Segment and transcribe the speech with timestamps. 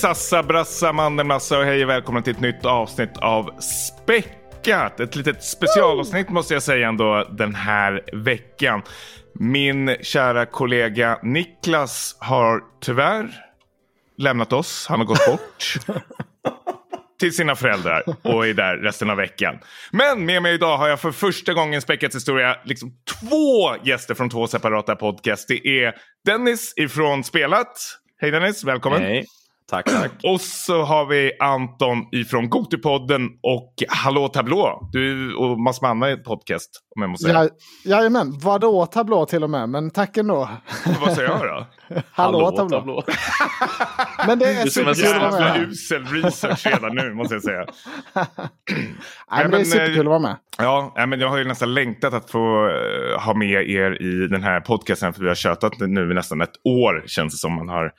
[0.00, 5.00] Sassa, Brassa, Mandelmassa och hej och välkomna till ett nytt avsnitt av Späckat.
[5.00, 8.82] Ett litet specialavsnitt måste jag säga ändå den här veckan.
[9.34, 13.30] Min kära kollega Niklas har tyvärr
[14.18, 14.86] lämnat oss.
[14.88, 15.74] Han har gått bort.
[17.20, 19.58] till sina föräldrar och är där resten av veckan.
[19.92, 24.14] Men med mig idag har jag för första gången i Späckats historia liksom två gäster
[24.14, 25.48] från två separata podcast.
[25.48, 25.94] Det är
[26.24, 27.78] Dennis ifrån Spelat.
[28.20, 29.02] Hej Dennis, välkommen.
[29.02, 29.26] Hej.
[29.70, 30.10] Tack, tack.
[30.24, 34.88] Och så har vi Anton ifrån Gotipodden och Hallå Tablå.
[34.92, 37.42] Du och massor med andra podcast om jag måste säga.
[37.84, 40.48] Ja, jajamän, vadå tablå till och med, men tack ändå.
[41.00, 41.66] Vad säger jag då?
[42.10, 43.04] Hallå, tablå.
[44.26, 45.68] Men det är superkul att vara Jävla med.
[45.68, 47.64] usel research redan nu måste jag säga.
[48.14, 50.36] Nej, men det är superkul att vara med.
[50.58, 54.28] Ja, nej, men jag har ju nästan längtat att få eh, ha med er i
[54.28, 55.12] den här podcasten.
[55.12, 57.92] För vi har tjötat nu i nästan ett år känns det som man har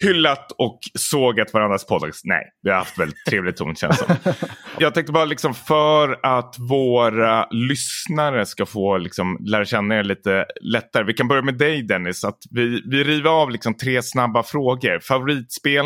[0.00, 2.20] hyllat och sågat varandras podcast.
[2.24, 4.32] Nej, vi har haft väldigt trevlig ton känns det som.
[4.78, 10.46] Jag tänkte bara liksom för att våra lyssnare ska få liksom lära känna er lite
[10.60, 11.04] lättare.
[11.04, 12.24] Vi kan börja med dig Dennis.
[12.24, 15.00] Att vi, vi river av liksom tre snabba frågor.
[15.00, 15.84] Favoritspel,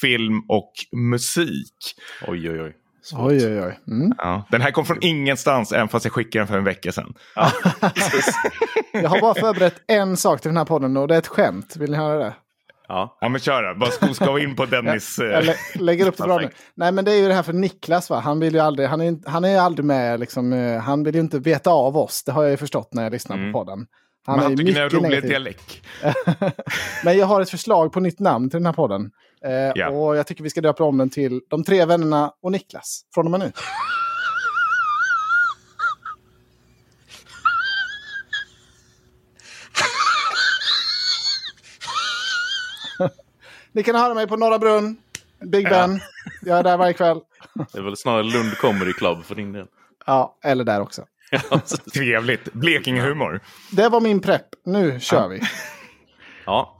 [0.00, 1.76] film och musik.
[2.26, 2.76] Oj, oj, oj.
[3.02, 3.20] Svårt.
[3.20, 3.78] Oj, oj, oj.
[3.88, 4.12] Mm.
[4.18, 7.14] Ja, den här kom från ingenstans, även fast jag skickade den för en vecka sedan.
[8.92, 11.76] Jag har bara förberett en sak till den här podden och det är ett skämt.
[11.76, 12.34] Vill ni höra det?
[12.88, 13.18] Ja.
[13.20, 13.78] Ja, men kör då.
[13.78, 15.18] Bara sko ska vi in på Dennis.
[15.18, 16.50] eh, Jag lä lägger upp det bra nu.
[16.74, 18.20] Nej, men det är ju det här för Niklas, va?
[18.20, 21.20] Han vill ju aldrig, han är, han är aldrig med, liksom, eh, han vill ju
[21.20, 22.22] inte veta av oss.
[22.24, 23.52] Det har jag ju förstått när jag lyssnar Mm.
[23.52, 23.86] på podden.
[24.26, 25.80] Han men han ju tycker ni har rolig dialekt.
[27.04, 29.10] Men jag har ett förslag på nytt namn till den här podden.
[29.44, 29.88] Eh, Ja.
[29.88, 33.02] Och jag tycker vi ska döpa om den till De tre vännerna och Niklas.
[33.14, 33.52] Från och med nu.
[43.72, 44.96] Ni kan höra mig på Norra Brunn,
[45.44, 46.00] Big Ben.
[46.42, 47.20] Jag är där varje kväll.
[47.72, 49.66] Det är väl snarare Lund Comedy Club för din del.
[50.06, 51.04] Ja, eller där också.
[51.94, 52.52] Trevligt.
[52.52, 53.40] Blekingehumor.
[53.70, 54.46] Det var min prepp.
[54.64, 55.40] Nu kör vi.
[56.46, 56.78] Ja.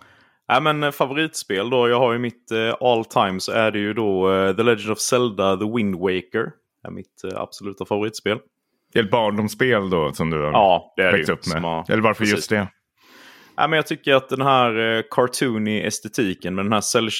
[0.49, 1.89] Nej, men eh, favoritspel då.
[1.89, 4.91] Jag har ju mitt eh, all time så är det ju då eh, The Legend
[4.93, 6.51] of Zelda The Wind Waker.
[6.87, 8.39] är mitt eh, absoluta favoritspel.
[8.93, 11.33] Det är ett barndomsspel då som du har Ja, det är det växt ju.
[11.33, 11.63] upp med.
[11.63, 12.37] Har- Eller varför precis.
[12.37, 12.69] just det?
[13.57, 17.11] Nej, men jag tycker att den här eh, cartoony estetiken med den här cell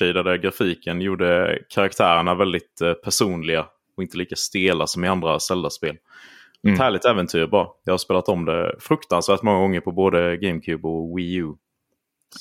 [0.41, 3.67] grafiken gjorde karaktärerna väldigt eh, personliga
[3.97, 5.97] och inte lika stela som i andra Zelda-spel.
[6.65, 6.75] Mm.
[6.75, 7.67] Ett härligt äventyr bara.
[7.85, 11.53] Jag har spelat om det fruktansvärt många gånger på både GameCube och Wii U.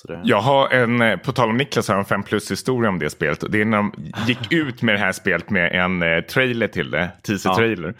[0.08, 0.22] Det...
[0.24, 3.10] Jag har en, eh, på tal om Niklas, har en 5 plus historia om det
[3.10, 3.44] spelet.
[3.50, 3.94] Det är när de
[4.28, 7.94] gick ut med det här spelet med en eh, trailer till det, teaser-trailer.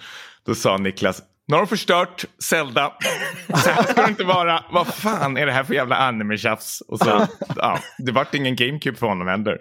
[0.46, 2.94] Då sa Niklas, nu har de förstört Zelda.
[3.56, 4.64] Så här ska det inte vara.
[4.72, 6.82] Vad fan är det här för jävla anime-tjafs?
[6.88, 9.58] Och så, ja, det vart ingen GameCube för honom heller.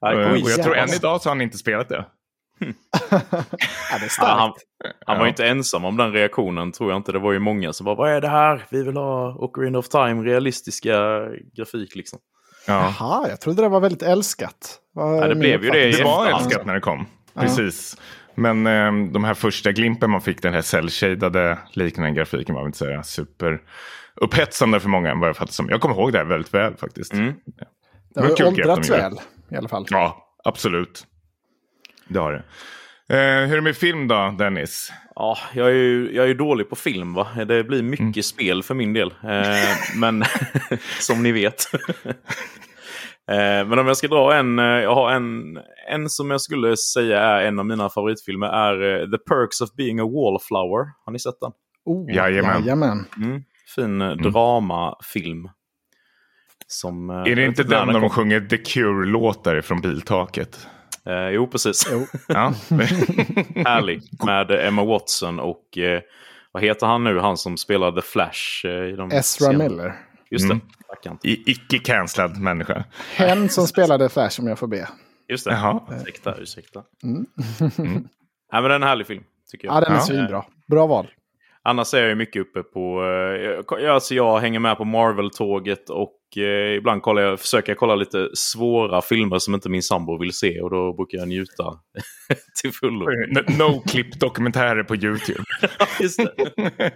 [0.00, 2.04] Och jag tror än idag så har han inte spelat det.
[3.10, 3.18] Ja,
[3.98, 4.52] det är Ja, han,
[5.06, 5.28] han var Ja.
[5.28, 7.12] inte ensam om den reaktionen tror jag inte.
[7.12, 8.64] Det var ju många som bara vad är det här?
[8.70, 11.20] Vi vill ha Ocarina of Time realistiska
[11.56, 12.18] grafik liksom.
[12.66, 12.94] Ja.
[12.98, 14.78] Jaha, jag trodde det var väldigt älskat.
[14.94, 17.06] Ja, det blev ju det Det var älskat när det kom.
[17.34, 17.96] Precis.
[18.40, 22.66] Men eh, de här första glimpen man fick, den här cell-shadade liknande grafiken var väl
[22.68, 23.60] inte så här super
[24.14, 25.68] upphetsande för många vad jag fattar som.
[25.68, 27.12] Jag kommer ihåg det här väldigt väl faktiskt.
[27.12, 27.32] Mm.
[28.14, 29.12] Det var har åldrats väl
[29.50, 29.86] i alla fall.
[29.90, 31.06] Ja, absolut.
[32.08, 32.42] Det har det.
[33.16, 34.92] Eh, hur är det med film då, Dennis?
[35.14, 37.28] Ja, jag är ju jag är dålig på film va.
[37.46, 38.22] Det blir mycket Mm.
[38.22, 39.14] spel för min del.
[39.24, 40.24] Eh, men
[41.00, 41.64] som ni vet.
[43.30, 45.58] eh, men om jag ska dra en, eh, jag har en,
[45.90, 49.72] en som jag skulle säga är en av mina favoritfilmer är eh, The Perks of
[49.76, 50.86] Being a Wallflower.
[51.04, 51.52] Har ni sett den?
[51.84, 52.60] Oh, Jajamän.
[52.62, 53.06] jajamän.
[53.16, 53.42] Mm.
[53.74, 55.48] Fin eh, dramafilm.
[56.66, 58.10] Som, Är det inte vet när den de kom.
[58.10, 60.66] sjunger The Cure-låtar från biltaket?
[61.06, 61.88] Eh, jo, precis.
[61.92, 62.06] Jo.
[62.28, 62.52] Ja.
[63.64, 64.02] Härlig.
[64.26, 66.00] Med Emma Watson och eh,
[66.52, 67.18] vad heter han nu?
[67.18, 68.64] Han som spelar The Flash.
[68.66, 69.64] Eh, i de Ezra scenerna.
[69.64, 69.94] Miller.
[70.30, 70.54] Just det.
[70.54, 70.66] Mm.
[70.66, 70.79] Rackarn.
[71.22, 72.84] I, icke-cancellad människa.
[73.16, 74.88] Hen som spelade Flash om jag får be.
[75.28, 75.50] Just det.
[75.52, 75.80] Jaha.
[76.00, 76.82] Ursäkta, ursäkta.
[77.02, 77.26] Mm.
[78.52, 79.22] Nej, men det är en härlig film.
[79.50, 79.76] Tycker jag.
[79.76, 80.00] Ja, den är Ja.
[80.02, 80.44] svinbra.
[80.70, 81.06] Bra val.
[81.62, 83.02] Annars är jag ju mycket uppe på...
[83.02, 87.78] Eh, jag, alltså jag hänger med på Marvel-tåget och eh, ibland kollar jag, försöker jag
[87.78, 91.64] kolla lite svåra filmer som inte min sambo vill se och då brukar jag njuta
[92.62, 93.06] till fullo.
[93.58, 95.44] No-clip-dokumentärer på YouTube.
[96.00, 96.92] Just det.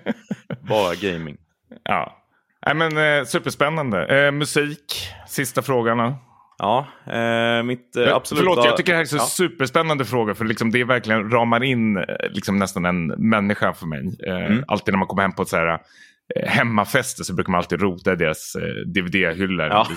[0.69, 1.37] Bara gaming.
[1.85, 2.21] Ja.
[2.67, 4.27] Nej, men, eh, superspännande.
[4.27, 5.99] Eh, musik, sista frågan.
[5.99, 6.17] då.
[6.59, 8.45] Ja, eh, mitt eh, absoluta...
[8.51, 9.21] Förlåt, jag tycker det här är så Ja.
[9.27, 10.35] superspännande fråga.
[10.35, 14.01] För liksom, det verkligen ramar in eh, liksom, nästan en människa för mig.
[14.27, 14.65] Eh, Mm.
[14.69, 15.79] Alltid när man kommer hem på ett så här eh,
[16.49, 19.67] hemmafester så brukar man alltid rota i deras eh, DVD-hyllor.
[19.67, 19.89] Ja.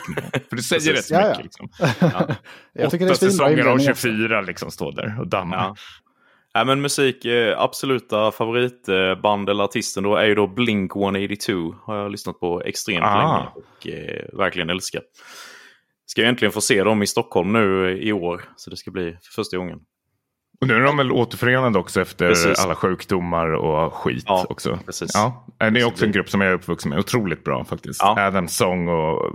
[0.49, 1.27] För det säger rätt Ja, ja.
[1.29, 1.43] mycket.
[1.43, 1.69] Liksom.
[2.73, 4.07] Jag tycker det är Åtta säsonger av inredning också.
[4.07, 5.73] 24 liksom står där och dammar.
[6.57, 6.63] Ja.
[6.65, 11.75] Men musik, eh, absoluta favoritband eller artisten då är ju då Blink 182.
[11.85, 13.17] Har jag lyssnat på extremt Ah.
[13.17, 15.01] länge och eh, verkligen älskar.
[16.05, 18.41] Ska ju äntligen få se dem i Stockholm nu i år.
[18.55, 19.79] Så det ska bli för första gången.
[20.61, 22.59] Och nu är de väl återförenade också efter Precis.
[22.65, 24.79] alla sjukdomar och skit Ja, också.
[24.85, 25.11] precis.
[25.13, 26.99] Ja, det är också en grupp som jag är uppvuxen med.
[26.99, 28.01] Otroligt bra faktiskt.
[28.03, 28.15] Ja.
[28.27, 29.33] Adams sång och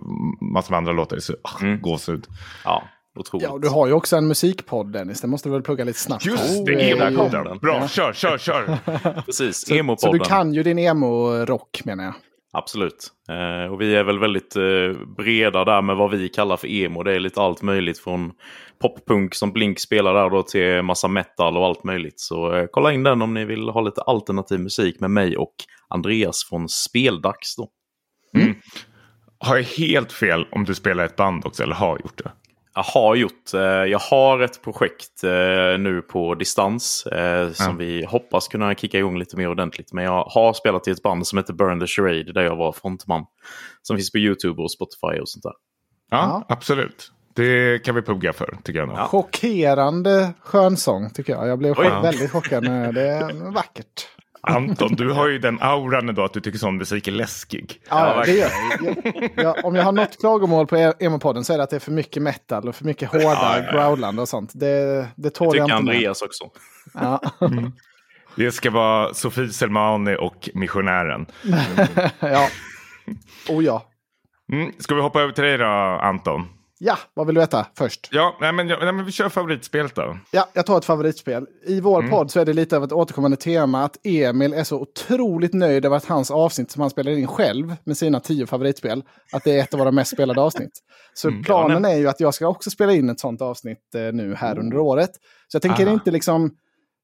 [0.53, 1.19] massor med andra låtar.
[1.19, 1.81] Så, ah, Mm.
[1.81, 2.27] Gåshud.
[2.65, 2.83] Ja,
[3.19, 3.49] otroligt.
[3.49, 6.27] Ja, du har ju också en musikpodd Dennis, det måste du väl plugga lite snabbt.
[6.27, 7.59] Just Du det, ju- emo-podden.
[7.59, 7.89] Bra, Ja.
[7.89, 8.79] kör, kör, kör.
[9.27, 10.13] Precis, Så, så emo-podden.
[10.13, 12.15] du kan ju din emo-rock menar jag.
[12.55, 13.09] Absolut.
[13.31, 14.63] Eh, och vi är väl väldigt eh,
[15.17, 17.03] breda där med vad vi kallar för emo.
[17.03, 18.33] Det är lite allt möjligt från
[18.83, 22.21] poppunk som Blink spelar där då till massa metal och allt möjligt.
[22.21, 25.55] Så eh, kolla in den om ni vill ha lite alternativ musik med mig och
[25.89, 27.69] Andreas från Speldags då.
[29.39, 32.31] Har jag helt fel om du spelar ett band också, eller har gjort det?
[32.75, 37.73] Jag har gjort, eh, jag har ett projekt eh, nu på distans eh, som Ja.
[37.79, 39.93] vi hoppas kunna kicka igång lite mer ordentligt.
[39.93, 42.73] Men jag har spelat i ett band som heter Burn the Charade där jag var
[42.73, 43.25] frontman.
[43.83, 45.53] Som finns på YouTube och Spotify och sånt där.
[46.11, 47.13] Ja, absolut.
[47.35, 48.97] Det kan vi pugga för, tycker jag nog.
[48.99, 49.07] Ja.
[49.07, 51.49] Chockerande skönsång tycker jag.
[51.49, 51.89] Jag blev Oj.
[52.03, 52.65] väldigt chockad.
[52.95, 54.09] Det är vackert.
[54.49, 57.81] Anton, du har ju den auran ändå att du tycker sån musik är läskig.
[57.91, 58.49] Ja, Ja, det gör
[58.81, 58.97] jag.
[59.15, 59.65] jag, jag.
[59.65, 61.93] Om jag har något klagomål på e- emo-podden så är det att det är för
[61.93, 63.73] mycket metal och för mycket hårda Ja, ja, ja.
[63.73, 64.51] growlande och sånt.
[64.55, 65.95] Det, det tål Det jag tycker inte med.
[65.95, 66.45] Andreas också.
[66.95, 67.21] Ja.
[68.37, 71.27] Det ska vara Sofie Selmani och Missionären.
[72.21, 72.49] ja.
[73.49, 73.87] Oh ja.
[74.53, 74.73] Mm.
[74.79, 75.67] Ska vi hoppa över till dig då,
[76.03, 76.49] Anton?
[76.85, 78.09] Ja, vad vill du veta först?
[78.13, 80.19] Ja, nej, men, ja, nej, men vi kör favoritspelet då.
[80.31, 81.47] Ja, jag tar ett favoritspel.
[81.67, 84.81] I vår podd så är det lite av ett återkommande tema att Emil är så
[84.81, 89.03] otroligt nöjd över att hans avsnitt som han spelar in själv med sina tio favoritspel,
[89.33, 90.71] att det är ett av våra mest spelade avsnitt.
[91.15, 94.35] Så planen är ju att jag ska också spela in ett sånt avsnitt eh, nu
[94.35, 95.11] här under året.
[95.49, 95.93] Så jag tänker Ah.
[95.93, 96.51] inte liksom...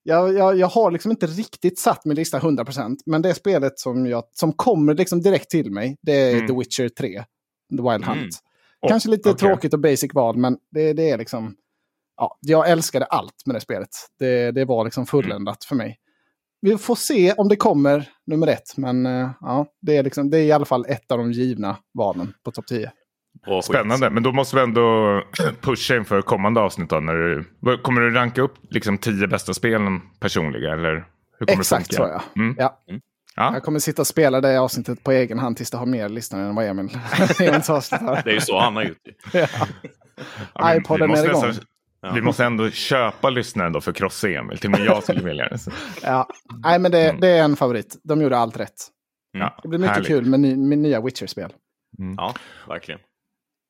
[0.02, 4.06] Jag, jag, jag har liksom inte riktigt satt min lista 100%, men det spelet som,
[4.06, 6.46] jag, som kommer liksom direkt till mig, det är Mm.
[6.46, 7.24] The Witcher 3,
[7.76, 8.38] The Wild Hunt.
[8.82, 8.86] Mm.
[8.86, 9.48] Åh, Kanske lite okej.
[9.48, 11.54] tråkigt och basic val, men det, det är liksom...
[12.16, 13.88] Ja, jag älskade allt med det spelet.
[14.18, 15.98] Det, det var liksom fulländat för mig.
[16.60, 20.38] Vi får se om det kommer nummer ett, men eh, ja, det är, liksom, det
[20.38, 22.92] är i alla fall ett av de givna valen på topp 10.
[23.44, 23.64] Bra skit.
[23.64, 25.22] Spännande, men då måste vi ändå
[25.60, 26.90] pusha inför kommande avsnitt.
[26.90, 27.44] Då, när du,
[27.78, 30.72] kommer du ranka upp liksom tio bästa spelen personliga?
[30.72, 30.94] Eller
[31.38, 32.22] hur kommer Exakt det så funka?
[32.34, 32.42] ja.
[32.42, 32.56] Mm.
[32.58, 32.78] ja.
[33.38, 33.50] Ja.
[33.54, 36.42] Jag kommer sitta och spela det avsnittet på egen hand tills det har mer lyssnare
[36.42, 38.22] än vad Emil har.
[38.24, 38.98] Det är ju så han har gjort
[39.32, 39.38] det.
[39.38, 39.46] Ja.
[40.54, 41.46] Ja, iPoden vi måste är igång.
[41.46, 44.58] nästan- Vi måste ändå köpa lyssnaren då för krossa Emil.
[44.58, 45.58] Till och med jag skulle vilja det.
[46.02, 46.28] Ja.
[46.64, 47.96] Nej, men det, det är en favorit.
[48.04, 48.86] De gjorde allt rätt.
[49.32, 50.08] Ja, Det blir mycket härligt.
[50.08, 51.52] kul med, ny, med nya Witcher-spel.
[52.16, 52.34] Ja,
[52.68, 53.00] verkligen.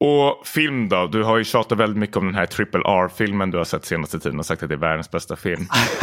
[0.01, 1.07] Och film då?
[1.07, 4.19] Du har ju tjatat väldigt mycket om den här Triple R-filmen du har sett senaste
[4.19, 5.67] tiden och sagt att det är världens bästa film.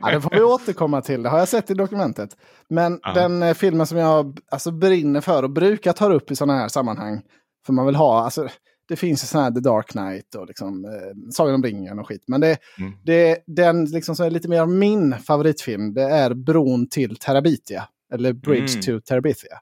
[0.00, 1.22] ja, det får vi återkomma till.
[1.22, 2.30] Det har jag sett i dokumentet.
[2.68, 3.12] Men Ja.
[3.12, 6.68] den eh, filmen som jag alltså, brinner för och brukar ta upp i sådana här
[6.68, 7.22] sammanhang.
[7.66, 8.48] För man vill ha, alltså,
[8.88, 10.90] det finns ju sådana här The Dark Knight och liksom, eh,
[11.32, 12.24] Sagan om ringen och skit.
[12.26, 12.92] Men det, Mm.
[13.04, 17.84] det, den liksom, som är lite mer min favoritfilm, det är Bron till Terabithia.
[18.12, 18.82] Eller Bridge Mm.
[19.00, 19.52] to Terabithia.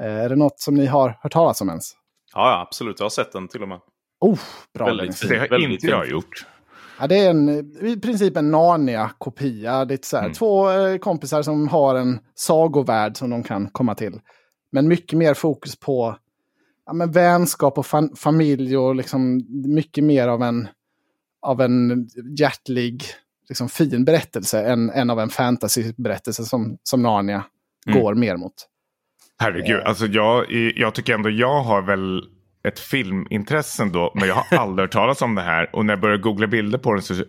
[0.00, 1.92] Eh, är det något som ni har hört talas om ens?
[2.34, 2.98] Ja, absolut.
[2.98, 3.80] Jag har sett den till och med.
[4.20, 4.38] Oh,
[4.74, 5.28] bra Väldigt fin.
[5.30, 6.46] Det har Väldigt inte jag gjort.
[7.00, 7.48] Ja, det är en,
[7.86, 9.84] i princip en Narnia-kopia.
[9.84, 10.34] Det är så här, Mm.
[10.34, 14.20] Två eh, kompisar som har en sagovärld som de kan komma till.
[14.72, 16.16] Men mycket mer fokus på
[16.86, 19.42] ja, men vänskap och fam- familj och liksom
[19.74, 20.68] mycket mer av en,
[21.46, 23.04] av en hjärtlig,
[23.48, 27.44] liksom fin berättelse än, än av en fantasyberättelse som, som Narnia
[27.86, 28.00] Mm.
[28.02, 28.54] går mer mot.
[29.44, 32.22] Herregud, alltså jag, jag tycker ändå jag har väl
[32.68, 35.70] ett filmintresse ändå, men jag har aldrig hört talas om det här.
[35.76, 37.24] Och när jag börjar googla bilder på den så ser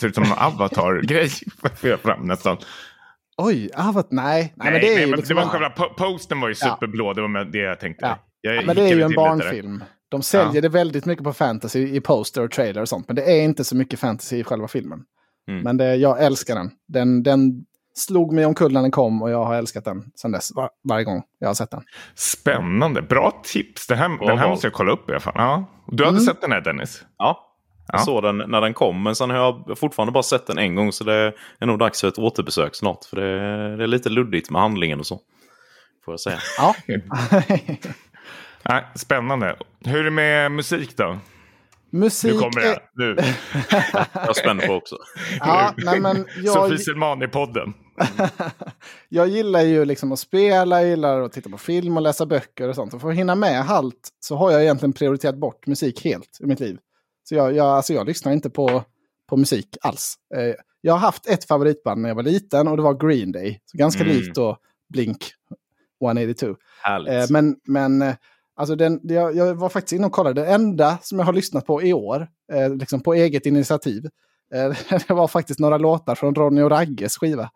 [0.00, 1.28] det ut som en avatar-grej.
[1.80, 2.56] får jag fram nästan.
[3.36, 4.52] Oj, Avat, nej.
[4.56, 4.72] nej.
[4.72, 6.76] men det är ju men liksom det var själva po- posten var ju Ja.
[6.80, 8.06] superblå, det var med det jag tänkte.
[8.06, 8.18] Ja.
[8.40, 9.84] Jag Ja, men det är ju en barnfilm.
[10.08, 10.60] De säljer Ja.
[10.60, 13.06] det väldigt mycket på fantasy i poster och trailer och sånt.
[13.08, 15.00] Men det är inte så mycket fantasy i själva filmen.
[15.48, 15.62] Mm.
[15.62, 16.70] Men det, jag älskar den.
[16.88, 17.22] den.
[17.22, 20.52] Den slog mig omkull när den kom och jag har älskat den sedan dess.
[20.54, 21.82] Var, varje gång jag har sett den.
[22.14, 23.86] Spännande, bra tips.
[23.86, 25.32] Det här, den här måste jag kolla upp i alla fall.
[25.36, 25.64] Ja.
[25.86, 26.26] Du hade Mm.
[26.26, 27.04] sett den här Dennis?
[27.18, 27.50] Ja,
[27.88, 28.04] jag Ja.
[28.04, 29.02] såg den när den kom.
[29.02, 30.92] Men sen har jag fortfarande bara sett den en gång.
[30.92, 33.04] Så det är nog dags för ett återbesök snart.
[33.04, 35.20] För det, det är lite luddigt med handlingen och så.
[36.04, 36.38] Får jag säga.
[36.58, 36.74] Ja.
[38.68, 39.56] Nej, spännande.
[39.84, 41.18] Hur är det med musik då?
[41.90, 42.68] Musik Nu kommer det.
[42.68, 42.78] är...
[42.94, 43.16] Nu.
[44.12, 44.96] Jag är spänd på också.
[45.40, 46.54] Ja, nej men jag...
[46.54, 46.78] Sofie
[49.08, 52.68] Jag gillar ju liksom att spela, jag gillar att titta på film och läsa böcker
[52.68, 52.94] och sånt.
[52.94, 56.46] Och för att hinna med allt så har jag egentligen prioriterat bort musik helt i
[56.46, 56.78] mitt liv.
[57.28, 58.82] Så jag, jag, alltså jag lyssnar inte på,
[59.28, 60.14] på musik alls.
[60.34, 63.60] Eh, jag har haft ett favoritband när jag var liten och det var Green Day.
[63.64, 64.16] Så ganska Mm.
[64.16, 64.56] likt då
[64.88, 65.18] Blink
[66.04, 66.56] 182.
[66.82, 67.12] Härligt.
[67.12, 68.14] Eh, men men eh,
[68.56, 70.40] alltså den, jag, jag var faktiskt inne och kollade.
[70.40, 74.04] Det enda som jag har lyssnat på i år, eh, liksom på eget initiativ,
[74.54, 74.76] eh,
[75.08, 77.50] det var faktiskt några låtar från Ronny och Ragges skiva.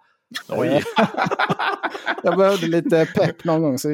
[0.48, 0.82] Oj,
[2.22, 3.78] Jag behövde lite pepp någon gång.
[3.78, 3.88] Så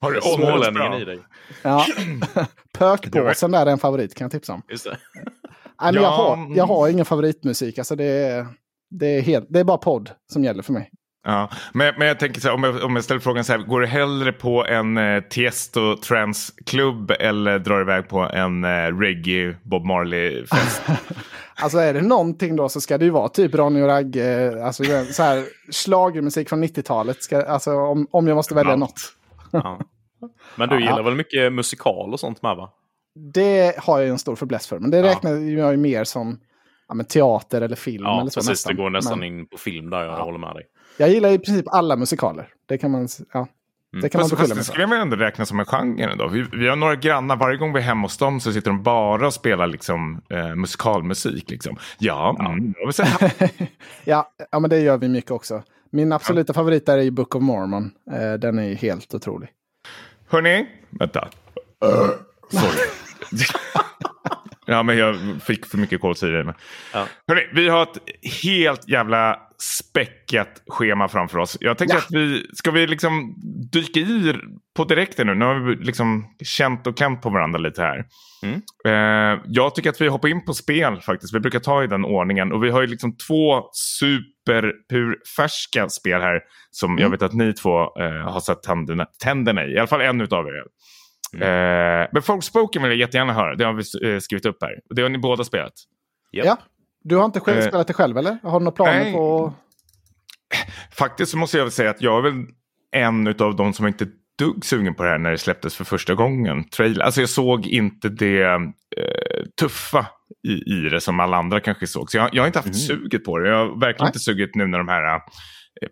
[0.00, 1.18] Har du smålänningen i dig.
[1.62, 1.86] ja.
[2.78, 4.62] Pökpåsen där är en favorit kan jag tipsa om.
[4.68, 4.98] Just det.
[5.14, 6.54] Nej, men jag, Ja, har, mm.
[6.56, 7.78] jag har ingen favoritmusik.
[7.78, 8.46] Alltså det, är,
[8.90, 10.90] det, är helt, det är bara podd som gäller för mig.
[11.26, 13.58] Ja, men, men jag tänker så här, om jag, om jag ställer frågan så här,
[13.60, 18.68] går du hellre på en eh, Tiesto Trance-klubb eller drar iväg på en eh,
[18.98, 20.82] reggae Bob Marley-fest?
[21.58, 24.84] Alltså är det någonting då så ska det ju vara typ Ronny och Ragge, alltså
[25.12, 27.22] så här schlagermusik från 90-talet.
[27.22, 28.80] Ska, alltså om, om jag måste välja Allt.
[28.80, 29.00] något.
[29.50, 29.80] Ja.
[30.56, 32.70] Men du gillar väl mycket musikal och sånt med va?
[33.34, 34.78] Det har jag ju en stor fäbless för.
[34.78, 35.04] Men det Ja.
[35.04, 36.40] räknar jag ju mer som
[36.88, 38.04] ja, men teater eller film.
[38.04, 38.48] Ja, eller så, precis.
[38.48, 38.76] nästan.
[38.76, 40.66] Det går nästan Men in på film där, jag håller med dig.
[40.96, 42.48] Jag gillar i princip alla musikaler.
[42.66, 43.46] Det kan man, ja,
[44.02, 46.28] det kan man Fast, det skulle jag väl ändå räkna som en genre ändå.
[46.28, 48.82] Vi, vi har några grannar, varje gång vi är hemma hos dem så sitter de
[48.82, 51.50] bara och spelar liksom, eh, musikalmusik.
[51.50, 51.76] Liksom.
[51.98, 53.30] Ja, mm, jag vill säga.
[54.04, 55.62] ja, ja, men det gör vi mycket också.
[55.90, 57.90] Min absoluta favorit där är ju Book of Mormon.
[58.12, 59.48] Eh, den är ju helt otrolig.
[60.28, 61.28] Hörni, vänta.
[62.50, 62.88] Sorry.
[64.66, 66.54] ja, men jag fick för mycket kolsyra i mig.
[66.92, 67.06] Ja.
[67.28, 67.98] Hörni, vi har ett
[68.44, 71.56] helt jävla späckat schema framför oss.
[71.60, 71.98] Jag tänkte Ja.
[72.02, 73.34] att vi, ska vi liksom
[73.72, 74.34] dyka i
[74.76, 75.34] på direkten nu?
[75.34, 78.04] Nu har vi liksom känt och klämt på varandra lite här.
[78.42, 78.60] Mm.
[78.86, 81.34] Eh, jag tycker att vi hoppar in på spel faktiskt.
[81.34, 82.52] Vi brukar ta i den ordningen.
[82.52, 83.62] Och vi har ju liksom två
[84.82, 86.40] superpurfärska spel här.
[86.70, 87.02] Som Mm.
[87.02, 89.72] jag vet att ni två eh, har satt tänderna, tänderna i.
[89.72, 90.62] I alla fall en utav er.
[91.42, 92.02] Mm.
[92.02, 93.54] Eh, men Folkspoken vill jag jättegärna höra.
[93.54, 94.80] Det har vi eh, skrivit upp här.
[94.94, 95.72] Det har ni båda spelat.
[96.32, 96.46] Japp.
[96.46, 96.58] Ja.
[97.04, 98.38] Du har inte själv Eh, spelat det själv eller?
[98.42, 99.12] Har du några planer nej.
[99.12, 99.54] på...
[100.98, 102.44] Faktiskt så måste jag väl säga att jag är väl
[102.92, 104.06] en av de som inte
[104.38, 106.68] dugg sugen på det här när det släpptes för första gången.
[106.68, 107.02] Trail.
[107.02, 108.60] Alltså jag såg inte det eh,
[109.60, 110.06] tuffa
[110.48, 112.10] i, i det som alla andra kanske såg.
[112.10, 113.48] Så jag, jag har inte haft suget på det.
[113.48, 114.08] Jag har verkligen Nej.
[114.08, 115.20] inte suget nu när de här eh,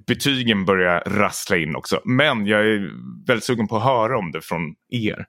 [0.07, 2.01] betygen börjar rassla in också.
[2.05, 2.91] Men jag är
[3.27, 5.27] väldigt sugen på att höra om det från er.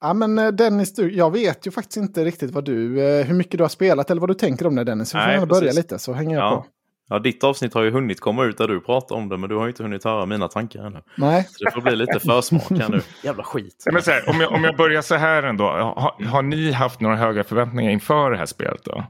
[0.00, 3.34] Ja, men eh, Dennis, du, jag vet ju faktiskt inte riktigt vad du, eh, hur
[3.34, 5.14] mycket du har spelat eller vad du tänker om det Dennis.
[5.14, 6.56] Vi får Nej, gärna börja lite så hänger jag Ja.
[6.56, 6.66] på.
[7.08, 9.56] Ja, ditt avsnitt har ju hunnit komma ut där du pratar om det, men du
[9.56, 11.00] har ju inte hunnit höra mina tankar ännu.
[11.16, 13.00] Nej, Så det får bli lite försmak här nu.
[13.22, 13.84] Jävla skit.
[13.92, 15.64] Men så här, om, jag, om jag börjar så här ändå.
[15.64, 19.04] Har, har ni haft några höga förväntningar inför det här spelet då?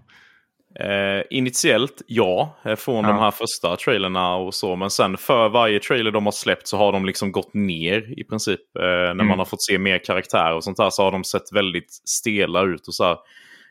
[0.81, 3.11] Eh, initiellt, ja, eh, från Ja.
[3.11, 4.77] de här första trailerna och så.
[4.77, 8.25] Men sen för varje trailer de har släppt så har de liksom gått ner i
[8.25, 8.61] princip.
[8.79, 9.27] Eh, när Mm.
[9.27, 12.63] man har fått se mer karaktärer och sånt där så har de sett väldigt stela
[12.63, 12.87] ut.
[12.89, 13.17] och så här.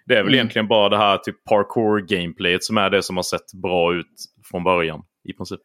[0.05, 0.33] Det är väl Mm.
[0.33, 4.07] egentligen bara det här typ parkour-gameplayet som är det som har sett bra ut
[4.51, 5.01] från början.
[5.29, 5.59] I princip.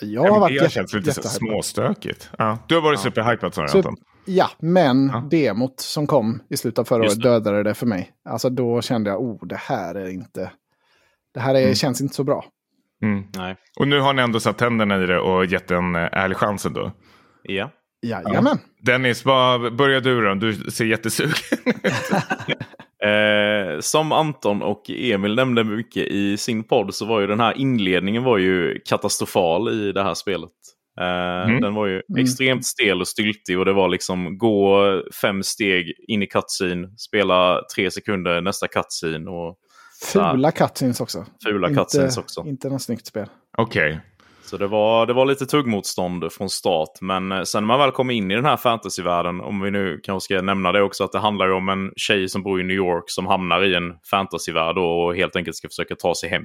[0.00, 2.30] Jag har varit det jätte, känns lite småstökigt.
[2.38, 2.58] Ja.
[2.68, 3.94] Du har varit superhypad sa du Anton.
[4.24, 5.28] Ja, men Ja.
[5.30, 8.10] demot som kom i slutet av förra året dödade det för mig.
[8.28, 10.50] Alltså då kände jag, oh, det här är inte...
[11.34, 11.74] Det här är, Mm.
[11.74, 12.44] känns inte så bra.
[13.02, 13.24] Mm.
[13.36, 13.56] Nej.
[13.80, 16.66] Och nu har ni ändå satt tänderna i det och gett en eh, ärlig chans
[16.66, 16.92] ändå.
[17.42, 17.70] Ja.
[18.02, 18.58] Jajamän.
[18.82, 20.34] Dennis, vad börjar du då?
[20.34, 21.34] Du ser jättesugen
[21.64, 21.74] ut.
[23.06, 27.54] Eh, som Anton och Emil nämnde mycket i sin podd så var ju den här
[27.58, 30.50] inledningen var ju katastrofal i det här spelet.
[31.00, 31.06] Eh,
[31.48, 31.60] Mm.
[31.60, 32.22] Den var ju Mm.
[32.24, 37.60] extremt stel och styltig och det var liksom gå fem steg in i cutscene, spela
[37.76, 39.56] tre sekunder nästa cutscene och
[40.12, 41.24] Fula cutscenes också.
[41.44, 42.44] fula inte, cutscenes också.
[42.46, 43.26] Inte något snyggt spel.
[43.58, 44.00] Okej.
[44.46, 47.00] Så det var, det var lite tuggmotstånd från start.
[47.00, 50.00] Men eh, sen när man väl kom in i den här fantasyvärlden, om vi nu
[50.02, 52.64] kanske ska nämna det också, att det handlar ju om en tjej som bor i
[52.64, 56.42] New York som hamnar i en fantasyvärld och helt enkelt ska försöka ta sig hem.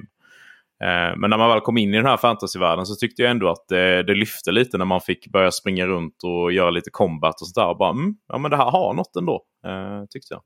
[0.82, 3.48] Eh, men när man väl kom in i den här fantasyvärlden så tyckte jag ändå
[3.48, 7.40] att det, det lyfte lite när man fick börja springa runt och göra lite combat
[7.40, 7.74] och sådär.
[7.74, 10.42] Bara, mm, ja men det här har något ändå, eh, tyckte jag.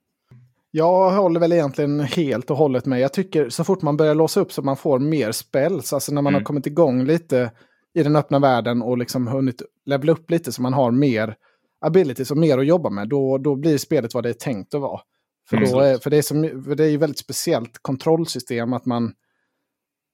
[0.77, 3.01] Jag håller väl egentligen helt och hållet med.
[3.01, 6.23] Jag tycker så fort man börjar låsa upp så man får mer spells, alltså när
[6.23, 6.41] man Mm.
[6.41, 7.51] har kommit igång lite
[7.95, 11.37] i den öppna världen och liksom hunnit levela upp lite så man har mer
[11.81, 14.81] abilities och mer att jobba med, då, då blir spelet vad det är tänkt att
[14.81, 15.01] vara.
[15.49, 15.71] För, Mm.
[15.71, 19.13] då är, för, det, är som, för det är ju väldigt speciellt kontrollsystem att man...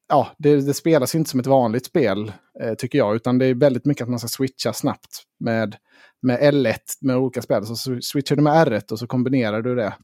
[0.09, 3.55] Ja, det, det spelas inte som ett vanligt spel, eh, tycker jag, utan det är
[3.55, 5.77] väldigt mycket att man ska switcha snabbt med,
[6.23, 7.67] med L1 med olika spel.
[7.67, 9.95] Så switchar du med R1 och så kombinerar du det.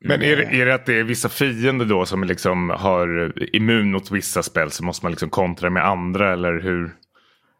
[0.00, 3.92] Men är det, är det att det är vissa fiender då som liksom har immun
[3.92, 6.94] mot vissa spel så måste man liksom kontra med andra eller hur?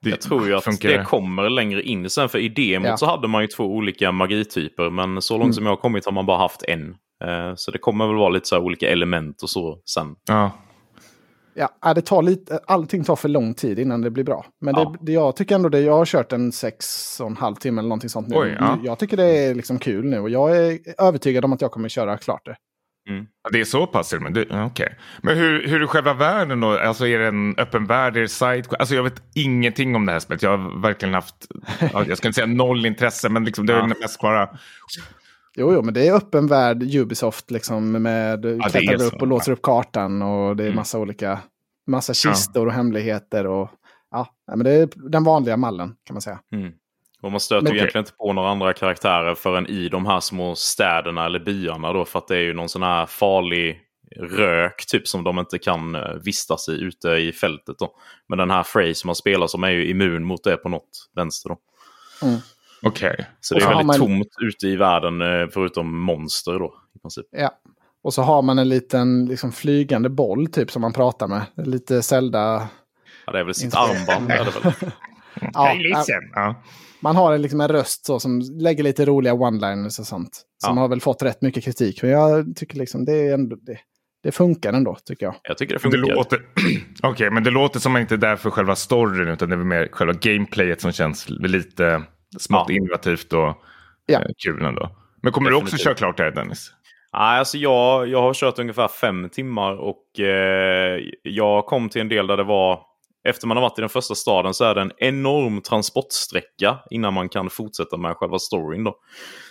[0.03, 0.89] Det jag tror ju att funkar.
[0.89, 2.29] det kommer längre in sen.
[2.29, 2.97] För i demot ja.
[2.97, 4.91] så hade man ju två olika magityper.
[4.91, 5.53] Men så långt mm.
[5.53, 6.89] som jag har kommit har man bara haft en.
[7.25, 10.17] Eh, så det kommer väl vara lite så olika element och så sen.
[10.29, 10.51] Ja.
[11.55, 14.47] Ja, det tar lite, allting tar för lång tid innan det blir bra.
[14.61, 14.95] Men ja.
[15.01, 16.87] det, jag tycker ändå det, jag har kört en sex
[17.21, 18.37] och en halv timme eller någonting sånt nu.
[18.37, 18.79] Oj, ja.
[18.83, 21.89] Jag tycker det är liksom kul nu och jag är övertygad om att jag kommer
[21.89, 22.57] köra klart det.
[23.09, 23.27] Mm.
[23.53, 24.15] Det är så pass?
[24.21, 24.89] Men, det, okay.
[25.23, 26.79] men hur, hur är själva världen då?
[26.79, 28.17] Alltså är det en öppen värld?
[28.17, 28.67] Är det side?
[28.79, 30.43] Alltså jag vet ingenting om det här spelet.
[30.43, 31.35] Jag har verkligen haft,
[31.93, 33.87] jag ska inte säga noll intresse, men liksom, det är ja.
[33.87, 34.49] mest bara...
[35.57, 39.53] Jo, jo, men det är öppen värld Ubisoft liksom med ja, klättrar upp och låser
[39.53, 40.77] upp kartan och det är mm.
[40.77, 41.41] massa olika,
[41.87, 42.67] massa kistor ja.
[42.67, 43.71] och hemligheter och
[44.11, 46.41] ja, men det är den vanliga mallen kan man säga.
[46.53, 46.73] Mm.
[47.23, 50.55] Och man stöter ju egentligen inte på några andra karaktärer förrän i de här små
[50.55, 52.05] städerna eller byarna då.
[52.05, 53.81] För att det är ju någon sån här farlig
[54.17, 57.79] rök typ som de inte kan eh, vistas i ute i fältet.
[57.79, 57.97] Då.
[58.29, 61.11] Men den här Frey som man spelar som är ju immun mot det på något
[61.17, 61.49] vänster.
[61.49, 61.59] Då.
[62.27, 62.41] Mm.
[62.85, 63.11] Okej.
[63.13, 63.25] Okay.
[63.41, 63.97] Så det är väldigt man...
[63.97, 66.75] tomt ute i världen eh, förutom monster då.
[66.97, 67.27] I princip.
[67.31, 67.51] Ja.
[68.03, 71.43] Och så har man en liten liksom, flygande boll typ som man pratar med.
[71.57, 72.69] Lite Zelda...
[73.27, 74.31] Ja, det är väl sitt armband.
[74.31, 74.73] är det väl.
[75.53, 75.75] ja,
[76.35, 76.55] ja
[77.05, 80.43] man har liksom en röst så, som lägger lite roliga one-liners och sånt.
[80.65, 80.83] Som ja.
[80.83, 82.03] har väl fått rätt mycket kritik.
[82.03, 83.79] Men jag tycker liksom det, är ändå, det,
[84.23, 85.35] det funkar ändå, tycker jag.
[85.43, 85.99] Jag tycker det funkar.
[85.99, 88.77] Det låter, Okej, okay, men det låter som att man inte är där för själva
[88.77, 92.03] storyn, utan det är mer själva gameplayet som känns lite
[92.39, 92.75] smått ja.
[92.75, 93.63] innovativt och
[94.07, 94.21] ja.
[94.21, 94.97] eh, kul ändå.
[95.23, 95.71] Men kommer Definitivt.
[95.71, 96.73] du också köra klart det här, Dennis?
[97.13, 102.09] Nej, alltså jag, jag har kört ungefär fem timmar och eh, jag kom till en
[102.09, 102.81] del där det var
[103.29, 107.15] efter man har varit i den första staden så är det en enorm transportsträcka innan
[107.15, 108.85] man kan fortsätta med själva storyn.
[108.85, 108.97] Då.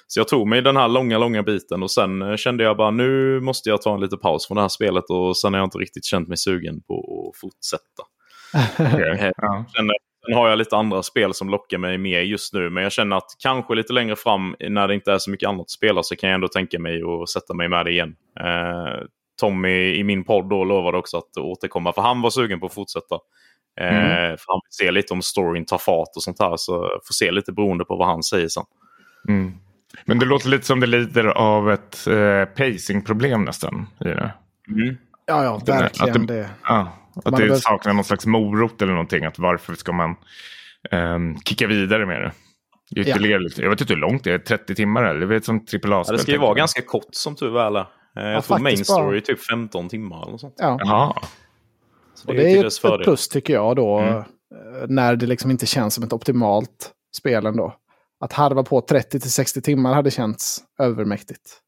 [0.08, 2.92] Så jag tog mig den här långa, långa biten och sen eh, kände jag bara
[2.92, 5.68] nu måste jag ta en liten paus från det här spelet och sen har jag
[5.68, 8.04] inte riktigt känt mig sugen på att fortsätta.
[8.96, 9.32] okay.
[9.38, 9.66] ja.
[9.76, 9.90] sen,
[10.26, 13.16] sen har jag lite andra spel som lockar mig mer just nu men jag känner
[13.16, 16.16] att kanske lite längre fram när det inte är så mycket annat att spela så
[16.16, 18.16] kan jag ändå tänka mig att sätta mig med det igen.
[18.40, 19.06] Eh,
[19.40, 22.74] Tommy i min podd då lovade också att återkomma för han var sugen på att
[22.74, 23.20] fortsätta.
[23.80, 23.96] Mm.
[23.96, 26.58] Eh, för han vill se lite om storyn tar fart och sånt här.
[26.58, 28.64] Så får se lite beroende på vad han säger sen.
[29.28, 29.54] Mm.
[30.06, 33.88] Men det låter lite som det lider av ett eh, pacingproblem nästan.
[34.00, 34.34] I det.
[34.70, 34.98] Mm.
[35.26, 36.22] Ja, ja, verkligen.
[36.22, 36.88] Att det, ja,
[37.26, 39.26] att det saknar någon slags morot eller någonting.
[39.26, 40.16] Att varför ska man
[40.92, 42.32] um, kicka vidare med det?
[43.02, 43.64] Ytterligare, ja.
[43.64, 45.28] Jag vet inte hur långt det är, 30 timmar eller?
[45.28, 47.76] Det, som AAA ja, det ska ju vara ganska kort som tur är.
[47.76, 50.56] Eh, jag ja, tror main story är typ 15 timmar eller sånt.
[50.58, 50.78] Ja.
[50.80, 51.14] Jaha
[52.28, 53.98] och det är ett, ett plus tycker jag då.
[53.98, 54.18] Mm.
[54.18, 54.24] Eh,
[54.88, 57.76] när det liksom inte känns som ett optimalt spel ändå.
[58.20, 61.60] Att harva på 30-60 timmar hade känts övermäktigt.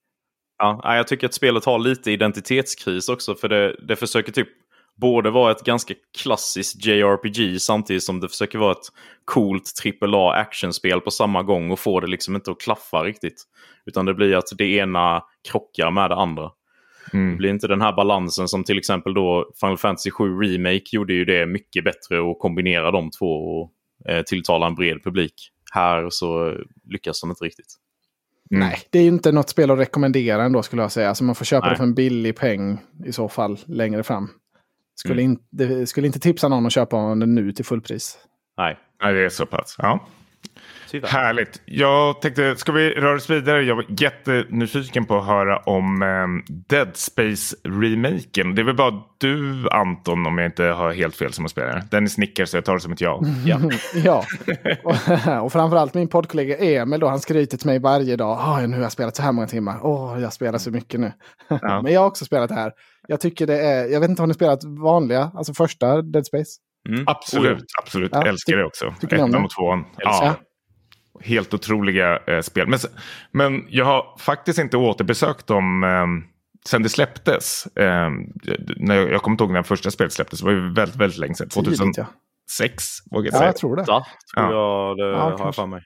[0.57, 3.35] Ja, jag tycker att spelet har lite identitetskris också.
[3.35, 4.47] För det, det försöker typ
[4.95, 8.87] både vara ett ganska klassiskt JRPG samtidigt som det försöker vara ett
[9.25, 13.43] coolt AAA actionspel på samma gång och får det liksom inte att klaffa riktigt.
[13.85, 16.51] Utan det blir att det ena krockar med det andra.
[17.13, 17.31] Mm.
[17.31, 21.13] Det blir inte den här balansen som till exempel då Final Fantasy 7 Remake gjorde
[21.13, 23.71] ju det mycket bättre att kombinera de två och
[24.09, 25.33] eh, tilltala en bred publik.
[25.71, 26.57] Här så
[26.89, 27.75] lyckas de inte riktigt.
[28.51, 28.67] Mm.
[28.67, 31.09] Nej, det är inte något spel att rekommendera ändå skulle jag säga.
[31.09, 31.73] Alltså man får köpa Nej.
[31.73, 34.29] det för en billig peng i så fall längre fram.
[34.95, 35.31] Skulle, mm.
[35.31, 38.17] inte, skulle inte tipsa någon att köpa den nu till fullpris.
[38.57, 38.77] Nej.
[39.01, 39.75] Nej, det är så pass.
[39.77, 40.07] Ja.
[40.95, 41.09] Tyvärr.
[41.09, 41.61] Härligt.
[41.65, 43.63] Jag tänkte, ska vi röra oss vidare?
[43.63, 48.55] Jag var jättenyfiken på att höra om eh, Dead Space-remaken.
[48.55, 51.91] Det är väl bara du, Anton, om jag inte har helt fel, som har spelat
[51.91, 53.21] Dennis nickar så jag tar det som ett ja.
[53.45, 53.59] Ja,
[53.95, 54.23] ja.
[54.83, 54.95] Och,
[55.43, 58.37] och framförallt min poddkollega Emil, då, han skryter till mig varje dag.
[58.37, 59.79] Oh, nu har jag spelat så här många timmar.
[59.81, 61.11] Åh, oh, jag spelar så mycket nu.
[61.61, 61.81] Ja.
[61.81, 62.71] Men jag har också spelat det här.
[63.07, 66.51] Jag tycker det är, jag vet inte, har ni spelat vanliga, alltså första Dead Space?
[66.89, 67.03] Mm.
[67.07, 68.09] Absolut, absolut.
[68.13, 68.93] Ja, Älskar det också.
[69.01, 69.85] Ettan och tvåan.
[69.97, 70.35] Ja.
[71.21, 72.67] Helt otroliga eh, spel.
[72.67, 72.79] Men,
[73.31, 76.05] men jag har faktiskt inte återbesökt dem eh,
[76.67, 77.65] sen det släpptes.
[77.75, 78.09] Eh,
[78.77, 80.39] när jag, jag kommer inte ihåg när första spelet släpptes.
[80.39, 81.49] Det var ju väldigt, väldigt länge sedan.
[81.49, 82.05] 2006
[83.11, 83.43] vågar jag säga.
[83.43, 83.83] Ja, jag tror det.
[83.87, 85.81] Ja, tror jag det ja, har jag för mig.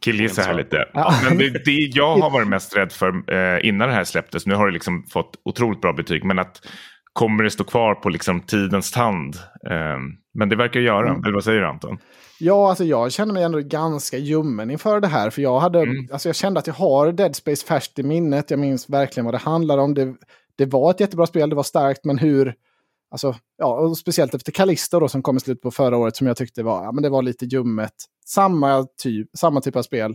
[0.00, 0.88] Killgissa här lite.
[0.92, 1.14] Ja.
[1.24, 4.54] Men det, det, jag har varit mest rädd för eh, innan det här släpptes, nu
[4.54, 6.66] har det liksom fått otroligt bra betyg, men att
[7.12, 9.36] kommer det stå kvar på liksom tidens tand?
[9.70, 9.98] Eh,
[10.34, 11.24] men det verkar göra, mm.
[11.24, 11.98] eller vad säger du Anton?
[12.38, 15.30] Ja, alltså jag känner mig ändå ganska ljummen inför det här.
[15.30, 16.08] För jag, hade, mm.
[16.12, 18.50] alltså jag kände att jag har Dead Space färskt i minnet.
[18.50, 19.94] Jag minns verkligen vad det handlar om.
[19.94, 20.14] Det,
[20.56, 22.54] det var ett jättebra spel, det var starkt, men hur...
[23.10, 26.36] Alltså, ja, speciellt efter Callisto då, som kom i slutet på förra året som jag
[26.36, 27.92] tyckte var, ja, men det var lite ljummet.
[28.26, 30.14] Samma typ, samma typ av spel.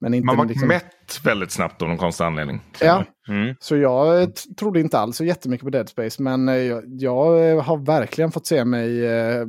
[0.00, 0.68] Men inte Man var liksom...
[0.68, 2.60] mätt väldigt snabbt av någon konstig anledning.
[2.80, 3.54] Ja, Mm.
[3.60, 4.28] så jag eh,
[4.58, 6.22] trodde inte alls så jättemycket på Dead Space.
[6.22, 9.46] Men eh, jag, jag har verkligen fått se mig eh,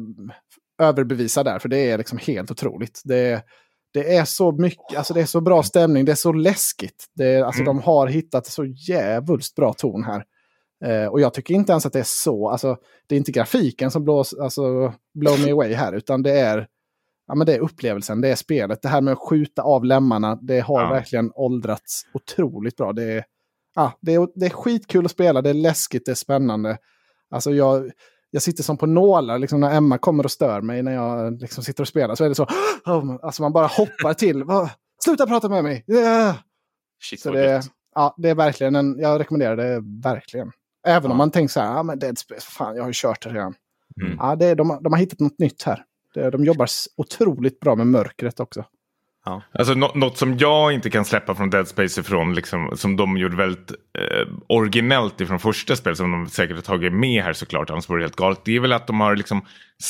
[0.81, 1.59] överbevisa där.
[1.59, 3.01] För det är liksom helt otroligt.
[3.03, 3.45] Det,
[3.93, 7.05] det är så mycket, alltså det är så bra stämning, det är så läskigt.
[7.15, 7.75] Det alltså Mm.
[7.77, 10.23] de har hittat så jävulst bra ton här.
[10.85, 13.91] Eh, och jag tycker inte ens att det är så, alltså det är inte grafiken
[13.91, 16.67] som blås, alltså, blow me away här, utan det är,
[17.27, 18.81] ja, men det är upplevelsen, det är spelet.
[18.81, 20.89] Det här med att skjuta av lemmarna, det har Ja.
[20.89, 22.93] verkligen åldrats otroligt bra.
[22.93, 23.23] Det är,
[23.75, 26.77] ja, det, är, det är skitkul att spela, det är läskigt, det är spännande.
[27.29, 27.91] Alltså jag,
[28.31, 31.63] jag sitter som på nålar liksom när Emma kommer och stör mig när jag liksom
[31.63, 32.15] sitter och spelar.
[32.15, 32.47] Så är det så,
[33.21, 34.43] alltså man bara hoppar till.
[35.05, 35.85] Sluta prata med mig!
[35.87, 36.35] Yeah!
[37.03, 37.63] Shit Så det,
[37.95, 40.51] ja, det är verkligen en, jag rekommenderar det verkligen.
[40.87, 41.11] Även Ja.
[41.11, 43.29] om man tänker så här, ja men Dead Space, fan jag har ju kört det
[43.29, 43.53] redan.
[44.01, 44.17] Mm.
[44.19, 45.83] Ja, det, de, de har hittat något nytt här.
[46.13, 46.67] De jobbar
[46.97, 48.65] otroligt bra med mörkret också.
[49.53, 53.17] Alltså, no något som jag inte kan släppa från Dead Space ifrån, liksom, som de
[53.17, 57.69] gjorde väldigt eh, originellt ifrån första spelet, som de säkert har tagit med här såklart,
[57.69, 58.41] annars vore det helt galet.
[58.45, 59.45] Det är väl att de har liksom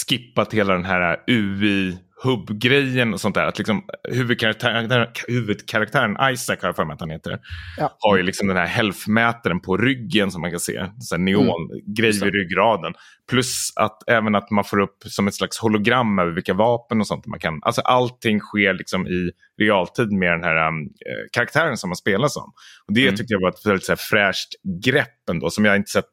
[0.07, 3.45] skippat hela den här eh, UI hubb-grejen och sånt där.
[3.45, 7.39] Att liksom huvudkaraktären, huvudkaraktären Isaac har jag för mig att han heter.
[7.77, 7.95] Ja.
[7.99, 10.85] Har ju liksom den här health-mätaren på ryggen som man kan se.
[11.17, 12.25] Neongrej det.
[12.25, 12.93] vid ryggraden.
[13.29, 17.07] Plus att även att man får upp som ett slags hologram över vilka vapen och
[17.07, 17.59] sånt man kan.
[17.61, 19.31] Alltså allting sker liksom i
[19.61, 22.53] realtid med den här um, eh, karaktären som man spelar som.
[22.87, 23.15] Och det Mm.
[23.15, 24.49] tyckte jag var ett väldigt så här, fräscht
[24.83, 26.05] grepp ändå som jag inte sett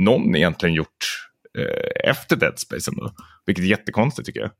[0.00, 1.04] någon egentligen gjort
[1.58, 3.10] eh, efter Dead Space ändå.
[3.46, 4.50] Vilket är jättekonstigt tycker jag.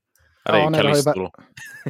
[0.44, 1.30] Ja, det är ju Callisto då.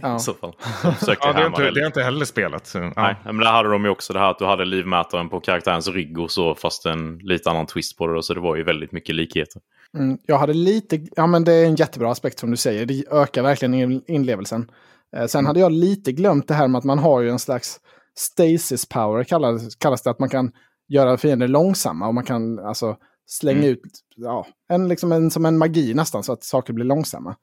[0.02, 0.16] Ja.
[0.16, 0.52] I så fall.
[0.82, 2.66] De Ja, det, härma inte, det jag inte heller spelat.
[2.66, 2.92] Så, ja.
[2.96, 5.88] Nej, men där hade de ju också det här att du hade livmätaren på karaktärens
[5.88, 8.14] rygg och så, fast en lite annan twist på det.
[8.14, 9.62] Då, så det var ju väldigt mycket likheter.
[9.98, 12.86] Mm, jag hade lite, ja men det är en jättebra aspekt som du säger.
[12.86, 14.70] Det ökar verkligen in- inlevelsen.
[15.16, 17.80] Eh, sen hade jag lite glömt det här med att man har ju en slags
[18.18, 20.10] stasis power kallas, kallas det.
[20.10, 20.52] Att man kan
[20.88, 23.70] göra fiender långsamma och man kan alltså slänga Mm.
[23.70, 23.80] ut,
[24.16, 27.36] ja, en, liksom en, som en magi nästan så att saker blir långsamma.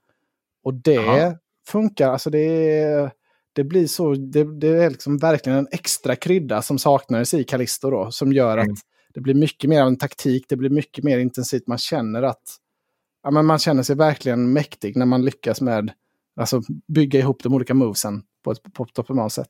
[0.63, 1.35] Och det Jaha.
[1.67, 2.39] funkar, alltså det
[2.81, 3.11] är,
[3.53, 7.89] det blir så, det, det är liksom verkligen en extra krydda som saknades i Callisto
[7.89, 8.11] då.
[8.11, 8.71] Som gör Mm.
[8.71, 8.79] att
[9.13, 11.67] det blir mycket mer av en taktik, det blir mycket mer intensivt.
[11.67, 12.43] Man känner att
[13.23, 15.91] ja, men man känner sig verkligen mäktig när man lyckas med
[16.39, 19.49] alltså, bygga ihop de olika movesen på ett, på ett optimalt sätt.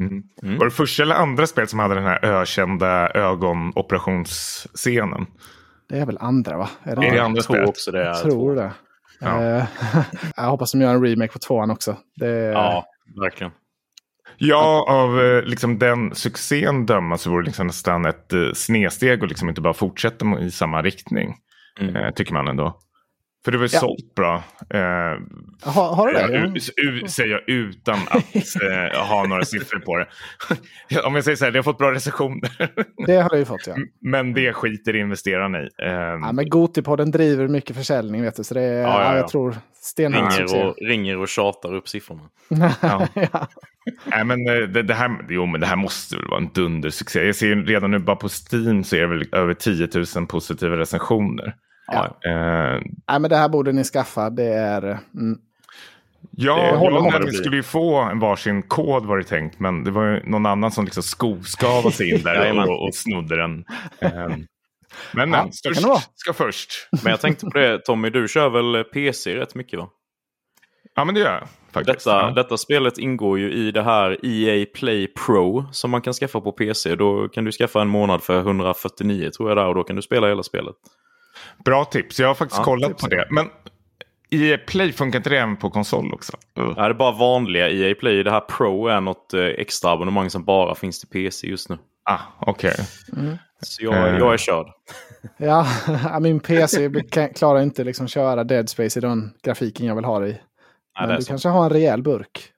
[0.00, 0.22] Mm.
[0.42, 0.58] Mm.
[0.58, 5.26] Var det första eller andra spelet som hade den här ökända ögonoperationsscenen?
[5.88, 6.70] Det är väl andra va?
[6.82, 7.68] Är det Är det andra jag tror spelet?
[7.68, 8.72] också det är Jag tror det.
[9.20, 9.42] Ja.
[9.42, 9.64] Eh,
[10.36, 11.96] jag hoppas de gör en remake på tvåan också.
[12.16, 12.84] Det, Ja,
[13.20, 13.52] verkligen.
[14.36, 19.22] Ja, av eh, liksom, den succén döma så vore det liksom nästan ett eh, snedsteg
[19.22, 21.36] och liksom inte bara fortsätta i samma riktning.
[21.80, 22.12] Mm.
[22.12, 22.78] Tycker man ändå.
[23.48, 23.80] För det var ju Ja.
[23.80, 24.34] sålt bra.
[24.70, 24.80] Eh,
[25.72, 26.38] har, har du det?
[26.38, 28.34] u- u- säger jag utan att
[28.94, 30.06] eh, ha några siffror på det.
[31.04, 32.50] Om jag säger så här, det har fått bra recensioner.
[33.06, 33.74] Det har du ju fått ja.
[34.00, 35.68] Men det skiter investerarna i.
[35.82, 38.44] Eh, ja men Gotipodden driver mycket försäljning vet du.
[38.44, 39.16] Så det är, Ja, ja, ja, ja.
[39.16, 39.56] jag tror.
[39.96, 42.22] Ringer, och, ringer och tjatar upp siffrorna.
[42.82, 43.06] Ja.
[43.14, 43.48] ja.
[44.06, 47.26] Nej, men eh, det, det, här, jo, men det här måste väl vara en dundersuccé.
[47.26, 50.76] Jag ser redan nu bara på Steam så är det väl över 10 000 positiva
[50.76, 51.54] recensioner.
[51.92, 52.04] Ja.
[52.30, 54.30] Eh, Nej men det här borde ni skaffa.
[54.30, 54.82] Det är...
[55.14, 55.38] Mm.
[56.30, 57.32] Ja, Det jag blir.
[57.32, 59.60] skulle ju få en varsin kod var det tänkt.
[59.60, 63.36] Men det var ju någon annan som liksom skoskavade sig in där och, och snodde
[63.36, 63.64] den.
[64.00, 64.46] Ehm,
[65.12, 66.70] Men, Ja, men störst ska först.
[67.02, 69.88] Men jag tänkte på det, Tommy, du kör väl PC rätt mycket va?
[70.94, 72.04] Ja, men det gör jag faktiskt.
[72.04, 72.30] Detta, ja.
[72.30, 76.52] detta spelet ingår ju i det här EA Play Pro som man kan skaffa på
[76.52, 76.94] PC.
[76.94, 80.02] Då kan du skaffa en månad för 149 tror jag där och då kan du
[80.02, 80.74] spela hela spelet.
[81.64, 82.20] Bra tips.
[82.20, 83.02] Jag har faktiskt Ja, kollat tips.
[83.02, 83.26] på det.
[83.30, 83.46] Men
[84.30, 86.32] i Play funkar inte det även på konsol också?
[86.58, 86.74] Uh.
[86.74, 88.22] Det här är bara vanliga EA Play.
[88.22, 91.78] Det här Pro är något eh, extra abonnemang som bara finns till PC just nu.
[92.04, 92.74] Ah, okej.
[93.62, 94.18] Så jag, Eh.
[94.18, 94.66] jag är körd.
[95.36, 95.66] Ja,
[96.20, 96.90] min PC
[97.34, 100.32] klarar inte liksom köra Dead Space i den grafiken jag vill ha det i.
[100.32, 100.40] Nej,
[101.00, 101.28] Men det är du så.
[101.28, 102.50] kanske har en rejäl burk.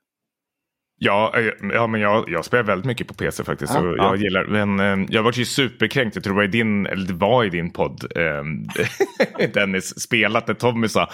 [1.03, 3.75] Ja, eh, ja, men jag, jag spelar väldigt mycket på PC faktiskt.
[3.75, 3.81] Ja.
[3.81, 4.05] och Ja.
[4.05, 6.17] jag gillar, men eh, jag var ju superkränkt.
[6.17, 10.47] Jag tror det var i din, eller det var i din podd, eh, Dennis, spelat
[10.47, 11.09] där Tommy sa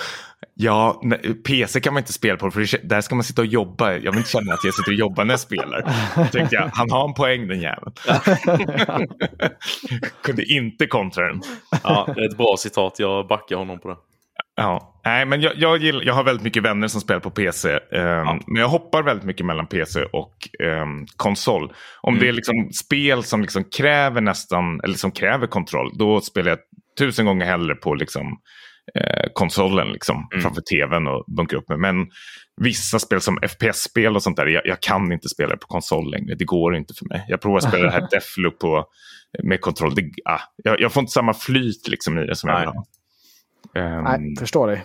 [0.54, 3.92] Ja, nej, PC kan man inte spela på för där ska man sitta och jobba.
[3.92, 5.82] Jag vill inte känna att jag sitter och jobbar när jag spelar.
[6.16, 7.92] Då tänkte jag, han har en poäng den jäveln.
[10.22, 11.40] Kunde inte kontra den.
[11.82, 12.94] Ja, det är ett bra citat.
[12.98, 13.96] Jag backar honom på det.
[14.56, 17.70] Ja, nej, men jag, jag, gillar, jag har väldigt mycket vänner som spelar på PC.
[17.92, 21.72] ehm, Men jag hoppar väldigt mycket mellan PC och ehm, konsol.
[22.00, 22.20] Om Mm.
[22.24, 26.58] det är liksom spel som liksom kräver nästan, eller som kräver kontroll, då spelar jag
[26.98, 28.26] tusen gånger hellre på liksom,
[28.94, 30.42] eh, konsolen liksom, Mm.
[30.42, 31.78] framför tvn och bunkra upp med.
[31.78, 32.06] Men
[32.60, 36.34] vissa spel som FPS-spel och sånt där, jag, jag kan inte spela på konsol längre.
[36.34, 37.24] Det går inte för mig.
[37.28, 38.84] Jag provar att spela det här Deathloop på,
[39.42, 39.94] med kontroll.
[39.94, 42.74] Det, ah, jag, jag får inte samma flyt liksom, i det som jag vill Nej.
[42.76, 42.84] ha.
[43.78, 44.84] Ehm, Nej, förstår dig.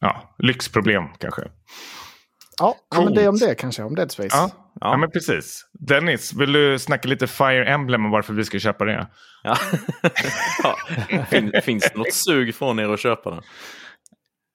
[0.00, 1.42] ja, lyxproblem kanske.
[2.60, 4.28] Ja, ja, men det är om det kanske, om Dead Space.
[4.36, 4.68] Ja, ja.
[4.80, 4.96] Ja.
[4.96, 5.66] men precis.
[5.88, 9.06] Dennis, vill du snacka lite Fire Emblem och varför vi ska köpa det?
[9.42, 9.56] Ja.
[10.62, 10.76] ja.
[11.30, 13.40] Fin, finns det något sug från er att köpa den?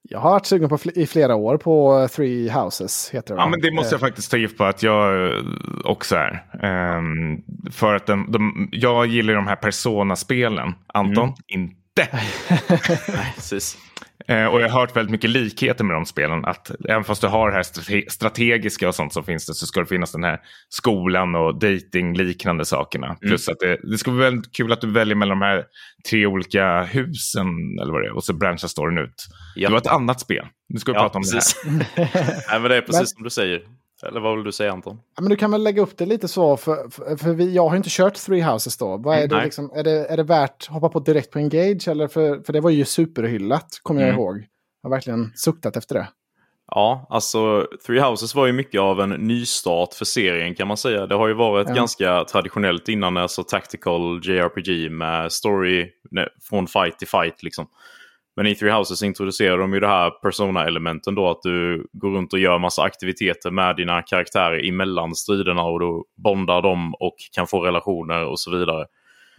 [0.10, 3.10] Jag har varit sugen på fl- i flera år på Three Houses.
[3.13, 3.41] Heter det?
[3.41, 5.43] Ja, men det måste jag Eh, faktiskt ta gift på att jag eh,
[5.86, 6.45] också är.
[6.63, 7.38] Ehm,
[7.71, 10.73] för att de, de, jag gillar de här Persona-spelen.
[10.93, 11.34] Anton,
[12.01, 12.19] inte.
[13.13, 13.77] Nej, precis.
[14.27, 16.45] Eh, och jag har hört väldigt mycket likheter med de spelen.
[16.45, 19.65] Att även fast du har det här strate- strategiska och sånt som finns det så
[19.65, 23.15] ska det finnas den här skolan och dating-liknande sakerna.
[23.21, 25.63] Plus att det, det ska vara väldigt kul att du väljer mellan de här
[26.10, 27.47] tre olika husen
[27.81, 28.15] eller vad det är.
[28.15, 29.27] Och så branchar storyn ut.
[29.55, 29.67] Ja.
[29.69, 30.45] Det var ett annat spel.
[30.69, 31.39] Nu ska vi Ja, prata om det här.
[31.39, 32.45] precis.
[32.49, 33.62] Nej, men det är precis Men- som du säger.
[34.03, 34.99] Eller vad vill du säga Anton?
[35.15, 37.69] Ja, men du kan väl lägga upp det lite så, för, för, för vi, jag
[37.69, 38.97] har inte kört Three Houses då.
[38.97, 39.45] Vad är, det nej.
[39.45, 41.88] liksom, är, det, är det värt att hoppa på direkt på Engage?
[41.88, 44.19] Eller för, för det var ju superhyllat, kommer jag Mm.
[44.21, 44.38] ihåg.
[44.81, 46.07] Jag har verkligen suktat efter det.
[46.71, 51.07] Ja, alltså Three Houses var ju mycket av en nystart för serien kan man säga.
[51.07, 51.75] Det har ju varit Ja.
[51.75, 57.67] ganska traditionellt innan, alltså tactical JRPG med story ne- från fight till fight liksom.
[58.38, 62.34] Men i Three Houses introducerar de ju det här persona-elementen då, att du går runt
[62.34, 67.47] och gör massa aktiviteter med dina karaktärer emellan striderna och du bondar dem och kan
[67.47, 68.86] få relationer och så vidare.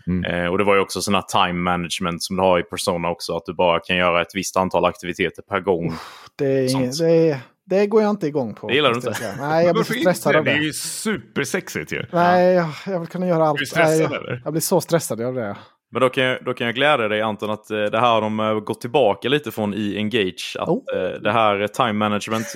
[0.07, 0.25] Mm.
[0.25, 3.11] Eh, och det var ju också sån här time management som du har i Persona
[3.11, 5.95] också, att du bara kan göra ett visst antal aktiviteter per gång.
[6.37, 8.69] Det, är det, är, det går jag inte igång på.
[8.69, 9.15] Det gillar du inte?
[9.23, 9.49] jag.
[9.49, 10.39] Nej, jag blir så stressad inte?
[10.39, 10.65] av Det är det.
[10.65, 12.05] ju supersexigt ju.
[12.13, 13.59] Nej, jag, jag vill kunna göra allt.
[13.59, 14.41] Är du stressad, Nej, jag, eller?
[14.45, 15.57] jag blir så stressad av det.
[15.91, 18.21] Men då kan, jag, då kan jag glädja dig Anton att eh, det här har
[18.21, 20.57] de eh, gått tillbaka lite från i Engage.
[20.59, 20.97] Att Oh.
[20.97, 22.47] eh, det här time management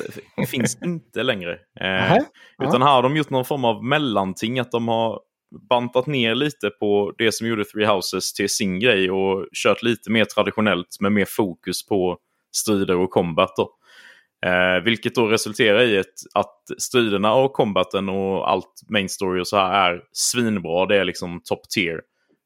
[0.48, 1.52] finns inte längre.
[1.80, 2.16] Eh,
[2.62, 4.58] utan här har de gjort någon form av mellanting.
[4.58, 5.20] Att de har
[5.68, 10.10] bantat ner lite på det som gjorde Three Houses till sin grej och kört lite
[10.10, 12.18] mer traditionellt med mer fokus på
[12.56, 13.56] strider och combat.
[13.56, 13.70] Då.
[14.46, 19.48] Eh, vilket då resulterar i ett, att striderna och combaten och allt main story och
[19.48, 20.86] så här är svinbra.
[20.86, 22.00] Det är liksom top tier.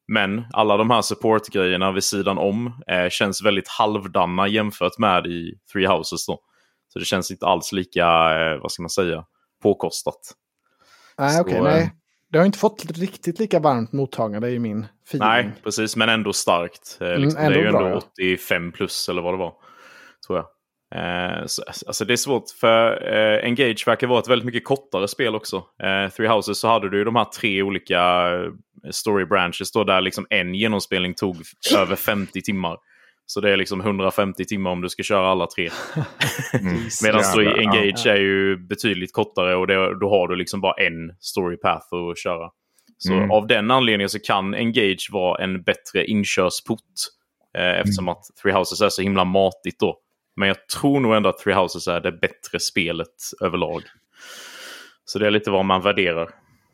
[0.08, 5.54] Men alla de här support-grejerna vid sidan om eh, känns väldigt halvdana jämfört med i
[5.72, 6.26] Three Houses.
[6.26, 6.40] Då.
[6.88, 9.24] Så det känns inte alls lika, eh, vad ska man säga,
[9.62, 10.20] påkostat.
[11.18, 11.92] Nej, okej, eh, nej.
[12.32, 15.28] Det har inte fått riktigt lika varmt mottagande i min feeling.
[15.28, 16.98] Nej, precis, men ändå starkt.
[17.00, 18.02] Eh, liksom, Mm, det är ju ändå ändå bra, ja.
[18.12, 19.54] 85 plus eller vad det var.
[20.26, 20.46] Tror jag.
[20.94, 25.08] Eh, så, alltså det är svårt för eh, Engage verkar vara ett väldigt mycket kortare
[25.08, 25.56] spel också.
[25.56, 27.98] Eh, Three Houses så hade du de här tre olika
[28.34, 28.50] eh,
[28.90, 31.36] story branches då där liksom en genomspelning tog
[31.76, 32.76] över 50 timmar.
[33.28, 35.68] Så det är liksom 150 timmar om du ska köra alla tre.
[36.60, 36.76] Mm.
[37.04, 37.56] Medan i Jävlar, ja.
[37.58, 41.86] Engage är ju betydligt kortare och det, då har du liksom bara en story path
[42.10, 42.50] att köra.
[42.98, 43.30] Så Mm.
[43.30, 46.80] av den anledningen så kan Engage vara en bättre inkörsport.
[47.58, 49.98] Eh, eftersom att Three Houses är så himla matigt då.
[50.36, 53.08] Men jag tror nog ändå att Three Houses är det bättre spelet
[53.40, 53.82] överlag.
[55.04, 56.28] Så det är lite vad man värderar.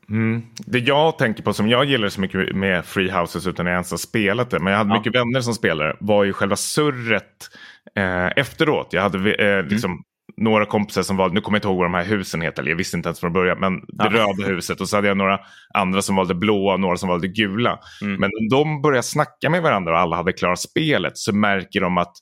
[0.09, 0.43] Mm.
[0.59, 3.91] Det jag tänker på som jag gillar så mycket med Free Houses utan jag ens
[3.91, 4.59] har spelat det.
[4.59, 4.99] Men jag hade Ja.
[4.99, 5.97] mycket vänner som spelade.
[6.01, 7.49] Var ju själva surret
[7.97, 8.89] eh, efteråt.
[8.91, 9.59] Jag hade Mm.
[9.59, 10.03] eh, liksom
[10.37, 12.63] några kompisar som valde, nu kommer jag inte ihåg vad de här husen heter.
[12.63, 13.61] eller Jag visste inte ens från början.
[13.61, 14.11] Men det Ja.
[14.11, 14.81] röda huset.
[14.81, 15.41] Och så hade jag några
[15.75, 17.79] andra som valde blåa och några som valde gula.
[18.03, 18.21] Mm.
[18.21, 21.99] Men om de börjar snacka med varandra och alla hade klarat spelet så märker de
[21.99, 22.13] att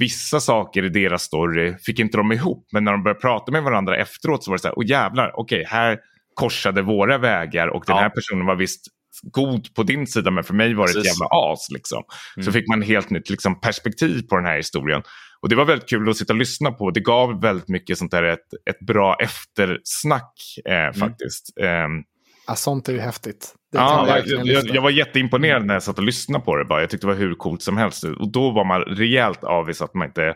[0.00, 2.68] vissa saker i deras story fick inte de ihop.
[2.72, 5.32] Men när de började prata med varandra efteråt så var det så här, åh jävlar,
[5.40, 5.98] okej, här
[6.34, 8.02] korsade våra vägar och den Ja.
[8.02, 8.86] här personen var visst
[9.22, 11.12] god på din sida men för mig var det ett Precis.
[11.20, 11.70] jävla as.
[11.70, 12.02] Liksom.
[12.34, 12.52] Så Mm.
[12.52, 15.02] fick man helt nytt liksom, perspektiv på den här historien.
[15.40, 16.90] Och det var väldigt kul att sitta och lyssna på.
[16.90, 20.32] Det gav väldigt mycket sånt där ett, ett bra eftersnack
[20.64, 20.86] Mm.
[20.88, 21.58] eh, faktiskt.
[21.60, 21.90] Ehm,
[22.46, 23.54] Ja, sånt är ju häftigt.
[23.72, 26.64] Det Ja, jag jag, jag, var jätteimponerad när jag satt och lyssnade på det.
[26.64, 26.80] Bara.
[26.80, 28.04] Jag tyckte det var hur coolt som helst.
[28.04, 30.34] Och då var man rejält avis att man inte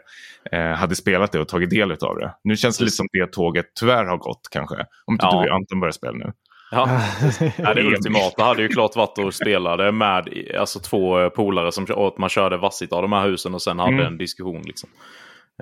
[0.53, 2.35] eh, hade spelat det och tagit del av det.
[2.45, 4.77] Nu känns det lite som det tåget tyvärr har gått kanske.
[5.05, 5.43] Om inte Ja.
[5.43, 6.33] du och Anton börjar spela nu.
[6.71, 7.01] Ja,
[7.57, 11.73] ja, det ultimata hade ju klart varit att spela det med alltså, två eh, polare
[11.73, 14.07] som och att man körde varsitt av de här husen och sen hade Mm.
[14.07, 14.63] en diskussion.
[14.63, 14.91] Liksom.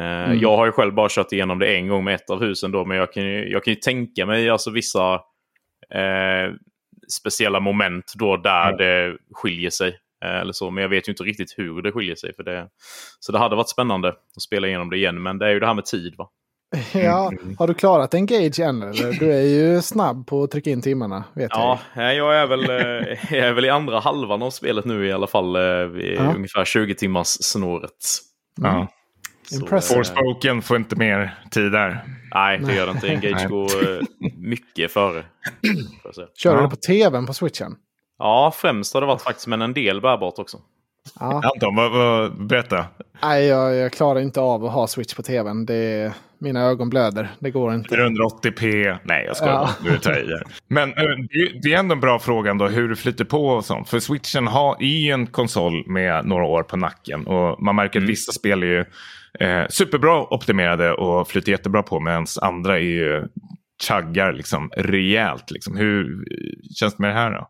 [0.00, 2.70] Eh, Jag har ju själv bara kört igenom det en gång med ett av husen
[2.70, 5.20] då, men jag kan ju, jag kan ju tänka mig alltså, vissa
[5.94, 6.54] eh,
[7.12, 8.76] speciella moment då där Ja.
[8.76, 9.98] det skiljer sig.
[10.24, 12.34] Eh, eller så, men jag vet ju inte riktigt hur det skiljer sig.
[12.34, 12.68] För det.
[13.20, 15.66] Så det hade varit spännande att spela igenom det igen, men det är ju det
[15.66, 16.14] här med tid.
[16.18, 16.28] va?
[16.94, 18.82] ja, har du klarat Engage än?
[18.82, 19.12] Eller?
[19.20, 22.70] Du är ju snabb på att trycka in timmarna, vet Ja, nej, jag är väl,
[22.70, 22.76] eh,
[23.38, 25.56] jag är väl i andra halvan av spelet nu i alla fall.
[25.56, 26.32] eh, vid Ja.
[26.36, 27.90] Ungefär 20 timmars snåret.
[28.62, 28.66] jag.
[28.72, 28.88] Ja.
[29.52, 29.96] Impressive.
[29.98, 32.04] Forspoken får inte mer tid där.
[32.34, 33.08] Nej, det gör det inte.
[33.08, 34.00] Engage går eh,
[34.36, 35.24] mycket före.
[36.34, 36.62] Kör du Ja.
[36.62, 37.74] det på tvn på switchen?
[38.18, 40.58] Ja, främst har det varit faktiskt, men en del bärbart också.
[41.20, 41.42] Ja.
[41.54, 42.84] Anton, vad, vad, berätta.
[43.22, 45.66] Nej, jag, jag klarar inte av att ha switch på tvn.
[45.66, 47.30] Det, mina ögon blöder.
[47.38, 47.96] Det går inte.
[47.96, 48.96] 480p.
[49.04, 49.52] Nej, jag skojar.
[49.52, 49.70] Ja.
[49.84, 50.32] Nu tar jag i.
[50.68, 50.96] Men eh,
[51.62, 53.88] det- är ändå en bra fråga då, hur det flyter på och sånt.
[53.88, 57.26] För switchen har, är ju en konsol med några år på nacken.
[57.26, 58.84] Och man märker att vissa spel är ju
[59.40, 62.00] eh, superbra optimerade och flyter jättebra på.
[62.00, 63.26] Medan andra är ju
[63.88, 65.50] chaggar liksom rejält.
[65.50, 65.76] Liksom.
[65.76, 66.24] Hur
[66.74, 67.48] känns det med det här då?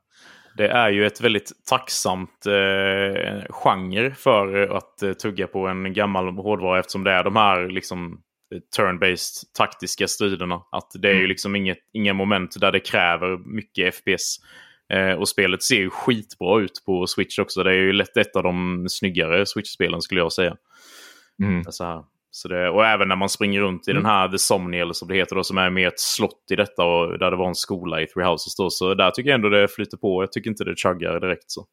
[0.58, 6.28] Det är ju ett väldigt tacksamt eh, genre för att eh, tugga på en gammal
[6.28, 8.22] hårdvara eftersom det är de här liksom
[8.54, 10.62] eh, turn-based taktiska striderna.
[10.70, 14.36] Att det är ju liksom inget, inga moment där det kräver mycket FPS.
[14.92, 17.62] Eh, och spelet ser ju skitbra ut på Switch också.
[17.62, 20.56] Det är ju lätt ett av de snyggare Switch-spelen skulle jag säga.
[21.42, 21.64] Mm.
[21.64, 22.04] Så här.
[22.38, 25.08] Så det, och även när man springer runt i den här The Somni eller som
[25.08, 27.54] det heter då, som är med ett slott i detta och där det var en
[27.54, 28.70] skola i Three Houses då.
[28.70, 30.22] Så där tycker jag ändå det flyter på.
[30.22, 31.66] Jag tycker inte det chuggar direkt så.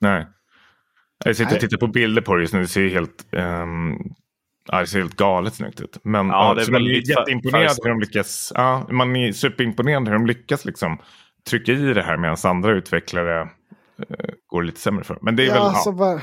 [0.00, 0.26] Nej.
[1.24, 2.60] Jag sitter och tittar på bilder på det just nu.
[2.60, 3.96] Det ser helt, ehm,
[4.68, 5.98] ja, det ser helt galet snyggt ut.
[6.02, 8.52] Men Ja, ja, det är så man är väldigt jätteimponerad hur de lyckas.
[8.54, 10.98] Ja, man är superimponerad hur de lyckas liksom
[11.50, 15.18] trycka i det här medan andra utvecklare eh, går lite sämre för.
[15.22, 15.62] Men det är Ja, väl...
[15.62, 16.20] alltså, Ja.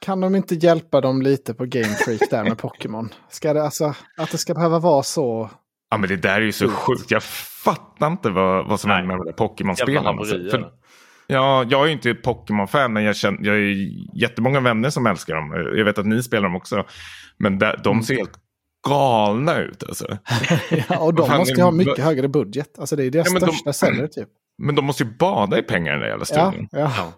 [0.00, 3.08] Kan de inte hjälpa dem lite på Game Freak där med Pokémon?
[3.30, 5.50] Ska det, alltså, att det ska behöva vara så...
[5.90, 7.10] ja, men det där är ju så sjukt.
[7.10, 7.22] Jag
[7.64, 10.56] fattar inte vad, vad som händer med de där haveri Alltså.
[10.56, 10.70] är
[11.26, 15.06] ja, jag är ju inte Pokémon-fan, men jag, känner, jag har ju jättemånga vänner som
[15.06, 15.74] älskar dem.
[15.76, 16.84] Jag vet att ni spelar dem också.
[17.38, 18.32] Men där, de ser helt
[18.88, 19.82] galna ut.
[19.82, 20.18] Alltså.
[20.88, 22.78] Ja, och de måste är ju ha mycket högre budget.
[22.78, 24.28] Alltså det är deras Ja, men de- största säljare typ.
[24.62, 26.68] Men de måste ju bada i pengar den där jävla Ja, studion.
[26.72, 27.12] ja.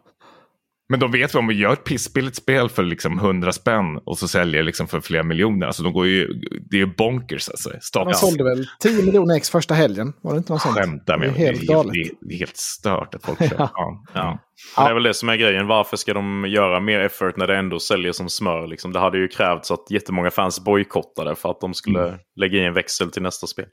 [0.92, 4.18] Men de vet vad om vi gör ett pissbilligt spel för liksom 100 spänn och
[4.18, 5.66] så säljer liksom för flera miljoner.
[5.66, 6.26] Alltså de går ju,
[6.70, 7.68] det är ju bonkers alltså.
[7.70, 10.12] Man Staten sålde väl 10 miljoner ex första helgen?
[10.20, 10.74] Var det inte något sånt?
[10.74, 11.46] skämtar med Det är mig.
[11.46, 11.92] helt det, är galet.
[11.92, 13.56] det, är, det är helt stört att folk köper.
[13.58, 13.70] ja.
[13.74, 14.02] Ja.
[14.14, 14.38] Ja.
[14.76, 14.84] Ja.
[14.84, 15.66] Det är väl det som är grejen.
[15.66, 18.66] Varför ska de göra mer effort när det ändå säljer som smör?
[18.66, 18.92] Liksom?
[18.92, 22.18] Det hade ju krävts att jättemånga fans bojkottade för att de skulle Mm.
[22.36, 23.66] lägga i en växel till nästa spel.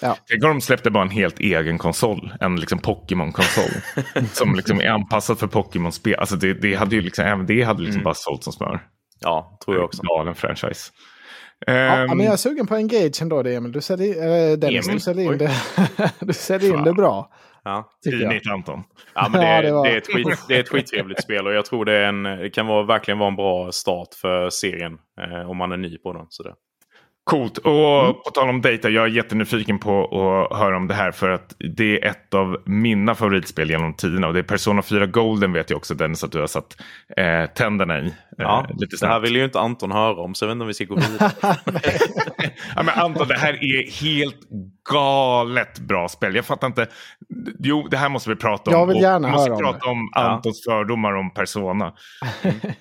[0.00, 2.32] Tänk om de släppte bara en helt egen konsol.
[2.40, 3.70] En liksom Pokémon-konsol.
[4.32, 6.14] som liksom är anpassad för Pokémon-spel.
[6.14, 8.80] Alltså det, det hade ju liksom, även det hade liksom bara sålt som smör.
[9.20, 10.02] Ja, tror jag också.
[10.02, 10.90] Galen franchise.
[11.66, 13.72] Ja, Ehm, men jag är sugen på Engage ändå, det, Emil.
[13.72, 14.94] Du säljer, äh, Dennis, Emil?
[14.98, 15.50] du säljer in, det,
[16.20, 17.30] du säljer in det bra.
[17.64, 17.90] Ja.
[18.04, 18.82] Finigt Anton.
[19.14, 21.46] Ja, men det, Ja, det var- det, är ett skit, det är ett skittrevligt spel
[21.46, 24.50] och jag tror det, är en, det kan vara, verkligen vara en bra start för
[24.50, 26.26] serien eh, om man är ny på den.
[26.28, 26.54] Så det.
[27.28, 27.58] Coolt.
[27.58, 31.28] Och på tal om data, jag är jättenyfiken på att höra om det här för
[31.28, 34.26] att det är ett av mina favoritspel genom tiderna.
[34.26, 36.76] Och det är Persona 4 Golden vet jag också Dennis att du har satt
[37.16, 38.14] eh, tänderna i.
[38.36, 40.62] Ja, eh, lite det här vill ju inte Anton höra om så jag vet inte
[40.62, 41.32] om vi ska gå vidare.
[42.76, 44.40] ja, men Anton, det här är helt
[44.90, 46.34] galet bra spel.
[46.34, 46.86] Jag fattar inte.
[47.58, 48.76] Jo, det här måste vi prata om.
[48.78, 51.92] Jag vill Och gärna vi måste höra om prata om Antons fördomar om Persona.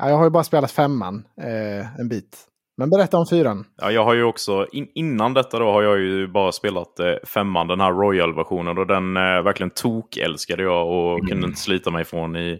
[0.00, 2.47] Ja, jag har ju bara spelat femman eh, en bit.
[2.78, 3.64] Men berätta om fyran.
[3.80, 7.14] Ja, jag har ju också, in, innan detta då har jag ju bara spelat eh,
[7.26, 8.78] femman, den här Royal-versionen.
[8.78, 12.58] Och den eh, verkligen tok-älskade jag och kunde inte slita mig från i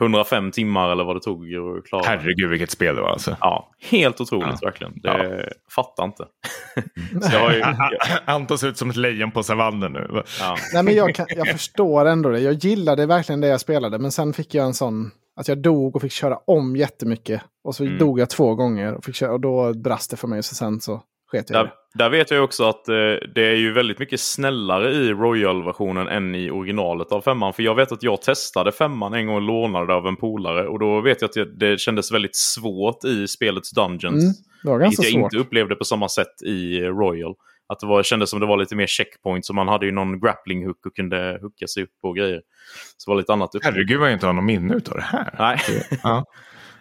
[0.00, 2.02] 105 timmar eller vad det tog att klara.
[2.06, 3.36] Herregud vilket spel det var alltså.
[3.40, 5.00] Ja, helt otroligt verkligen.
[5.00, 6.24] Det fattar inte.
[7.28, 7.62] Så jag har ju,
[8.24, 10.22] Anton ser ut som ett lejon på savannen nu.
[10.40, 10.56] ja.
[10.74, 12.40] Nej, men jag, kan, jag förstår ändå det.
[12.40, 13.98] Jag gillade verkligen det jag spelade.
[13.98, 15.10] Men sen fick jag en sån...
[15.40, 17.42] Att jag dog och fick köra om jättemycket.
[17.64, 17.98] Och så Mm.
[17.98, 18.94] dog jag två gånger.
[18.94, 20.42] Och, fick köra, och då brast det för mig.
[20.42, 22.94] Så sen så sket jag Där, där vet jag också att eh,
[23.34, 27.52] det är ju väldigt mycket snällare i Royal-versionen än i originalet av femman.
[27.52, 30.68] För jag vet att jag testade femman en gång och lånade det av en polare.
[30.68, 34.24] Och då vet jag att det, det kändes väldigt svårt i spelets Dungeons.
[34.24, 35.32] Mm, det var ganska Vilket jag svårt.
[35.32, 37.34] inte upplevde på samma sätt i Royal.
[37.72, 40.20] Att det var, kändes som det var lite mer checkpoints och man hade ju någon
[40.20, 42.40] grappling hook och kunde hooka sig upp och grejer.
[42.96, 43.54] Så det var lite annat.
[43.54, 43.64] Upp.
[43.64, 45.34] Herregud vad jag inte har någon minne av det här.
[45.38, 45.58] Nej,
[46.02, 46.24] Ja.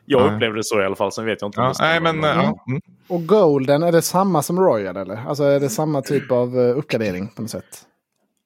[0.06, 0.36] jag Nej.
[0.36, 1.12] upplevde det så i alla fall.
[1.12, 2.64] Sen vet jag inte Ja, nej, men, ja.
[2.68, 2.82] mm.
[3.08, 5.26] Och Golden, är det samma som Royal eller?
[5.28, 7.86] Alltså är det samma typ av eh, uppgradering på något sätt?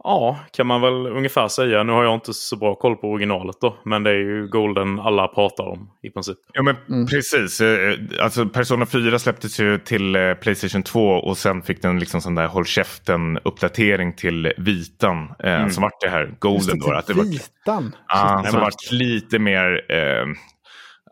[0.04, 1.84] Ja, kan man väl ungefär säga.
[1.84, 3.78] Nu har jag inte så bra koll på originalet då.
[3.86, 6.38] Men det är ju Golden alla pratar om i princip.
[6.54, 7.62] Ja men precis.
[7.62, 12.22] Eh, Alltså Persona 4 släpptes ju till eh, Playstation 2 och sen fick den liksom
[12.22, 15.34] sån där håll käften uppdatering till vitan.
[15.44, 16.92] Eh, Som vart det här Golden då.
[16.92, 17.96] Att det var, Vitan.
[18.08, 19.82] ah, Nej, som vart lite mer...
[19.92, 20.26] Eh,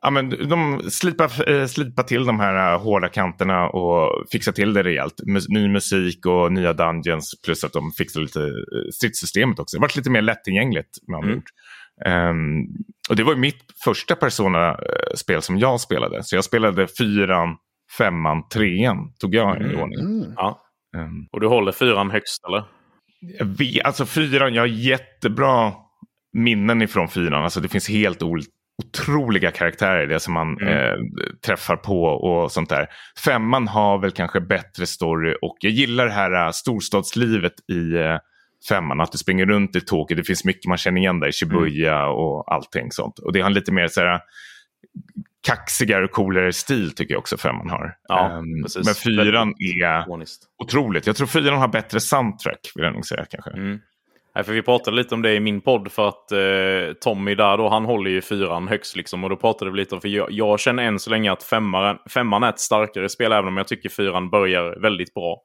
[0.01, 4.73] ja, men de slipar, eh, slipar till de här eh, hårda kanterna och fixar till
[4.73, 5.13] det rejält.
[5.49, 9.77] Ny musik och nya dungeons plus att de fixar lite eh, stridssystemet också.
[9.77, 11.37] Det vart lite mer lättillgängligt med andra Mm.
[11.37, 11.47] ord.
[12.05, 12.61] Ehm,
[13.09, 16.23] och det var ju mitt första Persona-spel som jag spelade.
[16.23, 17.55] Så jag spelade fyran
[17.97, 19.79] femman, trean tog jag i Mm.
[19.81, 19.99] ordning.
[19.99, 20.33] Mm.
[20.35, 20.61] Ja.
[20.97, 22.63] Um, Och du håller fyran högst eller?
[23.57, 25.73] vi, alltså fyran, jag har jättebra
[26.33, 27.43] minnen ifrån fyran.
[27.43, 28.43] Alltså det finns helt ol-
[28.83, 30.73] otroliga karaktärer det som man Mm.
[30.73, 30.93] eh,
[31.45, 32.87] träffar på och sånt där.
[33.25, 38.17] Femman har väl kanske bättre story och jag gillar det här eh, storstadslivet i eh,
[38.69, 39.01] femman.
[39.01, 42.05] Att du springer runt i Tokyo, det finns mycket man känner igen där i Shibuya
[42.07, 43.19] och allting sånt.
[43.19, 44.19] Och det har en lite mer så här
[45.47, 47.95] kaxigare och coolare stil tycker jag också femman har.
[48.07, 48.85] Ja, precis.
[48.85, 50.05] men fyran är
[50.63, 51.07] otroligt.
[51.07, 53.51] Jag tror fyran har bättre soundtrack vill jag nog säga kanske.
[53.51, 53.79] Mm.
[54.35, 57.57] Nej, för vi pratade lite om det i min podd för att eh, Tommy där
[57.57, 59.23] då, han håller ju fyran högst liksom.
[59.23, 61.97] Och då pratade vi lite om, för jag, jag känner än så länge att femman,
[62.13, 65.41] femman är ett starkare spel, även om jag tycker fyran börjar väldigt bra.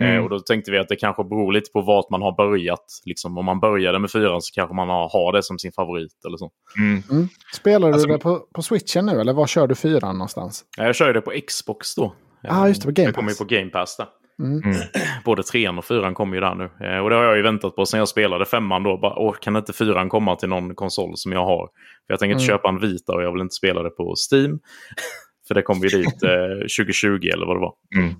[0.00, 0.16] Mm.
[0.16, 2.84] Eh, och då tänkte vi att det kanske beror lite på vart man har börjat.
[3.04, 6.24] Liksom, om man började med fyran så kanske man har, har det som sin favorit
[6.26, 6.50] eller så.
[6.78, 7.02] Mm.
[7.10, 7.28] Mm.
[7.54, 10.64] Spelar du Alltså- det på, på switchen nu eller var kör du fyran någonstans?
[10.78, 12.14] Eh, Jag kör ju det på Xbox då.
[12.48, 13.38] Ah, just det, på Game Jag kommer ju Pass.
[13.38, 14.06] på Game Pass där.
[14.42, 14.62] Mm.
[14.62, 14.76] Mm.
[15.24, 16.64] Både trean och fyran kommer ju där nu.
[16.86, 18.96] Eh, och det har jag ju väntat på sen jag spelade femman då.
[18.98, 21.66] Bara, åh, kan inte fyran komma till någon konsol som jag har?
[22.06, 22.56] För jag tänker inte Mm.
[22.56, 24.58] köpa en Vita och jag vill inte spela det på Steam.
[25.48, 27.74] För det kom ju dit eh, 2020 eller vad det var.
[27.96, 28.14] Mm.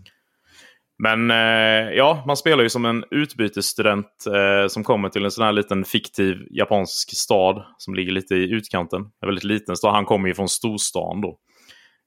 [0.99, 5.45] Men eh, ja, man spelar ju som en utbytesstudent eh, som kommer till en sån
[5.45, 9.01] här liten fiktiv japansk stad som ligger lite i utkanten.
[9.01, 9.95] En väldigt liten stad.
[9.95, 11.39] Han kommer ju från storstan då.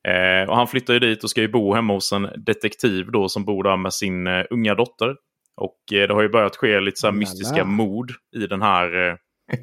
[0.08, 3.30] Eh, och han flyttar ju dit och ska ju bo hemma hos en detektiv då
[3.30, 5.16] som bor där med sin eh, unga dotter.
[5.56, 9.16] Och eh, det har ju börjat ske lite så mystiska mord i den här eh,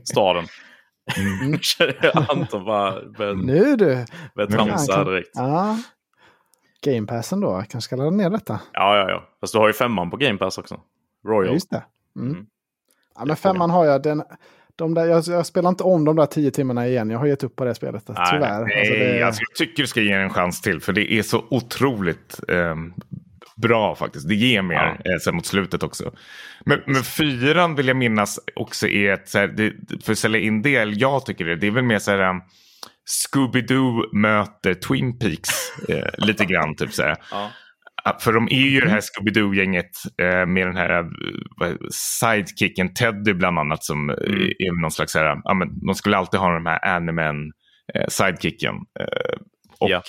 [0.04, 0.44] staden.
[1.42, 1.58] Mm.
[2.28, 4.04] Anton bara börjar Nu du!
[4.34, 5.30] börjar tramsa här direkt.
[5.34, 5.78] Ja.
[6.84, 8.60] Game Passen då, jag kanske ska ladda ner detta.
[8.72, 9.28] Ja, ja, ja.
[9.40, 10.80] Fast du har ju femman på Game Pass också.
[11.22, 11.54] Ja, Royal.
[11.54, 11.84] just det.
[12.16, 12.30] Mm.
[12.32, 12.46] Mm.
[13.14, 14.02] Ja, men femman har jag.
[14.02, 14.22] Den,
[14.76, 17.10] de där, jag, jag spelar inte om de där tio timmarna igen.
[17.10, 18.04] Jag har gett upp på det spelet.
[18.08, 18.64] Nej, tyvärr.
[18.64, 20.80] Nej, Alltså, det, alltså, jag tycker du ska ge en chans till.
[20.80, 22.92] För det är så otroligt ehm,
[23.56, 24.28] bra faktiskt.
[24.28, 26.12] Det ger mer eh, sen mot slutet också.
[26.66, 29.72] Men, men fyran vill jag minnas också är ett, så här, det,
[30.04, 32.42] för att sälja in det, jag tycker det, det är väl mer så här um,
[33.06, 35.50] Scooby-Doo möter Twin Peaks
[35.88, 36.76] eh, lite grann.
[36.76, 37.16] Typ så här.
[37.30, 37.50] Ja.
[38.20, 39.90] För de är ju det här Scooby-Doo-gänget
[40.22, 44.40] eh, med den här eh, sidekicken Teddy bland annat som eh, Mm.
[44.58, 47.36] är någon slags, här, ja, men, de skulle alltid ha de här animen
[47.94, 48.74] eh, sidekicken.
[49.00, 49.36] Eh,
[49.78, 50.02] och Ja.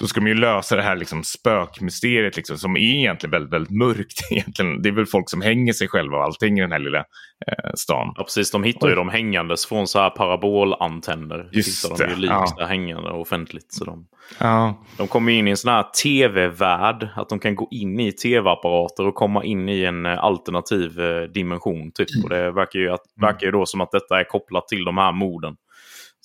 [0.00, 3.76] Då ska de ju lösa det här liksom, spökmysteriet liksom, som är egentligen väldigt, väldigt
[3.78, 4.20] mörkt.
[4.30, 4.82] Egentligen.
[4.82, 6.98] Det är väl folk som hänger sig själva och allting i den här lilla
[7.46, 8.12] eh, stan.
[8.16, 8.50] Ja, precis.
[8.50, 11.48] De hittar ju dem hängandes från så här parabolantenner.
[11.52, 12.66] Just hittar de ju lik ja.
[12.66, 13.72] hängande offentligt.
[13.72, 14.06] Så de,
[14.38, 17.08] Ja, de kommer in i en sån här tv-värld.
[17.16, 21.22] Att de kan gå in i tv-apparater och komma in i en eh, alternativ eh,
[21.22, 21.92] dimension.
[21.94, 22.08] Typ.
[22.24, 23.32] Och det verkar ju, att, Mm.
[23.32, 25.56] verkar ju då som att detta är kopplat till de här morden.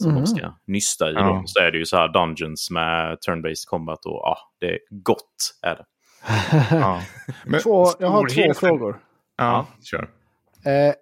[0.02, 0.20] Som Mhm.
[0.22, 1.14] de ska nysta i.
[1.14, 1.22] Ja.
[1.24, 1.44] Då.
[1.46, 4.06] Så är det ju så här dungeons med turn-based combat.
[4.06, 5.86] Och ja, det är gott är det.
[6.76, 7.02] ja.
[7.46, 9.00] Men två, jag har två frågor.
[9.38, 10.10] Ja, kör.
[10.66, 10.94] Eh,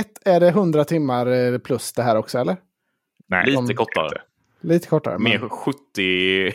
[0.00, 2.56] ett, är det 100 timmar eh, plus det här också eller?
[3.28, 4.20] Nej, Lite de- kortare.
[4.60, 5.18] Lite kortare.
[5.18, 6.52] men- Mer 70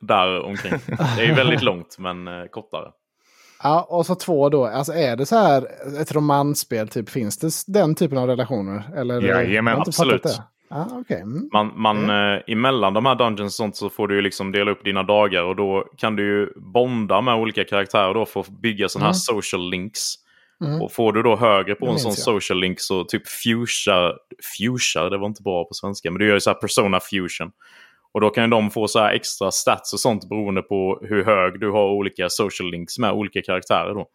[0.00, 0.72] där omkring.
[1.16, 2.90] Det är ju väldigt långt, men eh, kortare.
[3.62, 4.66] Ja, och så två då.
[4.66, 5.68] Alltså är det så här
[6.00, 8.90] ett romansspel, typ, finns det den typen av relationer?
[8.96, 10.22] Eller, Jajamän, absolut.
[10.22, 10.42] Det.
[10.70, 11.20] Ja, okej.
[11.20, 11.48] Mm.
[11.52, 14.70] Man, man, eh, emellan de här dungeons och sånt så får du ju liksom dela
[14.70, 18.48] upp dina dagar och då kan du ju bonda med olika karaktärer då för att
[18.48, 19.42] bygga sådana här Mm.
[19.42, 20.14] social links.
[20.64, 20.82] Mm.
[20.82, 22.18] Och får du då högre på Det en sån jag.
[22.18, 24.14] social link så typ fushar,
[24.58, 27.50] fushar, det var inte bra på svenska, men du gör ju så här persona fusion.
[28.12, 31.24] Och då kan ju de få så här extra stats och sånt beroende på hur
[31.24, 34.06] hög du har olika social links med olika karaktärer då.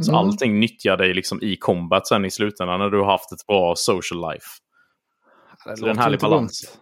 [0.00, 0.18] Så Mm.
[0.26, 3.74] allting nyttjar dig liksom i combat sen i slutändan när du har haft ett bra
[3.76, 4.46] social life.
[5.64, 6.78] Det är en härlig balans.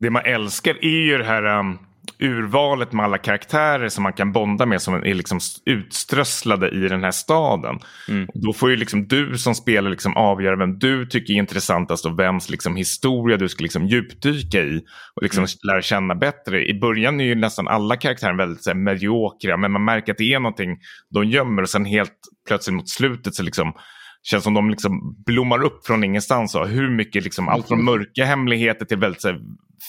[0.00, 1.78] Det man älskar är ju det här um,
[2.18, 7.04] urvalet med alla karaktärer som man kan bonda med som är liksom utströsslade i den
[7.04, 7.78] här staden.
[8.08, 8.28] Mm.
[8.34, 12.18] Då får ju liksom du som spelare liksom avgöra vem du tycker är intressantast och
[12.18, 15.48] vems liksom historia du ska liksom djupdyka i och liksom Mm.
[15.62, 16.66] lära känna bättre.
[16.66, 20.18] I början är ju nästan alla karaktärer väldigt så här, mediokra men man märker att
[20.18, 20.78] det är någonting
[21.10, 22.18] de gömmer och sen helt
[22.48, 23.72] plötsligt mot slutet så liksom
[24.24, 26.54] känns som de liksom blommar upp från ingenstans.
[26.54, 29.40] Och hur mycket, liksom, allt från mörka hemligheter till väldigt här,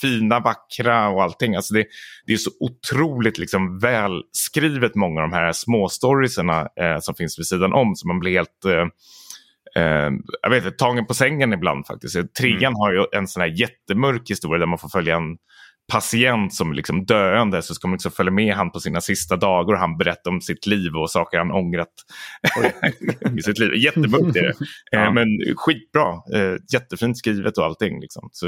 [0.02, 1.56] fina, vackra och allting.
[1.56, 1.86] Alltså det,
[2.26, 7.46] det är så otroligt liksom, välskrivet många av de här småstoriesarna eh, som finns vid
[7.46, 7.96] sidan om.
[7.96, 8.88] Så man blir helt eh,
[9.84, 10.12] eh,
[10.42, 12.36] jag vet inte, tagen på sängen ibland faktiskt.
[12.40, 15.38] Trean har ju en sån här jättemörk historia där man får följa en
[15.92, 19.74] patient som liksom döende så ska man liksom följa med han på sina sista dagar
[19.74, 21.94] och han berättar om sitt liv och saker han ångrat
[23.38, 23.74] i sitt liv.
[23.76, 24.54] Jättemörkt är det.
[24.92, 25.06] Ja.
[25.06, 26.10] Eh, men skitbra.
[26.34, 28.02] Eh, jättefint skrivet och allting.
[28.02, 28.30] Liksom.
[28.32, 28.46] Så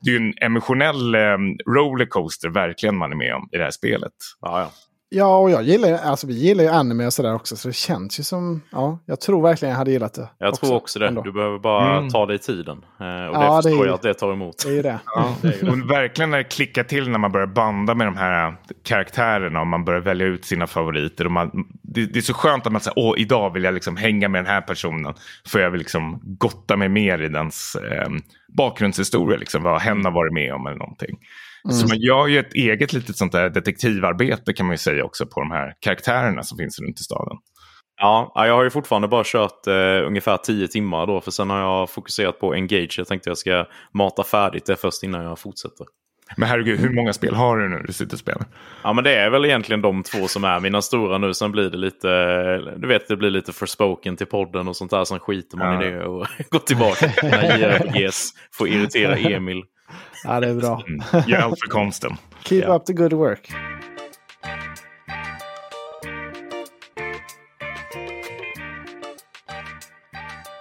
[0.00, 1.38] det är en emotionell eh,
[1.70, 4.12] rollercoaster verkligen man är med om i det här spelet.
[4.40, 4.72] Ja, ja.
[5.10, 7.56] Ja, och jag gillar alltså vi gillar ju anime och sådär också.
[7.56, 10.28] Så det känns ju som, ja, jag tror verkligen jag hade gillat det.
[10.38, 11.08] Jag tror också det.
[11.08, 11.22] ändå.
[11.22, 12.10] Du behöver bara Mm.
[12.10, 12.78] ta dig tiden.
[13.00, 14.62] Eh, och Ja, det förstår det är- jag att det tar emot.
[14.64, 14.98] Det är ju det.
[15.14, 15.34] Ja,
[15.70, 18.54] och verkligen när det klickar till när man börjar banda med de här äh,
[18.84, 21.24] karaktärerna och man börjar välja ut sina favoriter.
[21.24, 21.50] Och man,
[21.82, 24.38] det, det är så skönt att man säger åh idag vill jag liksom hänga med
[24.44, 25.14] den här personen.
[25.48, 28.08] För jag vill liksom gotta mig mer i dens eh,
[28.56, 31.18] bakgrundshistoria, liksom, vad hen har varit med om eller någonting.
[31.70, 35.26] Så man gör ju ett eget litet sånt där detektivarbete kan man ju säga också
[35.26, 37.36] på de här karaktärerna som finns runt i staden.
[38.00, 41.20] Ja, ja, jag har ju fortfarande bara kört eh, ungefär 10 timmar då.
[41.20, 42.94] För sen har jag fokuserat på Engage.
[42.98, 45.86] Jag tänkte jag ska mata färdigt det först innan jag fortsätter.
[46.36, 48.44] Men herregud, hur många spel har du nu du sitter och spelar?
[48.82, 51.34] Ja, men det är väl egentligen de två som är mina stora nu.
[51.34, 52.08] Sen blir det lite,
[52.76, 55.04] du vet, det blir lite forspoken till podden och sånt där.
[55.04, 55.84] Sen skiter man Ja.
[55.84, 57.28] i det och går tillbaka till
[57.60, 58.30] JRPGs.
[58.52, 59.62] Får irritera Emil.
[60.24, 60.82] Ja, det är bra.
[60.88, 61.00] Mm.
[61.28, 62.16] Gör allt för konsten.
[62.44, 62.76] Keep Ja.
[62.76, 63.50] up the good work.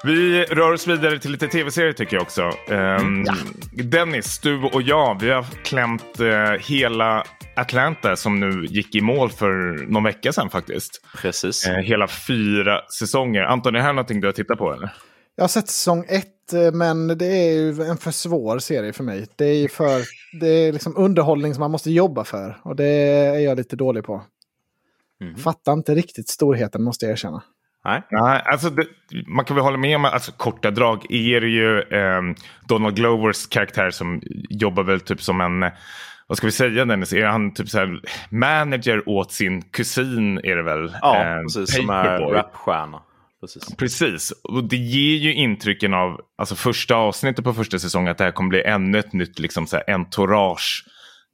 [0.04, 2.52] Vi rör oss vidare till lite tv-serier tycker jag också.
[2.70, 3.24] Ehm,
[3.72, 7.24] Dennis, du och jag, vi har klämt eh, hela
[7.56, 9.52] Atlanta som nu gick i mål för
[9.92, 11.02] någon vecka sedan faktiskt.
[11.22, 11.68] Precis.
[11.68, 13.42] Eh, hela fyra säsonger.
[13.44, 14.94] Anton, är det här någonting du har tittat på eller?
[15.36, 16.28] Jag har sett säsong ett,
[16.74, 19.28] men det är ju en för svår serie för mig.
[19.36, 20.02] Det är ju för,
[20.40, 22.58] det är liksom underhållning som man måste jobba för.
[22.64, 24.22] Och det är jag lite dålig på.
[25.22, 25.36] Mhm.
[25.36, 27.44] Fattar inte riktigt storheten, måste jag erkänna.
[27.86, 28.02] Nej.
[28.12, 28.86] Nej, alltså det,
[29.28, 32.36] man kan väl hålla med om att alltså, korta drag är det ju ehm,
[32.68, 35.72] Donald Glovers karaktär som jobbar väl typ som en,
[36.28, 40.56] vad ska vi säga Dennis, är han typ så här manager åt sin kusin är
[40.56, 40.96] det väl?
[41.02, 41.76] Ja, Ehm, precis.
[41.76, 43.02] Som är rapstjärna.
[43.42, 43.76] Precis.
[43.76, 48.24] Precis, och det ger ju intrycken av alltså första avsnittet på första säsongen att det
[48.24, 50.86] här kommer bli ännu ett nytt liksom, så här, entourage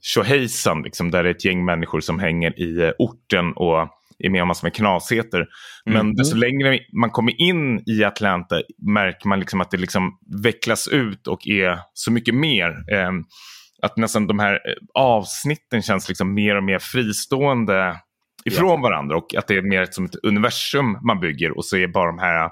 [0.01, 3.88] tjohejsan, liksom, där det är ett gäng människor som hänger i eh, orten och
[4.20, 5.45] är med om massor med knasigheter.
[5.86, 10.88] Men desto längre man kommer in i Atlanta märker man liksom att det liksom vecklas
[10.88, 12.70] ut och är så mycket mer.
[12.70, 13.12] Eh,
[13.82, 17.95] att nästan de här eh, avsnitten känns liksom mer och mer fristående
[18.46, 21.88] ifrån varandra och att det är mer som ett universum man bygger och så är
[21.88, 22.44] bara de här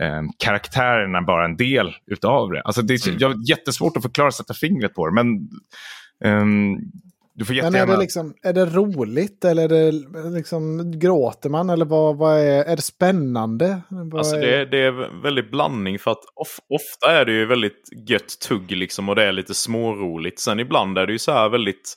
[0.00, 2.60] eh, karaktärerna bara en del utav det.
[2.62, 3.18] Alltså det är, Mm.
[3.20, 5.48] jag har jättesvårt att förklara och sätta fingret på det men
[6.24, 6.76] ehm,
[7.36, 7.92] du får Men jättegärna...
[7.92, 11.70] är det, liksom, är det roligt eller är det liksom, gråter man?
[11.70, 13.80] Eller vad, vad är, är det spännande?
[13.88, 17.32] Vad Alltså är, det, är- det är väldigt blandning för att of, ofta är det
[17.32, 20.38] ju väldigt gött tugg liksom och det är lite småroligt.
[20.40, 21.96] Sen ibland är det ju så här väldigt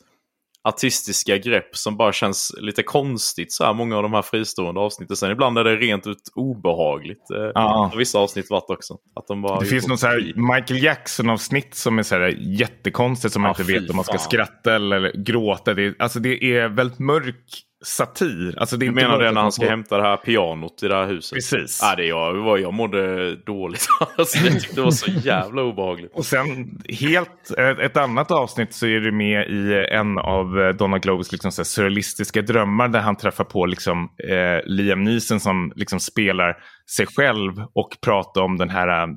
[0.67, 5.15] artistiska grepp som bara känns lite konstigt så här många av de här fristående avsnitten.
[5.17, 7.31] Sen ibland är det rent ut obehagligt.
[7.31, 7.91] Eh, Ja.
[7.97, 8.93] Vissa avsnitt varit också.
[9.15, 13.33] Att de bara Det finns något så här Michael Jackson-avsnitt som är så här jättekonstigt
[13.33, 15.73] som man Ja, inte vet om man ska skratta eller gråta.
[15.73, 18.59] Det är, alltså det är väldigt mörk satir.
[18.59, 21.05] Alltså Du menar det när han ska får- hämta det här pianot i det här
[21.07, 21.35] huset?
[21.35, 21.79] Precis.
[21.81, 23.87] Ja, det jag, jag mådde dåligt.
[24.17, 26.11] alltså, jag tyckte det var så jävla obehagligt.
[26.13, 31.03] Och sen helt ett, annat avsnitt så är du med i en av eh, Donald
[31.03, 35.71] Globes liksom så här surrealistiska drömmar där han träffar på liksom, eh, Liam Neeson som
[35.75, 36.57] liksom spelar
[36.95, 39.07] sig själv och pratar om den här eh,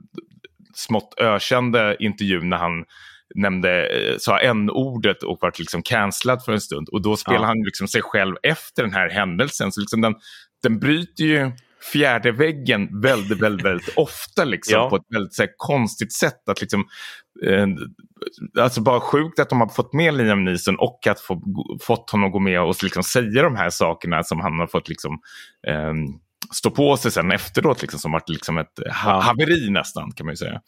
[0.75, 2.85] smått ökända intervjun när han
[3.35, 6.89] nämnde, eh, sa n-ordet och vart liksom cancellad för en stund.
[6.89, 7.47] Och då spelar Ja.
[7.47, 9.73] han liksom sig själv efter den här händelsen.
[9.73, 10.15] Så liksom den,
[10.63, 11.53] den bryter ju
[11.93, 14.91] fjärde väggen väldigt, väldigt, väldigt ofta liksom, Ja.
[14.91, 16.49] på ett väldigt så här, konstigt sätt.
[16.49, 16.85] Att liksom,
[17.47, 17.67] eh,
[18.63, 21.43] alltså bara sjukt att de har fått med Liam Neeson och att få,
[21.83, 24.89] fått honom att gå med och liksom säga de här sakerna som han har fått
[24.89, 25.13] liksom,
[25.67, 25.95] eh,
[26.53, 27.83] stå på sig sen efteråt.
[27.83, 30.61] Liksom, som varit liksom ett ha- haveri nästan kan man ju säga.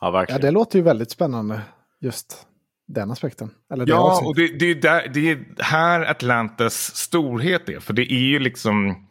[0.00, 1.60] Ja, ja, det låter ju väldigt spännande,
[2.02, 2.46] just
[2.88, 3.50] den aspekten.
[3.72, 4.26] Eller Ja, avsnittet.
[4.28, 7.80] och det, det, är där, det är här Atlantas storhet är.
[7.80, 9.06] För det är ju liksom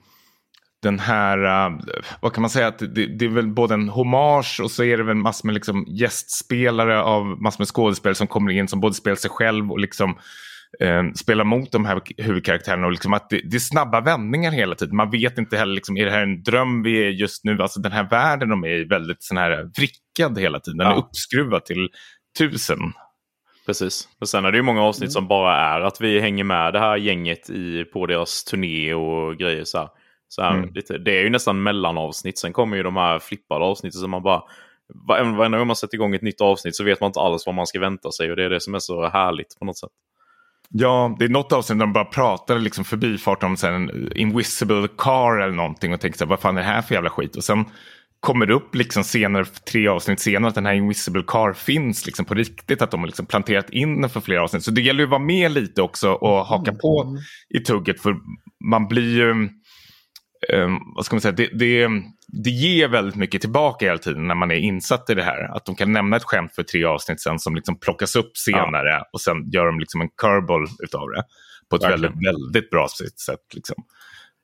[0.84, 1.38] den här,
[1.70, 1.80] uh,
[2.22, 2.88] vad kan man säga, att det,
[3.18, 7.02] det är väl både en hommage och så är det väl massor med liksom gästspelare
[7.02, 10.18] av massor med skådespelare som kommer in som både spelar sig själv och liksom
[10.80, 12.86] eh, spelar mot de här huvudkaraktärerna.
[12.86, 14.96] Och liksom att det, det är snabba vändningar hela tiden.
[14.96, 17.62] Man vet inte heller, liksom, är det här en dröm vi är just nu?
[17.62, 20.78] Alltså den här världen de är i väldigt sån här vrickad hela tiden.
[20.78, 20.98] Den är Ja.
[20.98, 21.90] uppskruvad till
[22.38, 22.80] tusen.
[23.66, 24.08] Precis.
[24.22, 25.12] Och sen är det ju många avsnitt Mm.
[25.12, 29.38] som bara är att vi hänger med det här gänget i, på deras turné och
[29.38, 29.64] grejer.
[29.64, 29.90] Så här.
[30.28, 30.74] Så här, Mm.
[30.74, 32.38] lite, det är ju nästan mellanavsnitt.
[32.38, 34.42] Sen kommer ju de här flippade avsnitten som man bara...
[34.88, 37.56] var- Varenda gång man sätter igång ett nytt avsnitt så vet man inte alls vad
[37.56, 38.30] man ska vänta sig.
[38.30, 39.90] Och det är det som är så härligt på något sätt.
[40.70, 45.38] Ja, det är något avsnitt där de bara pratar liksom förbifart om en invisible car
[45.40, 47.36] eller någonting och tänker så här, vad fan är det här för jävla skit?
[47.36, 47.66] Och sen
[48.22, 52.34] kommer upp liksom senare, tre avsnitt senare, att den här Invisible Car finns liksom på
[52.34, 52.82] riktigt.
[52.82, 54.64] Att de har liksom planterat in den för flera avsnitt.
[54.64, 57.22] Så det gäller ju att vara med lite också och haka på Mm.
[57.50, 58.02] i tugget.
[58.02, 58.16] För
[58.70, 59.32] man blir ju,
[60.54, 61.88] um, vad ska man säga, det, det,
[62.28, 65.56] det ger väldigt mycket tillbaka hela tiden när man är insatt i det här.
[65.56, 69.04] Att de kan nämna ett skämt för tre avsnitt sen som liksom plockas upp senare
[69.14, 71.24] och sen gör de liksom en curveball utav det.
[71.70, 72.02] På ett Verkligen.
[72.02, 72.88] väldigt, väldigt bra
[73.26, 73.40] sätt.
[73.54, 73.84] Liksom.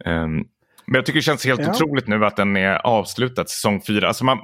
[0.05, 0.45] Um,
[0.87, 1.69] men jag tycker det känns helt Ja.
[1.71, 4.07] otroligt nu att den är avslutad, säsong fyra.
[4.07, 4.37] Alltså man,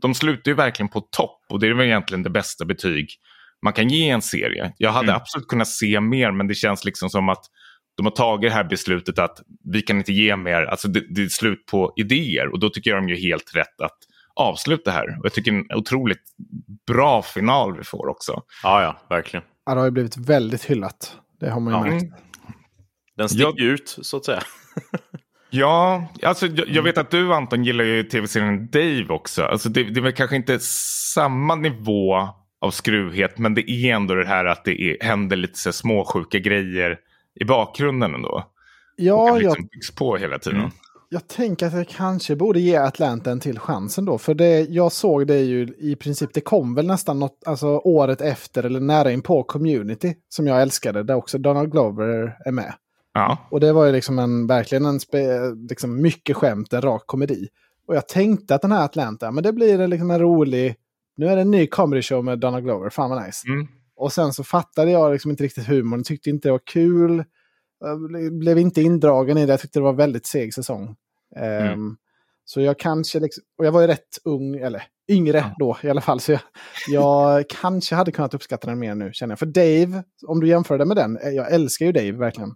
[0.00, 3.08] de slutar ju verkligen på topp och det är väl egentligen det bästa betyg
[3.62, 4.72] man kan ge en serie.
[4.78, 5.16] Jag hade Mm.
[5.16, 7.44] absolut kunnat se mer men det känns liksom som att
[7.96, 11.22] de har tagit det här beslutet att vi kan inte ge mer, alltså det, det
[11.22, 13.96] är slut på idéer och då tycker jag de gör helt rätt att
[14.34, 15.18] avsluta här.
[15.18, 16.22] Och jag tycker det är en otroligt
[16.86, 18.42] bra final vi får också.
[18.62, 19.44] Ja, ja, verkligen.
[19.66, 21.16] Ja, det har ju blivit väldigt hyllat.
[21.40, 21.92] Det har man ju Ja.
[21.94, 22.02] märkt.
[22.04, 22.14] Mm.
[23.16, 24.42] Den sticker Jag- ut, så att säga.
[25.50, 29.42] Ja, alltså jag, jag vet att du Anton gillar ju tv-serien Dave också.
[29.42, 30.58] Alltså det, det är väl kanske inte
[31.14, 32.28] samma nivå
[32.60, 36.38] av skruvhet men det är ändå det här att det är, händer lite så småsjuka
[36.38, 36.98] grejer
[37.40, 38.44] i bakgrunden ändå.
[38.96, 40.58] Ja, och jag, liksom byggs på hela tiden.
[40.58, 40.70] Mm.
[41.08, 44.18] jag tänker att jag kanske borde ge Atlanta en till chansen då.
[44.18, 48.20] För det, jag såg det ju i princip, det kom väl nästan något, alltså året
[48.20, 52.74] efter eller nära in på Community som jag älskade, där också Donald Glover är med.
[53.16, 53.38] Ja.
[53.50, 57.48] Och det var ju liksom en, verkligen en spe, liksom mycket skämt, en rak komedi.
[57.88, 60.74] Och jag tänkte att den här Atlanta, men det blir en, liksom en rolig,
[61.16, 63.48] nu är det en ny comedy show med Donald Glover, fan vad nice.
[63.48, 63.66] Mm.
[63.96, 67.24] Och sen så fattade jag liksom inte riktigt humorn, tyckte inte det var kul.
[67.84, 70.96] Ble- blev inte indragen i det, jag tyckte det var väldigt seg säsong.
[71.36, 71.96] Ehm,
[72.44, 76.00] Så jag kanske, liksom, och jag var ju rätt ung, eller yngre då i alla
[76.00, 76.40] fall, så jag,
[76.88, 79.38] jag kanske hade kunnat uppskatta den mer nu känner jag.
[79.38, 82.54] För Dave, om du jämför det med den, eh, jag älskar ju Dave verkligen.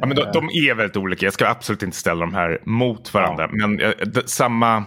[0.00, 1.26] Ja, men de, de är väldigt olika.
[1.26, 3.48] Jag ska absolut inte ställa de här mot varandra.
[3.52, 3.92] Men eh,
[4.26, 4.84] samma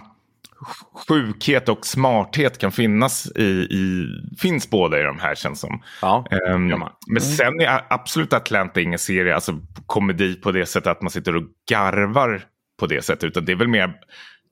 [1.08, 4.06] sjukhet och smarthet kan finnas i, i
[4.38, 5.82] finns båda i de här känns som.
[6.02, 6.90] Ja, gör man.
[7.06, 11.36] men sen är absolut Atlanta ingen serie, alltså komedi på det sättet att man sitter
[11.36, 12.44] och garvar
[12.80, 13.24] på det sättet.
[13.24, 13.94] Utan det är väl mer,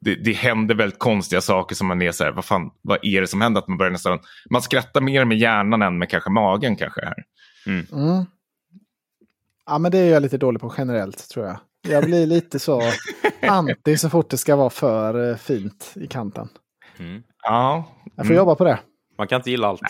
[0.01, 3.21] det, det händer väldigt konstiga saker som man är så här, vad fan, vad är
[3.21, 3.61] det som händer?
[3.61, 4.19] Att man börjar nästan,
[4.51, 7.25] man skrattar mer med hjärnan än med kanske magen kanske här.
[7.67, 7.87] Mm.
[9.71, 11.59] Ja, men det är jag lite dålig på generellt tror jag.
[11.89, 12.83] Jag blir lite så
[13.43, 16.49] anti så fort det ska vara för eh, fint i kanten.
[16.99, 17.23] Mm.
[17.43, 18.37] Ja, Jag får Mm.
[18.37, 18.79] jobba på det.
[19.19, 19.81] Man kan inte gilla allt.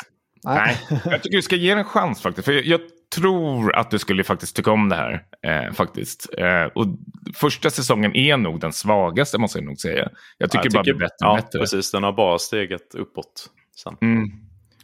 [0.45, 2.45] Nej, jag tycker du ska ge en chans faktiskt.
[2.45, 2.81] För jag, jag
[3.15, 5.25] tror att du skulle faktiskt tycka om det här.
[5.47, 6.27] Eh, faktiskt.
[6.39, 6.87] Eh, och
[7.35, 10.09] första säsongen är nog den svagaste måste jag nog säga.
[10.39, 11.59] Jag tycker jag bara det blir bättre och ja, bättre.
[11.59, 11.91] precis.
[11.91, 13.51] Den har bara steget uppåt
[13.83, 13.97] sen.
[14.01, 14.27] Mm.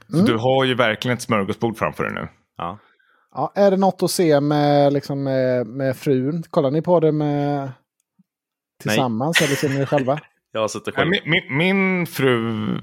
[0.09, 0.26] Så Mm.
[0.26, 2.28] du har ju verkligen ett smörgåsbord framför dig nu.
[2.59, 2.78] Ja.
[3.37, 6.43] Ja, är det något att se med, liksom, med, med frun?
[6.51, 7.72] Kollar ni på det med
[8.82, 10.20] tillsammans eller ser ni det själva?
[10.53, 11.11] Jag har sett det Nej, själv.
[11.26, 12.80] Min, min, min fru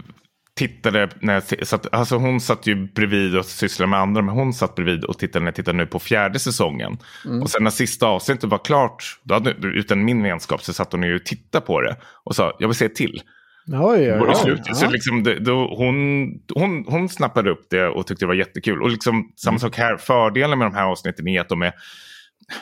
[0.55, 4.53] tittade, när jag satt, alltså hon satt ju bredvid och sysslade med andra, men hon
[4.53, 6.97] satt bredvid och tittade när jag tittade nu på fjärde säsongen.
[7.41, 11.03] Och sen när sista avsnittet var klart, då hade, utan min vänskap, så satt hon
[11.03, 13.21] ju och tittade på det och sa jag vill se till.
[13.67, 14.35] Oj, oj, Och i oj.
[14.35, 14.89] slutet, så Ja.
[14.89, 18.81] liksom, det, då, hon, hon, hon snappade upp det och tyckte det var jättekul.
[18.81, 21.73] Och liksom, samma sak här, fördelen med de här avsnitten är att de är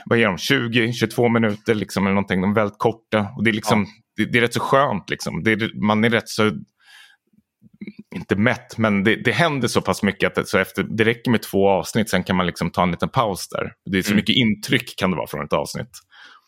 [0.05, 2.41] vad är de, 20-22 minuter liksom, eller någonting.
[2.41, 3.27] De är väldigt korta.
[3.37, 3.85] Och det, är liksom,
[4.17, 5.09] det, det är rätt så skönt.
[5.09, 5.43] Liksom.
[5.43, 6.51] Det är, man är rätt så,
[8.15, 11.31] inte mätt, men det, det händer så pass mycket att det, så efter, det räcker
[11.31, 12.09] med två avsnitt.
[12.09, 13.71] Sen kan man liksom ta en liten paus där.
[13.91, 14.15] Det är så Mm.
[14.17, 15.89] mycket intryck kan det vara från ett avsnitt.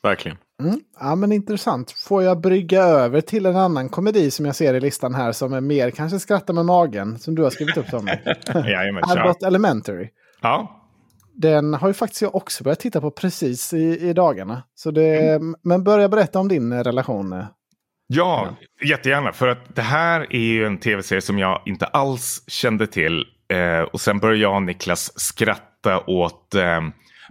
[0.04, 0.38] Verkligen.
[0.64, 0.80] Mm.
[1.00, 1.92] Ja, men intressant.
[1.92, 5.54] Får jag brygga över till en annan komedi som jag ser i listan här som
[5.54, 8.12] är mer kanske skratta med magen, som du har skrivit upp Tommy.
[8.70, 9.04] Jajamän.
[9.08, 10.10] Abbott Elementary.
[10.42, 10.80] Ja,
[11.34, 14.64] Den har ju faktiskt jag också börjat titta på precis i, i dagarna.
[14.76, 17.34] Så det, Men börja berätta om din relation.
[17.34, 17.46] eh.
[18.08, 18.50] Ja,
[18.86, 19.32] jättegärna.
[19.32, 23.26] För att det här är ju en tv-serie som jag inte alls kände till.
[23.54, 26.82] Eh, och sen började jag och Niklas skratta åt eh,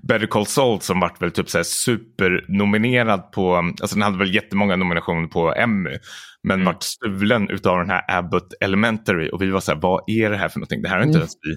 [0.09, 4.35] Better Call Saul som vart väl typ så här supernominerad på, alltså den hade väl
[4.35, 5.99] jättemånga nominationer på Emmy.
[6.43, 6.65] Men Mm.
[6.67, 9.29] vart stulen utav den här Abbott Elementary.
[9.31, 10.83] Och vi var så här, vad är det här för någonting?
[10.83, 11.21] Det här har inte Mm.
[11.21, 11.57] ens vi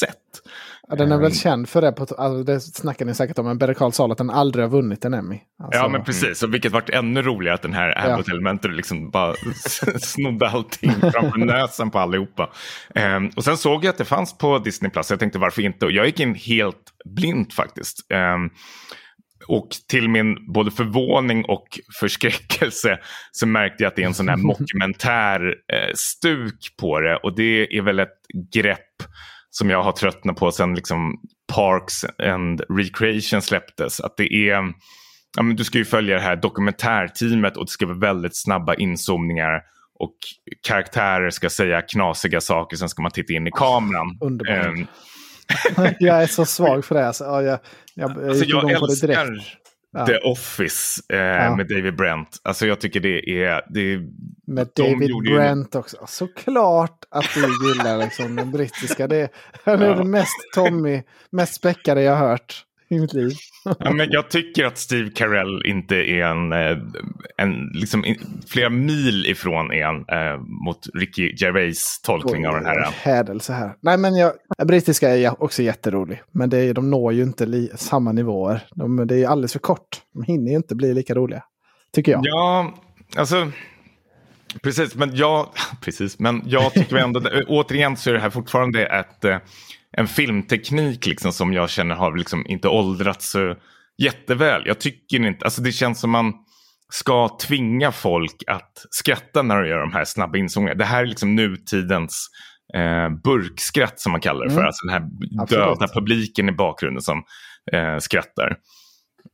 [0.00, 0.16] sett.
[0.90, 1.34] Ja, den är väl Mm.
[1.34, 4.18] känd för det, på, alltså, det snackar ni säkert om, men Better Call Saul att
[4.18, 5.40] den aldrig har vunnit en Emmy.
[5.62, 9.10] Alltså, Ja men precis, och vilket vart ännu roligare att den här Abbott Elementary liksom
[9.10, 9.34] bara
[10.00, 12.50] snodde allting framför näsen på allihopa.
[12.94, 15.84] Ehm, och sen såg jag att det fanns på Disney Plus, jag tänkte varför inte?
[15.86, 17.96] Och jag gick in helt blint faktiskt.
[18.12, 18.50] Ehm,
[19.48, 21.66] och till min både förvåning och
[22.00, 22.98] förskräckelse
[23.32, 25.40] så märkte jag att det är en sån här mockumentär
[25.72, 27.16] eh, stuk på det.
[27.16, 28.18] Och det är väl ett
[28.52, 29.02] grepp
[29.50, 31.20] som jag har tröttnat på sen liksom
[31.52, 34.00] Parks and Recreation släpptes.
[34.00, 34.72] Att det är,
[35.36, 38.74] ja, men du ska ju följa det här dokumentärteamet och det ska vara väldigt snabba
[38.74, 39.62] inzoomningar.
[39.98, 40.16] och
[40.66, 44.18] karaktärer ska säga knasiga saker, sen ska man titta in i kameran.
[44.20, 44.66] Underbart.
[44.66, 44.86] Ehm,
[45.98, 47.06] jag är så svag för det.
[47.06, 47.58] Alltså, ja, jag,
[47.94, 49.59] jag, jag Alltså jag älskar
[49.92, 50.06] Ja.
[50.06, 51.56] The Office eh, Ja.
[51.56, 52.40] med David Brent.
[52.42, 53.62] Alltså jag tycker det är...
[53.70, 54.06] Det är
[54.46, 55.96] Med David gjorde ju- Brent också.
[56.08, 59.06] Såklart att du gillar liksom, den brittiska.
[59.06, 59.28] Det, är
[59.64, 59.76] Ja.
[59.76, 63.32] den mest Tommy, mest späckade jag har hört i mitt liv.
[63.78, 66.52] ja, men jag tycker att Steve Carell inte är en...
[66.52, 66.78] eh,
[67.36, 68.04] en liksom,
[68.48, 72.90] flera mil ifrån en eh, mot Ricky Gervais tolkning av den här.
[72.92, 73.74] Hädelse här.
[73.80, 74.32] Nej, men jag,
[74.64, 76.22] brittiska är också jätterolig.
[76.32, 78.60] Men det är, de når ju inte li, samma nivåer.
[78.74, 80.00] De, det är alldeles för kort.
[80.14, 81.42] De hinner ju inte bli lika roliga.
[81.94, 82.20] Tycker jag.
[82.24, 82.74] Ja,
[83.16, 83.50] alltså...
[84.62, 85.48] Precis, men jag,
[85.80, 89.36] precis, men jag tycker ändå, återigen så är det här fortfarande ett, eh,
[89.96, 93.56] en filmteknik liksom som jag känner har liksom inte åldrats så
[94.02, 94.62] jätteväl.
[94.66, 96.32] Jag tycker inte, alltså det känns som man
[96.92, 100.74] ska tvinga folk att skratta när de gör de här snabba insångerna.
[100.74, 102.28] Det här är liksom nutidens
[102.74, 104.56] eh, burkskratt som man kallar det för.
[104.56, 104.66] Mm.
[104.66, 105.10] Alltså den här
[105.42, 105.64] Absolut.
[105.64, 107.22] döda publiken i bakgrunden som
[107.72, 108.56] eh, skrattar.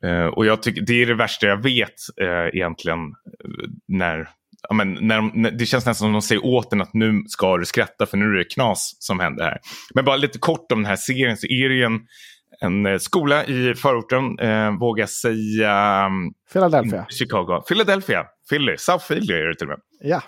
[0.05, 4.29] Eh, och jag tycker det är det värsta jag vet eh, egentligen eh, när,
[4.69, 7.23] ja, men, när, de, när det känns nästan som de säger åt en att nu
[7.27, 9.59] ska du skratta för nu är det knas som händer här.
[9.95, 12.01] Men bara lite kort om den här serien så är det ju en,
[12.61, 17.07] en eh, skola i förorten, eh, vågar säga, um, Philadelphia.
[17.09, 19.81] Chicago, Philadelphia, Philly, South Philly är det till och med.
[20.01, 20.23] Ja.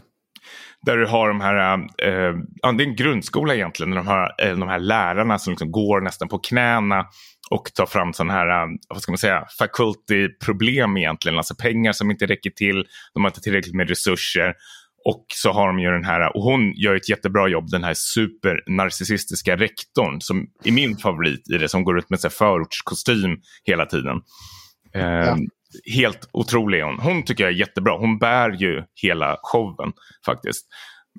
[0.86, 2.34] Där du har de här, eh,
[2.76, 6.28] det är en grundskola egentligen, de här, eh, de här lärarna som liksom går nästan
[6.28, 7.06] på knäna
[7.50, 12.10] och tar fram sådana här, eh, vad ska man säga, faculty-problem egentligen, alltså pengar som
[12.10, 12.84] inte räcker till,
[13.14, 14.54] de har inte tillräckligt med resurser.
[15.04, 17.94] Och så har de ju den här, och hon gör ett jättebra jobb, den här
[17.94, 23.86] supernarcissistiska rektorn som är min favorit i det, som går ut med så förortskostym hela
[23.86, 24.16] tiden.
[24.94, 25.36] Eh, Ja.
[25.94, 26.98] Helt otrolig hon.
[27.00, 27.98] Hon tycker jag är jättebra.
[27.98, 29.92] Hon bär ju hela showen
[30.26, 30.66] faktiskt.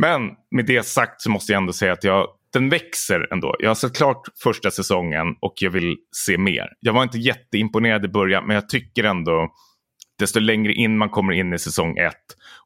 [0.01, 0.21] Men
[0.55, 3.55] med det sagt så måste jag ändå säga att jag, den växer ändå.
[3.59, 6.67] Jag har sett klart första säsongen och jag vill se mer.
[6.79, 9.53] Jag var inte jätteimponerad i början men jag tycker ändå
[10.19, 12.15] desto längre in man kommer in i säsong ett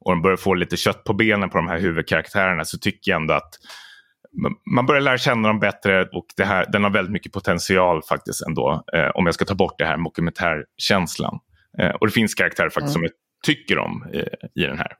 [0.00, 3.20] och de börjar få lite kött på benen på de här huvudkaraktärerna så tycker jag
[3.20, 3.50] ändå att
[4.74, 8.42] man- börjar lära känna dem bättre och det här, den har väldigt mycket potential faktiskt
[8.46, 8.84] ändå.
[8.92, 11.38] Eh, om jag ska ta bort det här dokumentärkänslan.
[11.78, 13.12] Eh, och det finns karaktärer faktiskt som jag
[13.44, 14.92] tycker om eh, i den här.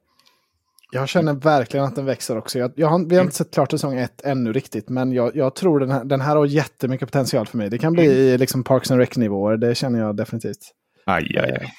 [0.95, 2.59] Jag känner verkligen att den växer också.
[2.59, 5.55] Jag, jag har, vi har inte sett klart säsong ett ännu riktigt, men jag, jag
[5.55, 7.71] tror den här, den här har jättemycket potential för mig.
[7.71, 10.59] Det kan bli i liksom Parks and Rec-nivåer, det känner jag definitivt.
[11.07, 11.73] Aj, aj, aj.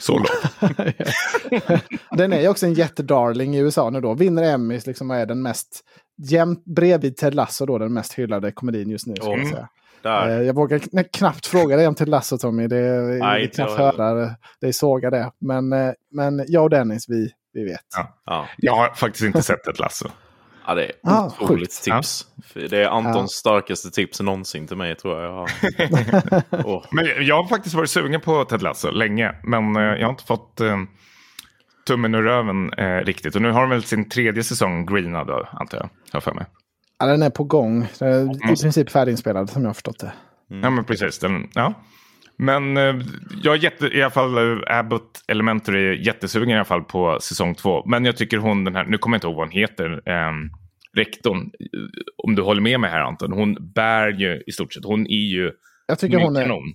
[0.00, 0.30] Så lågt.
[2.16, 4.14] Den är ju också en jättedarling i USA nu då.
[4.14, 5.80] Vinner Emmys liksom och är den mest,
[6.22, 9.14] jämt bredvid Ted Lasso då, den mest hyllade komedin just nu.
[9.16, 9.50] Ska jag, Mm.
[9.50, 9.68] säga.
[10.02, 10.28] Där.
[10.28, 13.22] Eh, jag vågar kn- knappt fråga dig om Ted Lasso Tommy, det är
[13.68, 13.76] heller.
[13.98, 15.30] höra dig såga det.
[15.40, 17.80] Men, eh, men jag och Dennis, vi, vi vet.
[17.96, 18.20] Ja.
[18.26, 18.48] Ja.
[18.56, 20.08] Jag har faktiskt inte sett ett lasso.
[20.66, 21.82] ja, det är Ah, otroligt sjukt.
[21.84, 22.26] tips.
[22.46, 23.50] För Det är Antons Ja.
[23.50, 25.48] starkaste tips någonsin till mig tror jag.
[26.64, 26.84] Åh.
[26.90, 29.34] Men jag har faktiskt varit sugen på Ted Lasso länge.
[29.44, 30.76] Men eh, jag har inte fått eh,
[31.86, 33.34] tummen ur röven eh, riktigt.
[33.36, 35.84] Och nu har de väl sin tredje säsong greenad då, antar jag.
[35.84, 36.46] Har jag för mig.
[36.98, 37.86] Ja, den är på gång.
[37.98, 40.12] Den är i princip färdiginspelad som jag har förstått det.
[40.48, 41.18] Ja, men precis.
[41.18, 41.74] Den, ja.
[42.42, 42.94] Men eh,
[43.42, 47.18] jag är jätte, i alla fall eh, Abbott Elementary är jättesugen i alla fall på
[47.20, 47.82] säsong två.
[47.86, 50.32] Men jag tycker hon den här, nu kommer jag inte ihåg vad hon heter, eh,
[50.96, 51.50] rektorn.
[52.24, 55.26] Om du håller med mig här Anton, hon bär ju i stort sett, hon är
[55.30, 55.50] ju
[55.86, 56.74] Jag tycker hon är, kanon.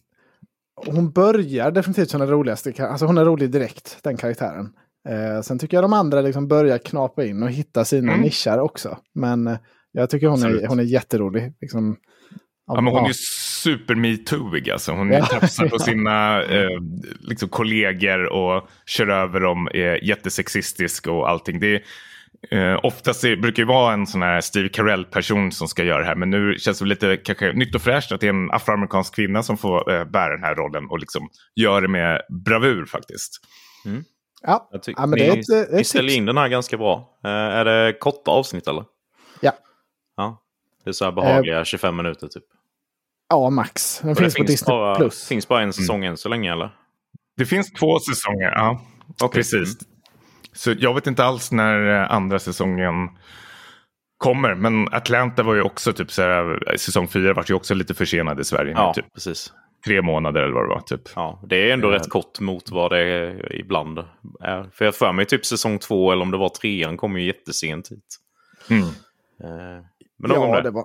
[0.86, 2.88] hon börjar definitivt som den roligaste.
[2.88, 4.70] Alltså hon är rolig direkt, den karaktären.
[5.10, 8.24] Eh, sen tycker jag de andra liksom börjar knapa in och hitta sina Mm.
[8.24, 8.98] nischer också.
[9.16, 9.58] Men eh,
[9.92, 11.54] jag tycker hon är, hon är jätterolig.
[11.62, 11.98] Liksom,
[12.68, 14.92] Ja, men hon är ju super metooig alltså.
[14.92, 15.26] Hon Ja.
[15.26, 16.70] tafsar på sina eh,
[17.20, 21.60] liksom kollegor och kör över dem, är jättesexistisk och allting.
[21.60, 21.82] Det
[22.52, 26.00] är, eh, oftast är, brukar det vara en sån här Steve Carell-person som ska göra
[26.00, 26.16] det här.
[26.16, 29.44] Men nu känns det lite kanske nytt och fräscht att det är en afroamerikansk kvinna
[29.44, 33.32] som får eh, bära den här rollen och liksom gör det med bravur faktiskt.
[34.42, 36.18] Ja, Jag tycker ja men det är ni, ett, ni ett ställer tips.
[36.18, 37.18] in den här ganska bra.
[37.24, 38.84] Eh, är det korta avsnitt eller?
[39.40, 39.52] Ja.
[40.18, 40.42] Ja.
[40.84, 42.44] Det är så här behagliga 25 minuter typ.
[43.30, 44.00] Ja, max.
[44.04, 44.68] Den finns det på Disney+.
[44.78, 45.28] bara, Plus.
[45.28, 46.70] finns bara en säsong än så länge eller?
[47.38, 48.82] Det finns två säsonger, ja.
[49.34, 49.78] Precis.
[50.54, 52.96] Så jag vet inte alls när eh, andra säsongen
[54.18, 54.56] kommer.
[54.56, 57.94] Men Atlanta var ju också typ så här, eh, säsong fyra var ju också lite
[57.94, 58.72] försenad i Sverige.
[58.76, 59.54] Ja, Typ precis.
[59.86, 60.82] tre månader eller vad det var.
[60.82, 61.02] Typ.
[61.16, 64.00] Ja, det är ändå rätt kort mot vad det är ibland
[64.42, 64.70] är.
[64.74, 67.92] För jag för mig typ säsong två eller om det var trean kom ju jättesent
[67.92, 68.18] hit.
[68.70, 68.84] Mm.
[68.84, 69.84] Eh,
[70.20, 70.62] Men nog om Ja, det.
[70.62, 70.84] det var...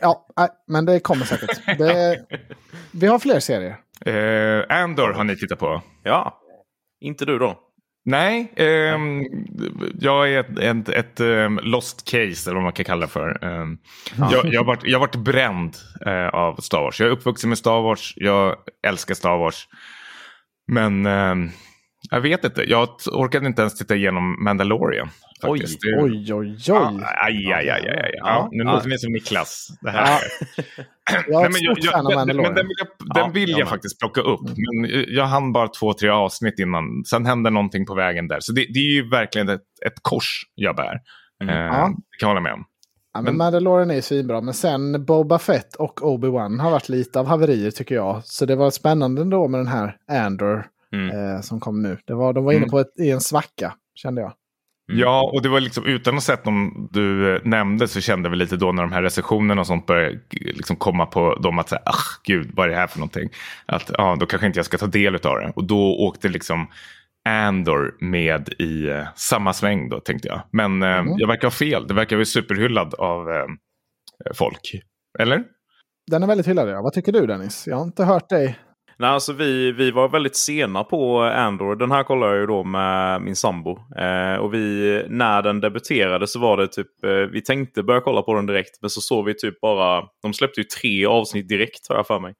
[0.00, 1.78] Ja, nej, men det kommer säkert.
[1.78, 2.24] Det...
[2.92, 3.76] Vi har fler serier.
[4.06, 5.82] Eh, Andor har ni tittat på.
[6.02, 6.40] Ja,
[7.00, 7.58] inte du då?
[8.04, 9.24] Nej, ehm,
[10.00, 13.44] jag är ett, ett, ett um, lost case eller vad man kan kalla det för.
[13.44, 13.78] Um,
[14.16, 15.76] jag, jag, har varit, jag har varit bränd
[16.06, 17.00] uh, av Star Wars.
[17.00, 18.12] Jag är uppvuxen med Star Wars.
[18.16, 18.56] Jag
[18.86, 19.68] älskar Star Wars.
[20.72, 21.50] Men um,
[22.10, 22.62] jag vet inte.
[22.62, 25.08] Jag orkade inte ens titta igenom Mandalorian.
[25.42, 25.78] Oj, Faktiskt.
[26.00, 26.56] oj, oj, oj.
[26.66, 26.92] Ja,
[27.26, 28.12] aj, aj, aj, aj, aj.
[28.16, 29.68] Ja, nu låter ni som Niklas.
[29.80, 30.20] Det här.
[31.28, 33.60] Jag är Nej, men fan av den, men den vill jag, den Ja, vill jag
[33.60, 34.40] jag faktiskt plocka upp.
[34.42, 37.04] Men jag hann bara två, tre avsnitt innan.
[37.04, 38.40] Sen hände någonting på vägen där.
[38.40, 40.98] Så det, det är ju verkligen ett, ett kors jag bär.
[41.42, 41.54] Mm.
[41.54, 41.86] Eh, Ja.
[41.88, 42.64] Det kan jag hålla med om.
[43.14, 47.20] Ja, men Men- Mandalorian är svinbra, men sen Boba Fett och Obi-Wan har varit lite
[47.20, 48.24] av haverier tycker jag.
[48.24, 51.34] Så det var spännande ändå med den här Andor Mm.
[51.34, 51.98] eh, som kom nu.
[52.06, 52.70] Det var, de var inne Mm.
[52.70, 54.32] på ett, i en svacka, kände jag.
[54.88, 55.00] Mm.
[55.00, 58.36] Ja, och det var liksom utan att sett dem du eh, nämnde så kände vi
[58.36, 61.68] lite då när de här recensionerna och sånt började eh, liksom komma på dem att
[61.68, 63.28] säga, ah, gud, vad är det här för någonting?
[63.66, 65.52] Att ja, då kanske inte jag ska ta del av det.
[65.56, 66.66] Och då åkte liksom
[67.28, 70.40] Andor med i eh, samma sväng då tänkte jag.
[70.50, 71.14] Men eh, Mm.
[71.18, 71.86] jag verkar ha fel.
[71.88, 73.44] Det verkar vara superhyllad av eh,
[74.34, 74.60] folk.
[75.18, 75.44] Eller?
[76.10, 76.82] Den är väldigt hyllad, ja.
[76.82, 77.66] Vad tycker du Dennis?
[77.66, 78.58] Jag har inte hört dig.
[79.00, 81.76] Nej, alltså vi, vi var väldigt sena på Andor.
[81.76, 83.78] Den här kollade jag ju då med min sambo.
[83.96, 88.22] Eh, och vi, när den debuterade så var det typ, eh, vi tänkte börja kolla
[88.22, 88.80] på den direkt.
[88.80, 92.20] Men så såg vi typ bara, de släppte ju tre avsnitt direkt har jag för
[92.20, 92.34] mig.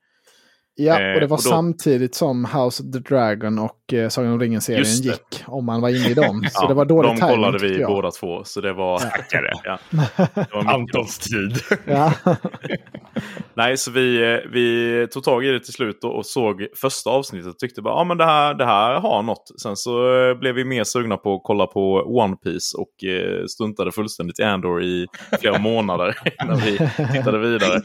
[0.80, 4.08] Ja, Eh, och det var och då- samtidigt som House of the Dragon och eh,
[4.08, 5.42] Sagan om ringen-serien gick.
[5.46, 6.44] Om man var inne i dem.
[6.52, 7.90] Så Ja, det var dålig De timing, kollade vi jag.
[7.90, 8.44] båda två.
[8.44, 8.98] Så det var...
[8.98, 9.52] Tackare.
[9.64, 9.78] Ja,
[10.34, 11.52] det var Antons tid.
[11.86, 12.12] Ja.
[13.54, 17.10] Nej, så vi, eh, vi tog tag i det till slut och, och såg första
[17.10, 19.60] avsnittet och tyckte bara ja men det här, det här har något.
[19.62, 23.44] Sen så eh, blev vi mer sugna på att kolla på One Piece och eh,
[23.46, 25.06] stuntade fullständigt i Andor i
[25.40, 26.78] flera månader innan vi
[27.12, 27.80] tittade vidare.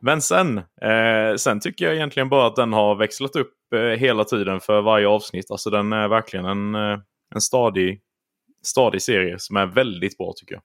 [0.00, 4.24] Men sen, eh, sen tycker jag egentligen bara att den har växlat upp eh, hela
[4.24, 5.50] tiden för varje avsnitt.
[5.50, 6.98] Alltså den är verkligen en, eh,
[7.34, 8.00] en stadig,
[8.62, 10.62] stadig serie som är väldigt bra tycker jag.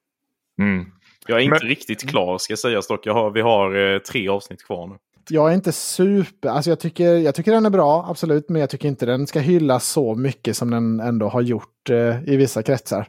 [0.68, 0.86] Mm.
[1.28, 3.06] Jag är inte Men- riktigt klar ska sägas dock.
[3.06, 4.96] Jag har, vi har eh, tre avsnitt kvar nu.
[5.30, 6.50] Jag är inte super...
[6.50, 8.50] Alltså jag tycker, jag tycker den är bra, absolut.
[8.50, 12.24] Men jag tycker inte den ska hyllas så mycket som den ändå har gjort eh,
[12.24, 13.08] i vissa kretsar.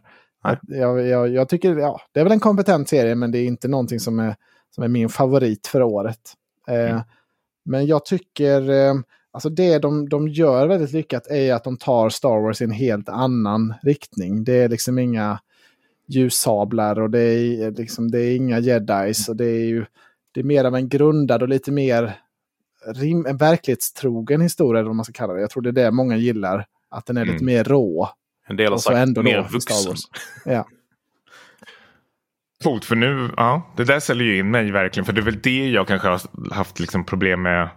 [0.63, 3.69] Jag, jag, jag tycker, ja, det är väl en kompetent serie, men det är inte
[3.69, 4.35] någonting som är,
[4.75, 6.21] som är min favorit för året.
[6.69, 7.01] Eh, Mm.
[7.65, 8.95] Men jag tycker, eh,
[9.31, 12.71] alltså det de, de gör väldigt lyckat är att de tar Star Wars i en
[12.71, 14.45] helt annan riktning.
[14.45, 15.41] Det är liksom inga
[16.07, 19.29] ljussablar och det är, liksom, det är inga jedis.
[19.29, 19.85] Och det är ju
[20.33, 22.19] det är mer av en grundad och lite mer
[22.95, 25.41] rim, en verklighetstrogen historia, eller vad man ska kalla det.
[25.41, 26.67] Jag tror det är det många gillar.
[26.89, 27.47] Att den är lite Mm.
[27.47, 28.09] mer rå.
[28.49, 29.95] En del har sagt mer vuxen.
[30.45, 30.67] Ja.
[32.63, 35.05] Coolt, för nu, ja, det där säljer ju in mig verkligen.
[35.05, 36.21] För det är väl det jag kanske har
[36.55, 37.69] haft liksom problem med.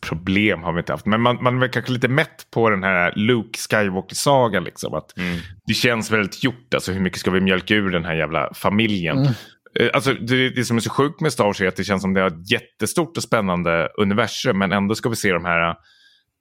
[0.00, 3.12] Problem har vi inte haft, men man, man är kanske lite mätt på den här
[3.16, 4.64] Luke Skywalker-sagan.
[4.64, 5.38] Liksom, att Mm.
[5.66, 6.74] det känns väldigt gjort.
[6.74, 9.16] Alltså hur mycket ska vi mjölka ur den här jävla familjen?
[9.18, 9.32] Mm.
[9.80, 12.02] Eh, Alltså, det, det som är så sjukt med Star Wars är att det känns
[12.02, 14.58] som det har ett jättestort och spännande universum.
[14.58, 15.74] Men ändå ska vi se de här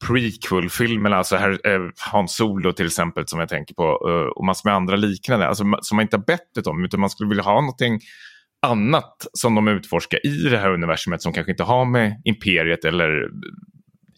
[0.08, 1.16] prequel-filmerna.
[1.16, 1.82] Alltså här, eh,
[2.12, 3.84] Han Solo till exempel som jag tänker på.
[3.84, 5.48] eh, och massor med andra liknande.
[5.48, 6.86] Alltså, som man inte har bettet om.
[6.86, 8.00] Utan man skulle vilja ha någonting
[8.62, 11.22] annat som de utforskar i det här universumet.
[11.22, 13.30] Som kanske inte har med Imperiet eller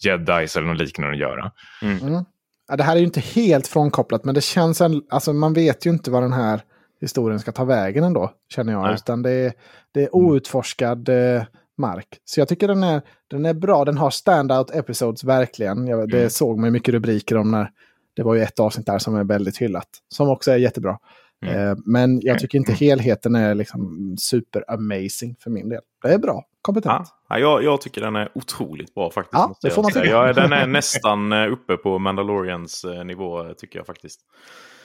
[0.04, 1.52] Jedis eller något liknande att göra.
[1.82, 2.24] Mm.
[2.68, 5.86] Ja, det här är ju inte helt frånkopplat, men det känns en, alltså man vet
[5.86, 6.62] ju inte vad den här
[7.02, 8.84] historien ska ta vägen ändå, känner jag.
[8.84, 8.94] Nej.
[8.94, 9.54] Utan det är,
[9.92, 11.44] det är outforskad eh,
[11.78, 12.08] mark.
[12.26, 15.88] Så jag tycker den är, den är bra, den har standout episodes verkligen.
[15.88, 16.30] Jag, det Mm.
[16.30, 17.72] såg man mycket rubriker om när
[18.16, 19.88] det var ju ett avsnitt där som är väldigt hyllat.
[20.10, 20.98] Som också är jättebra.
[21.46, 21.70] Mm.
[21.70, 25.82] Eh, men jag tycker inte helheten är liksom super amazing för min del.
[26.04, 27.08] Det är bra, kompetent.
[27.30, 29.34] Ja, ja, jag, jag tycker den är otroligt bra faktiskt.
[29.34, 30.06] Ja, det jag får man tycka.
[30.06, 34.20] Ja, den är nästan eh, uppe på Mandalorians eh, nivå eh, tycker jag faktiskt.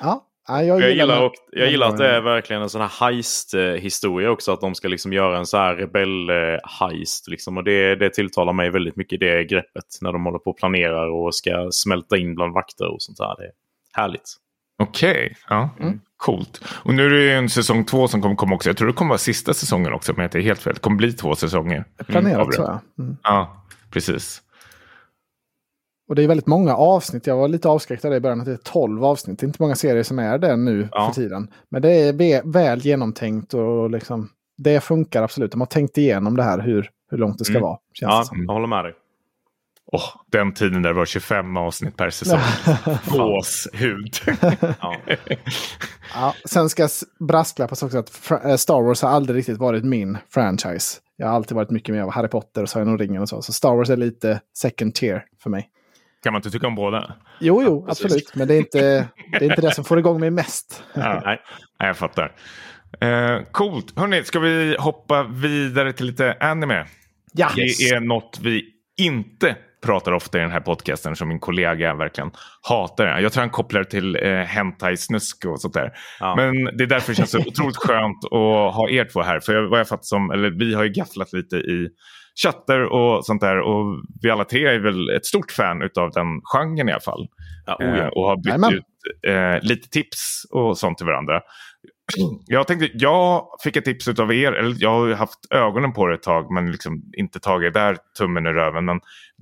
[0.00, 1.24] Ja, ja, jag, Jag gillar, den.
[1.24, 4.52] och, jag gillar att det är verkligen en sån här heist-historia också.
[4.52, 7.28] Att de ska liksom göra en sån här rebell-heist.
[7.28, 7.56] Liksom.
[7.56, 9.84] Och det, det tilltalar mig väldigt mycket det greppet.
[10.00, 13.34] När de håller på och planerar och ska smälta in bland vakter och sånt där.
[13.38, 13.52] Det är
[13.92, 14.36] härligt.
[14.82, 15.70] Okej, ja.
[15.80, 16.00] Mm.
[16.16, 16.60] Coolt.
[16.64, 18.68] Och nu är det ju en säsong två som kommer komma också.
[18.68, 20.74] Jag tror det kommer vara sista säsongen också, men jag är inte helt fel.
[20.74, 21.84] Det kommer bli två säsonger.
[22.06, 22.56] planerat det.
[22.56, 23.04] tror jag.
[23.04, 23.16] Mm.
[23.22, 24.42] Ja, precis.
[26.10, 27.26] Och det är väldigt många avsnitt.
[27.26, 28.40] Jag var lite avskräckt av det i början.
[28.40, 29.38] Att det är 12 avsnitt.
[29.38, 31.06] Det är inte många serier som är det nu Ja.
[31.06, 31.50] för tiden.
[31.68, 35.50] Men det är väl genomtänkt och liksom, det funkar absolut.
[35.52, 37.62] De har tänkt igenom det här hur, hur långt det ska Mm.
[37.62, 37.78] vara.
[37.94, 38.44] Känns Ja, det som.
[38.46, 38.94] jag håller med dig.
[39.92, 40.02] Åh,
[40.32, 42.38] den tiden där det var 25 avsnitt per säsong.
[43.10, 44.14] Gåshud.
[44.80, 44.96] Ja.
[46.14, 46.88] Ja, sen ska
[47.28, 50.98] brasklappas också att eh, Star Wars har aldrig riktigt varit min franchise.
[51.16, 53.42] Jag har alltid varit mycket mer av Harry Potter och Sagan om ringen och så.
[53.42, 55.68] Så Star Wars är lite second tier för mig.
[56.22, 57.14] Kan man inte tycka om båda?
[57.40, 58.34] Jo, jo, absolut.
[58.34, 60.84] Men det är, inte, det är inte det som får igång mig mest.
[60.94, 61.40] Ja, nej.
[61.78, 62.32] jag fattar.
[63.00, 63.98] Eh, coolt.
[63.98, 66.86] Hörni, ska vi hoppa vidare till lite anime?
[67.32, 67.50] Ja.
[67.56, 68.64] Det är något vi
[68.98, 72.30] inte pratar ofta i den här podcasten som min kollega verkligen
[72.68, 73.06] hatar.
[73.06, 73.20] det.
[73.20, 75.92] Jag tror han kopplar det till eh, hentai-snusk och sånt där.
[76.20, 76.34] Ja.
[76.36, 79.40] Men det är därför det känns så otroligt skönt att ha er två här.
[79.40, 81.88] För jag, vad jag fattar som, eller vi har ju gafflat lite i
[82.44, 83.60] chattar och sånt där.
[83.60, 87.28] Och vi alla tre är väl ett stort fan av den genren i alla fall.
[87.66, 88.08] Ja, oh Eh, ja.
[88.10, 88.74] och har bytt Jajamän.
[88.74, 88.84] ut
[89.26, 91.40] eh, lite tips och sånt till varandra.
[92.46, 96.06] Jag tänkte, jag fick ett tips av er, eller jag har ju haft ögonen på
[96.06, 98.84] det ett tag men liksom inte tagit där tummen i röven.
[98.84, 99.00] Men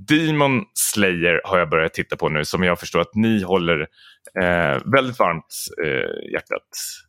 [0.09, 3.81] Demon Slayer har jag börjat titta på nu som jag förstår att ni håller
[4.43, 6.63] eh, väldigt varmt eh, hjärtat.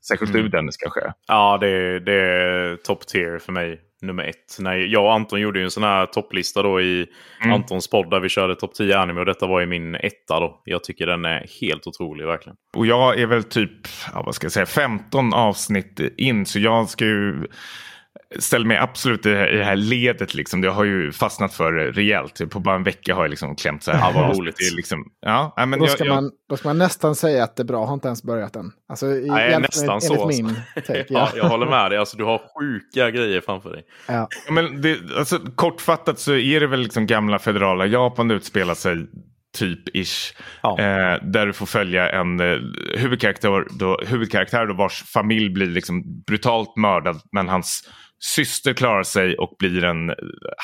[0.08, 0.44] Särskilt Mm.
[0.44, 1.14] du Dennis kanske.
[1.28, 3.82] Ja, det, det är top tier för mig.
[4.02, 4.58] Nummer ett.
[4.60, 7.08] När jag och Anton gjorde ju en sån här topplista då i
[7.42, 7.54] Mm.
[7.54, 10.62] Antons podd där vi körde topp 10 anime och detta var ju min etta då.
[10.66, 12.56] Jag tycker den är helt otrolig verkligen.
[12.76, 13.72] Och jag är väl typ,
[14.14, 17.48] ja, vad ska jag säga, 15 avsnitt in så jag ska ju
[18.40, 20.34] ställa mig absolut i det här, det ledet.
[20.34, 20.64] Liksom.
[20.64, 22.50] Jag har ju fastnat för det rejält.
[22.50, 24.14] På bara en vecka har jag liksom klämt så här.
[24.14, 24.56] Vad roligt.
[24.58, 27.56] Det liksom, ja, nej, men Då ska, jag, man, då ska man nästan säga att
[27.56, 27.86] det är bra.
[27.86, 28.72] Har inte ens börjat än.
[28.90, 30.44] Alltså, i, Nej, egentligen nästan enligt så, alltså.
[30.44, 31.06] min take.
[31.10, 31.30] Ja, Ja.
[31.36, 32.00] jag håller med dig.
[32.00, 33.84] Alltså, du har sjuka grejer framför dig.
[34.08, 34.28] Ja.
[34.46, 39.08] Ja, men det, alltså, kortfattat så är det väl liksom gamla federala Japan utspelar sig
[39.60, 40.34] typ ish.
[40.64, 40.80] Ja.
[40.80, 42.58] Eh, där du får följa en eh,
[42.98, 47.22] huvudkaraktär, då, huvudkaraktär då vars familj blir liksom brutalt mördad.
[47.32, 47.90] Men hans
[48.36, 50.16] syster klarar sig och blir en eh,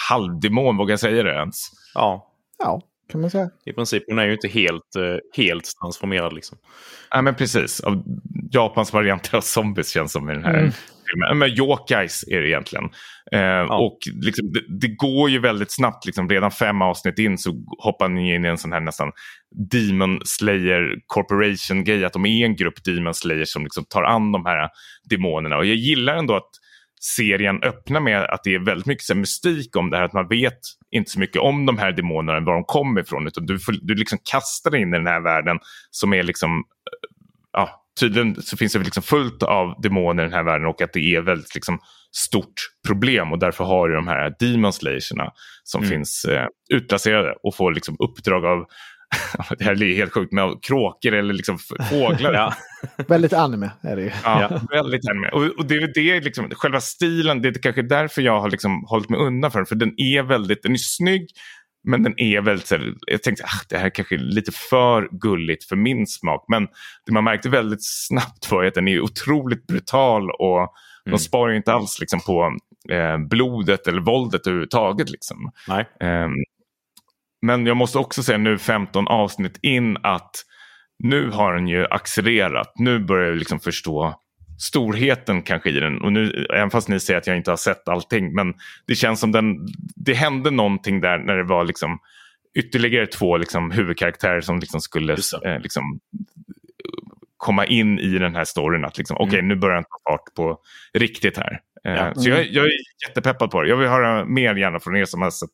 [0.10, 1.56] halvdemon, vågar jag säga det ens?
[1.94, 2.28] Ja,
[2.60, 2.82] ja,
[3.12, 3.50] kan man säga.
[3.66, 4.04] i princip.
[4.08, 6.58] Hon är ju inte helt, eh, helt transformerad liksom.
[7.12, 7.80] Ja men precis.
[7.80, 8.04] Av
[8.52, 10.72] Japans varianter av zombies känns som i den här Mm.
[11.12, 11.38] Filmen.
[11.38, 12.90] Men yokais är det egentligen.
[13.32, 16.06] Eh, Och liksom, det, det går ju väldigt snabbt.
[16.06, 19.12] Liksom, redan fem avsnitt in så hoppar ni in i en sån här nästan
[19.72, 22.06] Demon Slayer Corporation-grej.
[22.06, 24.70] Att de är en grupp Demon Slayer som liksom tar an de här
[25.10, 25.58] demonerna.
[25.58, 26.50] Och jag gillar ändå att
[27.02, 30.04] serien öppnar med att det är väldigt mycket så mystik om det här.
[30.04, 30.60] Att man vet
[30.92, 33.28] inte så mycket om de här demonerna, var de kommer ifrån.
[33.28, 35.60] Utan du, får, du liksom kastar in i den här världen
[35.92, 36.64] som är liksom
[37.54, 40.94] ja, tydligen så finns det liksom fullt av demoner i den här världen och att
[40.94, 41.80] det är väldigt liksom,
[42.12, 42.54] stort
[42.88, 45.32] problem och därför har du de här Demon Slayerna
[45.64, 45.90] som Mm.
[45.90, 48.66] finns eh, utplacerade och får liksom uppdrag av
[49.58, 51.58] det här är helt sjukt, med kråkor eller liksom
[51.90, 52.34] fåglar.
[52.34, 52.54] Ja.
[53.08, 54.12] Väldigt anime är det ju.
[54.24, 55.30] Ja, väldigt anime.
[55.30, 58.86] Och, och det är det, liksom, själva stilen, det är kanske därför jag har liksom
[58.88, 59.66] hållit mig undan för den.
[59.66, 61.28] För den är väldigt, den är snygg,
[61.86, 62.78] men den är väldigt, så
[63.08, 66.46] jag tänkte ah, det här kanske är lite för gulligt för min smak.
[66.48, 66.68] Men
[67.06, 70.68] det man märkte väldigt snabbt var att den är otroligt brutal och
[71.04, 71.20] de Mm.
[71.20, 72.58] sparar ju inte alls liksom, på
[72.94, 75.10] eh, blodet eller våldet överhuvudtaget.
[75.10, 75.52] Liksom.
[75.68, 75.86] Nej.
[76.00, 76.32] Ehm,
[77.42, 80.32] men jag måste också säga nu 15 avsnitt in att
[81.04, 82.72] nu har den ju accelererat.
[82.76, 84.16] Nu börjar jag liksom förstå
[84.58, 86.02] storheten kanske i den.
[86.02, 88.34] Och nu, även fast ni säger att jag inte har sett allting.
[88.34, 88.54] Men
[88.88, 92.00] det känns som den, det hände någonting där när det var liksom
[92.56, 95.14] ytterligare två liksom huvudkaraktärer som liksom skulle
[95.46, 96.00] eh, liksom,
[97.38, 98.86] komma in i den här storyn.
[98.86, 100.60] Att liksom, okej, nu börjar den ta fart på
[100.94, 101.60] riktigt här.
[101.86, 102.14] Eh, Ja.
[102.16, 102.72] Så jag, jag är
[103.08, 103.70] jättepeppad på det.
[103.70, 105.50] Jag vill höra mer gärna från er som har sett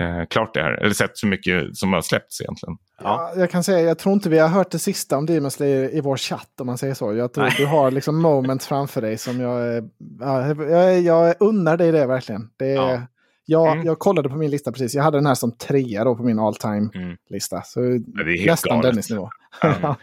[0.00, 0.72] eh, klart det här.
[0.72, 2.76] Eller sett så mycket som har släppts egentligen.
[3.02, 3.32] Ja.
[3.34, 5.94] Ja, jag kan säga, jag tror inte vi har hört det sista om Demon Slayer
[5.94, 7.14] i vår chatt om man säger så.
[7.14, 9.82] Jag tror du har liksom moments framför dig som jag, eh,
[10.20, 12.50] ja, jag, jag unnar dig det verkligen.
[12.56, 13.02] Det, Ja.
[13.48, 13.86] jag, Mm.
[13.86, 16.38] jag kollade på min lista precis, jag hade den här som trea då på min
[16.38, 17.16] all time Mm.
[17.30, 17.62] lista.
[17.62, 17.86] Så det
[18.22, 18.80] är helt nästan.
[18.80, 19.30] Dennis nivå.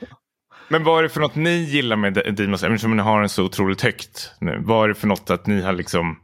[0.69, 2.73] Men vad är det för något ni gillar med D- Demon Slayer?
[2.73, 4.61] Eftersom ni har den så otroligt högt nu.
[4.65, 6.19] Vad är det för något att ni har liksom...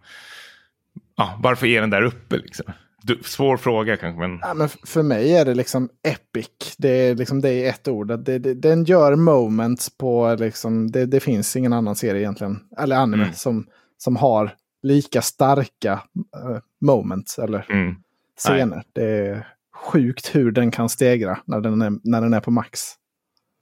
[1.18, 2.66] Ja, varför är den där uppe liksom?
[3.02, 4.40] Du, svår fråga kanske, men...
[4.42, 6.76] Ja, men för mig är det liksom epic.
[6.78, 8.08] Det är liksom det i ett ord.
[8.08, 12.96] Det, det, den gör moments på liksom, det, det finns ingen annan serie egentligen, eller
[12.96, 13.34] anime, Mm.
[13.36, 13.68] som,
[13.98, 14.52] som har
[14.84, 15.92] lika starka
[16.36, 17.96] eh, moments eller Mm.
[18.38, 18.84] scener.
[18.94, 22.82] Det är sjukt hur den kan stegra när den är, när den är på max.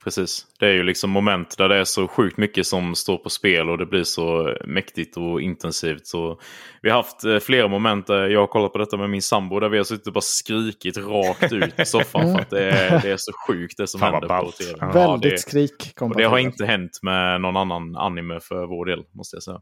[0.08, 0.46] Precis.
[0.58, 3.68] Det är ju liksom moment där det är så sjukt mycket som står på spel
[3.70, 6.06] och det blir så mäktigt och intensivt.
[6.06, 6.40] Så
[6.82, 9.60] vi har haft eh, flera moment där jag har kollat på detta med min sambo
[9.60, 13.02] där vi har suttit och bara skrikit rakt ut i soffan för att det är,
[13.02, 14.78] det är så sjukt det som Fan, händer på tv.
[14.80, 15.92] Ja, Väldigt det, skrik.
[16.00, 19.60] och det har inte hänt med någon annan anime för vår del, måste jag säga.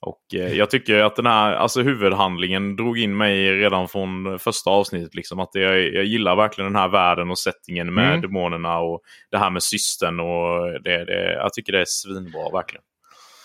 [0.00, 4.70] Och eh, jag tycker att den här alltså huvudhandlingen drog in mig redan från första
[4.70, 5.14] avsnittet.
[5.14, 8.20] Liksom, att jag, jag gillar verkligen den här världen och settingen med Mm.
[8.20, 10.20] demonerna och det här med systern.
[10.20, 12.82] Och det, det, jag tycker det är svinbra verkligen.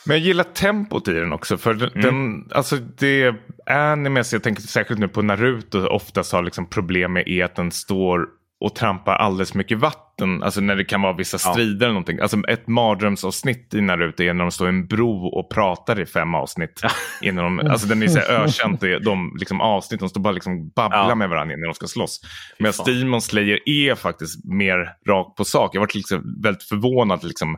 [0.07, 1.57] Men jag gillar tempot i den också.
[1.57, 3.35] För den, den, alltså det
[3.65, 7.71] animes, jag tänker särskilt nu på Naruto, oftast har liksom problem med är att den
[7.71, 8.27] står
[8.65, 10.43] och trampa alldeles mycket vatten.
[10.43, 11.51] Alltså när det kan vara vissa Ja.
[11.53, 12.19] strider eller någonting.
[12.19, 16.05] Alltså ett mardrömsavsnitt i Naruto är när de står i en bro och pratar i
[16.05, 16.81] fem avsnitt.
[17.21, 21.09] Innan de, alltså den är så ökänt, de liksom avsnitt, de står bara liksom babblar
[21.09, 21.15] Ja.
[21.15, 22.21] med varandra när de ska slåss.
[22.59, 22.73] Medan.
[22.85, 25.75] Demon Slayer är faktiskt mer rakt på sak.
[25.75, 27.57] Jag varit liksom väldigt förvånad liksom,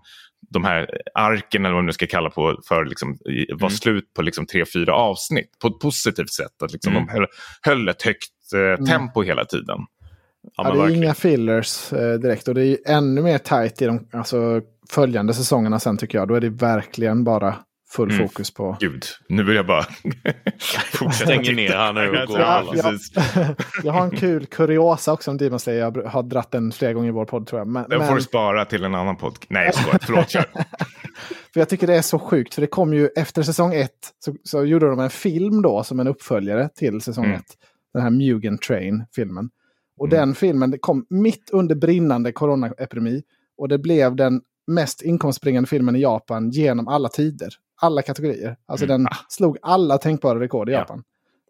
[0.49, 3.17] de här arken eller vad man nu ska kalla på för liksom,
[3.49, 3.69] var Mm.
[3.69, 6.61] slut på liksom, tre, fyra avsnitt på ett positivt sätt.
[6.63, 7.05] Att liksom, Mm.
[7.07, 7.25] de höll,
[7.61, 8.29] höll ett högt
[8.79, 9.77] eh, tempo hela tiden.
[10.55, 11.03] Ja, Ja, det är verkligen.
[11.03, 15.33] inga fillers eh, direkt och det är ju ännu mer tajt i de alltså, följande
[15.33, 16.27] säsongerna sen tycker jag.
[16.27, 17.55] Då är det verkligen bara
[17.89, 18.27] full Mm.
[18.27, 18.77] fokus på...
[18.79, 19.83] Gud, nu vill jag bara
[21.13, 23.11] Stänger ner här nu och går ja, precis.
[23.83, 25.79] jag har en kul kuriosa också om Demon Slayer.
[25.79, 27.67] Jag har dratt den flera gånger i vår podd tror jag.
[27.67, 29.37] Men, Den får men, du spara till en annan podd.
[29.49, 29.99] Nej, jag skojar.
[30.01, 30.41] Förlåt, kör.
[31.53, 32.53] för jag tycker det är så sjukt.
[32.53, 35.99] För det kom ju efter säsong ett så, så gjorde de en film då som
[35.99, 37.37] en uppföljare till säsong Mm.
[37.37, 37.45] ett.
[37.93, 39.49] Den här Mugen Train-filmen.
[39.97, 40.19] Och Mm.
[40.19, 43.23] den filmen det kom mitt under brinnande coronaepidemi.
[43.57, 47.49] Och det blev den mest inkomstbringande filmen i Japan genom alla tider.
[47.81, 48.57] Alla kategorier.
[48.65, 49.03] Alltså Mm.
[49.03, 50.79] den slog alla tänkbara rekord i Ja.
[50.79, 51.03] Japan.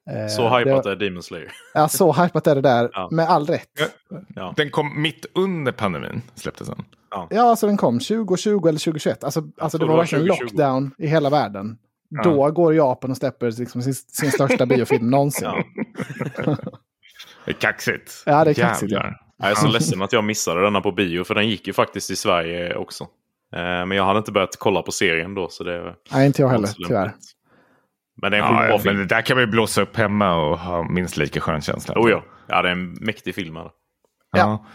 [0.09, 1.51] Eh, Så hypat det, är Demon Slayer.
[1.73, 2.89] Ja, så hypat är det där.
[2.93, 3.09] Ja.
[3.11, 3.69] Med all rätt.
[3.79, 4.17] Ja.
[4.35, 4.53] Ja.
[4.57, 6.83] Den kom mitt under pandemin, släpptes den.
[7.29, 9.23] Ja, alltså den kom 2020 eller 2021.
[9.23, 10.43] Alltså, alltså det var var verkligen 2020.
[10.43, 11.77] lockdown i hela världen.
[12.09, 12.23] Ja.
[12.23, 15.47] Då går Japan och släpper liksom sin, sin största biofilm någonsin.
[17.47, 17.53] Ja.
[17.53, 18.23] Det är kaxigt.
[18.25, 19.13] Ja, det är kaxigt, ja.
[19.39, 22.11] Jag är så ledsen att jag missade denna på bio, för den gick ju faktiskt
[22.11, 23.03] i Sverige också.
[23.55, 26.49] Eh, Men jag hade inte börjat kolla på serien då, så det Nej, inte jag
[26.49, 27.13] heller, tyvärr.
[28.21, 28.95] Men det är en ja, film.
[28.95, 31.95] men det där kan vi blåsa upp hemma och ha minst lika skön känsla.
[31.97, 32.23] Oh, ja.
[32.47, 33.55] ja, det är en mäktig film.
[33.55, 33.69] Här.
[34.31, 34.65] Ja.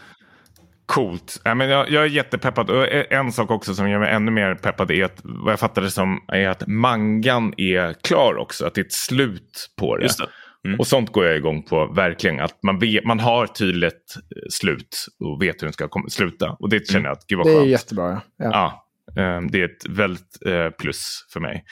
[0.87, 1.41] Coolt.
[1.45, 2.71] Ja, men jag, jag är jättepeppad.
[2.71, 5.91] Och en sak också som gör mig ännu mer peppad är att vad jag fattade
[5.91, 8.67] som är att mangan är klar också.
[8.67, 10.03] Att det är ett slut på det.
[10.03, 10.27] Just det.
[10.67, 10.81] Mm.
[10.81, 12.41] Och sånt går jag igång på verkligen.
[12.41, 16.51] Att man, vet, man har tydligt eh, slut och vet hur den ska komma, sluta.
[16.51, 17.69] Och det känner jag att, gud vad Det är skönt.
[17.71, 18.21] jättebra.
[18.37, 18.51] Ja.
[18.53, 18.93] Ja.
[19.15, 21.65] Ja, eh, det är ett väldigt eh, plus för mig.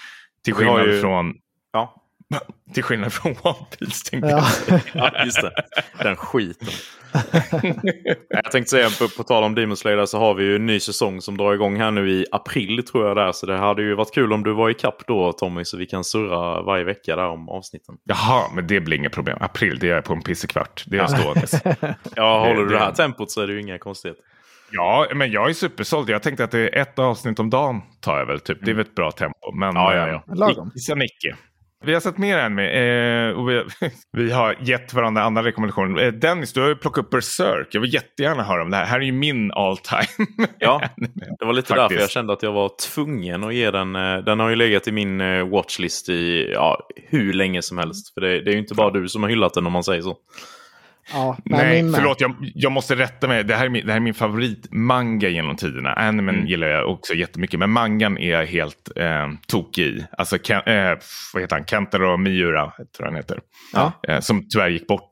[0.44, 1.34] Till skillnad, ju- från,
[1.72, 1.99] Ja.
[2.74, 4.10] till skillnad från One Piece.
[4.10, 4.46] Tänkte Ja.
[4.68, 4.80] jag.
[5.14, 5.52] ja, just det.
[6.02, 6.68] Den skiten.
[8.28, 10.80] jag tänkte säga, på, på tal om Demon Slayer, så har vi ju en ny
[10.80, 13.32] säsong som drar igång här nu i april tror jag där.
[13.32, 15.86] Så det hade ju varit kul om du var i kapp då Tommy, så vi
[15.86, 17.94] kan surra varje vecka där om avsnitten.
[18.04, 19.38] Jaha, men det blir inga problem.
[19.40, 20.84] April, det är jag på en pissekvart.
[20.86, 21.54] Det är ståendes.
[22.16, 24.24] Ja, håller du det- här tempot så är det ju inga konstigheter.
[24.72, 26.10] Ja, men jag är supersåld.
[26.10, 28.40] Jag tänkte att det är ett avsnitt om dagen tar jag väl.
[28.40, 28.58] Typ.
[28.64, 29.52] Det är väl ett bra tempo.
[29.54, 30.14] Men Ja, ja, ja.
[30.14, 30.70] eh, Lagom.
[31.02, 31.36] icke.
[31.84, 32.58] Vi har sett mer än.
[32.58, 33.64] Eh, och vi,
[34.12, 36.02] vi har gett varandra andra rekommendationer.
[36.02, 37.68] Eh, Dennis, du har ju plockat upp Berserk.
[37.70, 38.84] Jag vill jättegärna höra om det här.
[38.84, 40.26] Här är ju min all time.
[40.58, 40.82] Ja,
[41.38, 41.88] det var lite Faktiskt.
[41.88, 43.96] därför jag kände att jag var tvungen att ge den.
[43.96, 48.14] eh, Den har ju legat i min eh, watchlist i ja, hur länge som helst.
[48.14, 50.02] För det, det är ju inte bara du som har hyllat den om man säger
[50.02, 50.16] så.
[51.12, 51.94] Ja, Nej, med.
[51.94, 52.20] förlåt.
[52.20, 53.44] Jag, jag måste rätta mig.
[53.44, 55.92] Det här är min, det här är min favoritmanga genom tiderna.
[55.92, 56.46] Animen Mm.
[56.46, 57.58] gillar jag också jättemycket.
[57.60, 60.06] Men mangan är jag helt eh, tokig i.
[60.18, 60.98] Alltså, Ken, eh,
[61.34, 61.64] vad heter han?
[61.64, 63.40] Kentaro Miura, tror jag han heter.
[63.72, 63.92] Ja.
[64.08, 65.10] Eh, som tyvärr gick bort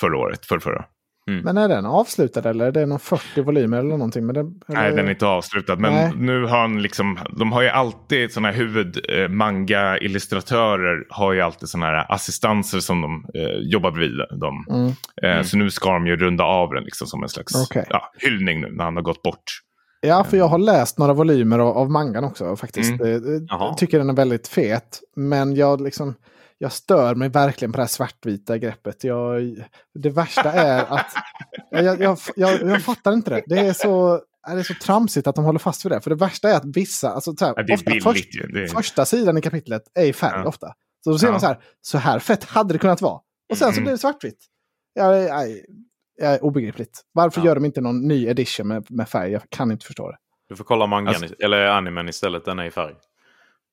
[0.00, 0.46] förra året.
[0.46, 0.84] För förra.
[1.26, 4.26] Men är den avslutad eller är det någon 40 volymer eller någonting?
[4.26, 4.80] Men det, eller...
[4.80, 5.76] Nej, den är inte avslutad.
[5.76, 6.12] Men Nej.
[6.16, 9.28] nu har han liksom, de har ju alltid sådana här huvud eh,
[11.08, 14.66] har ju alltid sådana här assistanser som de eh, jobbar bredvid dem.
[14.70, 14.92] Mm.
[15.22, 17.86] Eh, Så nu ska de ju runda av den liksom som en slags Okej.
[17.90, 19.42] ja, hyllning nu när han har gått bort.
[20.00, 23.00] Ja, för jag har läst några volymer av, av mangan också faktiskt.
[23.00, 23.06] Mm.
[23.06, 23.42] Eh, eh.
[23.48, 25.00] Jag tycker den är väldigt fet.
[25.16, 26.14] Men jag liksom...
[26.58, 29.04] Jag stör mig verkligen på det här svartvita greppet.
[29.04, 29.56] Jag,
[29.94, 31.06] det värsta är att...
[31.70, 33.42] Jag, jag, jag, jag, fattar inte det.
[33.46, 34.20] Det är så...
[34.46, 36.00] Det är så tramsigt att de håller fast vid det.
[36.00, 37.10] För det värsta är att vissa...
[37.10, 38.66] Alltså, så här, Ja, ofta billigt först, är...
[38.66, 40.48] Första sidan i kapitlet är i färg Ja.
[40.48, 40.72] ofta.
[41.04, 41.30] Så då ser Ja.
[41.30, 43.20] man så här, så här fett hade det kunnat vara.
[43.50, 43.84] Och sen så Mm.
[43.84, 44.38] blir det svartvitt.
[44.94, 45.48] Jag, jag, jag,
[46.18, 47.00] jag är obegripligt.
[47.12, 47.46] Varför Ja.
[47.46, 49.30] gör de inte någon ny edition med, med färg?
[49.32, 50.16] Jag kan inte förstå det.
[50.48, 52.94] Du får kolla mangan, Alltså- eller animen istället, den är i färg.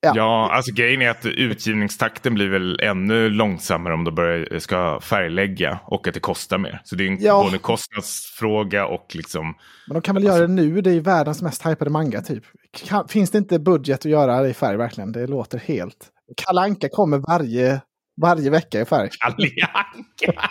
[0.00, 0.12] Ja.
[0.16, 5.78] Ja, alltså grejen är att utgivningstakten blir väl ännu långsammare om du börjar, ska färglägga
[5.84, 6.80] och att det kostar mer.
[6.84, 7.42] Så det är en, Ja.
[7.44, 9.54] både kostnadsfråga och liksom...
[9.88, 10.80] Men de kan väl göra det nu?
[10.80, 12.44] Det är ju världens mest hypade manga typ.
[12.86, 15.12] Kan, finns det inte budget att göra det i färg verkligen?
[15.12, 15.96] Det låter helt...
[16.36, 17.80] Kalle Anka kommer varje,
[18.22, 19.08] varje vecka i färg.
[19.20, 20.48] Allianka!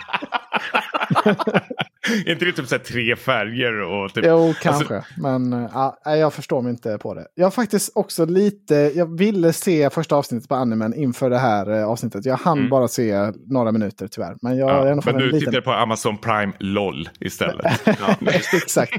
[2.26, 4.24] är inte det typ så här tre färger och typ...
[4.28, 5.04] Jo, kanske.
[5.18, 7.26] Men äh, ja, jag förstår mig inte på det.
[7.34, 8.74] Jag har faktiskt också lite...
[8.94, 12.24] Jag ville se första avsnittet på animen inför det här eh, avsnittet.
[12.24, 12.70] Jag hann Mm.
[12.70, 14.36] bara se några minuter tyvärr.
[14.42, 15.40] Men jag Ja, fått men en du liten...
[15.52, 17.82] tittar på Amazon Prime LOL istället.
[17.86, 18.16] Ja,
[18.52, 18.94] Exakt.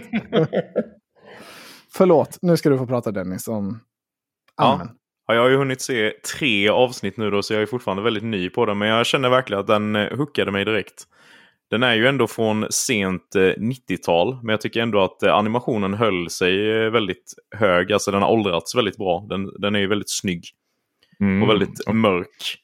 [1.93, 3.79] Förlåt, nu ska du få prata Dennis om
[4.57, 4.63] Ja.
[4.65, 4.89] animen.
[5.27, 8.23] Ja, jag har ju hunnit se tre avsnitt nu då, så jag är fortfarande väldigt
[8.23, 8.77] ny på den.
[8.77, 11.03] Men jag känner verkligen att den eh, hookade mig direkt.
[11.69, 16.89] Den är ju ändå från sent 90-tal, men jag tycker ändå att animationen höll sig
[16.89, 17.91] väldigt hög.
[17.91, 19.25] Alltså den har åldrats väldigt bra.
[19.29, 20.45] Den, den är ju väldigt snygg.
[21.19, 21.43] Mm.
[21.43, 22.57] Och väldigt mörk.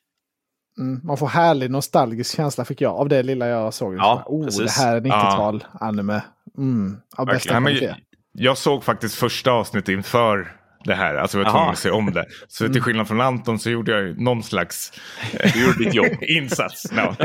[0.78, 3.96] Mm, man får härlig nostalgisk känsla fick jag av det lilla jag såg.
[3.96, 6.22] Ja, oh, det här är 90-tal ja.
[6.58, 7.96] Mm, av bästa kvalitet.
[8.34, 11.16] Jag såg faktiskt första avsnittet inför det här.
[11.16, 12.26] Alltså jag var tvungen att se om det.
[12.48, 14.92] Så till skillnad från Anton så gjorde jag någon slags
[15.54, 16.18] du gjorde ditt jobb.
[16.22, 16.92] insats.
[16.92, 17.16] No.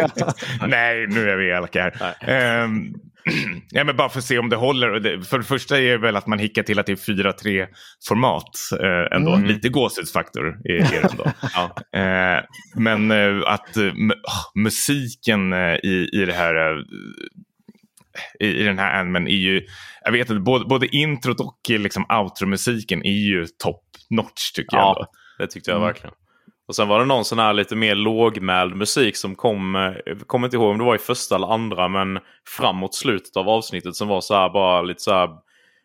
[0.66, 2.64] Nej, nu är vi elaka här.
[2.64, 2.94] Um,
[3.70, 5.22] ja, men bara för att se om det håller.
[5.22, 7.66] För det första är det väl att man hickar till att det är 4-3
[8.08, 8.50] format
[8.80, 9.32] eh, ändå.
[9.32, 9.46] Mm.
[9.46, 11.32] Lite gåshudsfaktor är, är det ändå.
[11.54, 11.76] ja.
[12.00, 12.44] eh,
[12.76, 13.92] men eh, att uh,
[14.54, 16.82] musiken uh, i, i det här uh,
[18.40, 19.66] i, i den här animen är ju,
[20.04, 24.82] jag vet inte, både, både introt och liksom outro-musiken är ju top notch tycker ja,
[24.82, 24.96] jag.
[24.96, 25.06] Ändå.
[25.38, 25.86] det tyckte jag mm.
[25.86, 26.14] verkligen.
[26.68, 29.74] Och sen var det någon sån här lite mer lågmäld musik som kom,
[30.06, 32.18] jag kommer inte ihåg om det var i första eller andra, men
[32.56, 35.28] framåt slutet av avsnittet som var så här bara lite så här,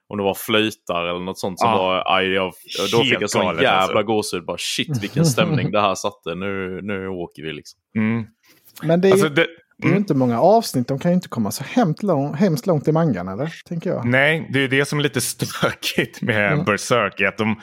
[0.07, 1.77] om det var flöjtar eller något sånt som ja.
[1.77, 2.53] var, aj, jag,
[2.91, 4.03] då fick jag sån jävla alltså.
[4.03, 7.79] gåshud, bara shit vilken stämning det här satte, nu, nu åker vi liksom.
[7.95, 8.25] Mm.
[8.83, 9.47] Men det är, alltså, det,
[9.81, 10.01] det är ju mm.
[10.01, 13.27] inte många avsnitt, de kan ju inte komma så hemskt, lång, hemskt långt i mangan
[13.27, 13.53] eller?
[13.65, 14.05] Tänker jag.
[14.05, 16.65] Nej, det är det som är lite stökigt med mm.
[16.65, 17.21] Berserk.
[17.21, 17.55] Att de,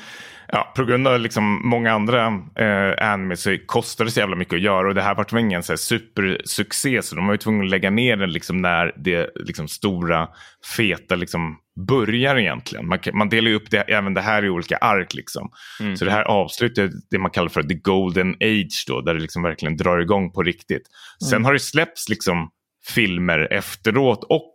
[0.52, 2.26] ja, på grund av liksom många andra
[2.56, 4.88] eh, anime så kostar det så jävla mycket att göra.
[4.88, 7.02] Och det här var ingen så här supersuccé.
[7.02, 10.28] Så de var ju tvungna att lägga ner den liksom när det liksom stora,
[10.76, 12.86] feta liksom börjar egentligen.
[12.86, 15.14] Man, man delar ju upp det, även det här i olika ark.
[15.14, 15.50] Liksom.
[15.80, 15.96] Mm.
[15.96, 19.42] Så det här avslutet det man kallar för the golden age då, där det liksom
[19.42, 20.82] verkligen drar igång på riktigt.
[21.28, 21.44] Sen mm.
[21.44, 22.50] har det släppts liksom
[22.94, 24.54] filmer efteråt och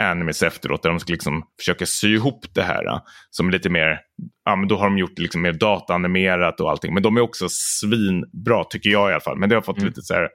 [0.00, 3.00] animes efteråt där de ska liksom försöka sy ihop det här.
[3.30, 4.00] Som lite mer,
[4.44, 6.94] ja men då har de gjort liksom mer dataanimerat och allting.
[6.94, 9.38] Men de är också svinbra tycker jag i alla fall.
[9.38, 9.88] Men det har fått mm.
[9.88, 10.28] lite så här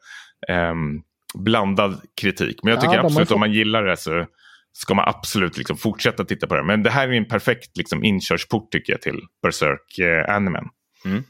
[0.71, 1.01] um,
[1.33, 2.59] blandad kritik.
[2.63, 3.35] Men jag tycker ja, absolut fått...
[3.35, 4.25] om man gillar det så
[4.73, 6.63] ska man absolut liksom fortsätta titta på det.
[6.63, 10.65] Men det här är en perfekt liksom inkörsport tycker jag till Berserk-animen.
[11.05, 11.23] Eh, mm.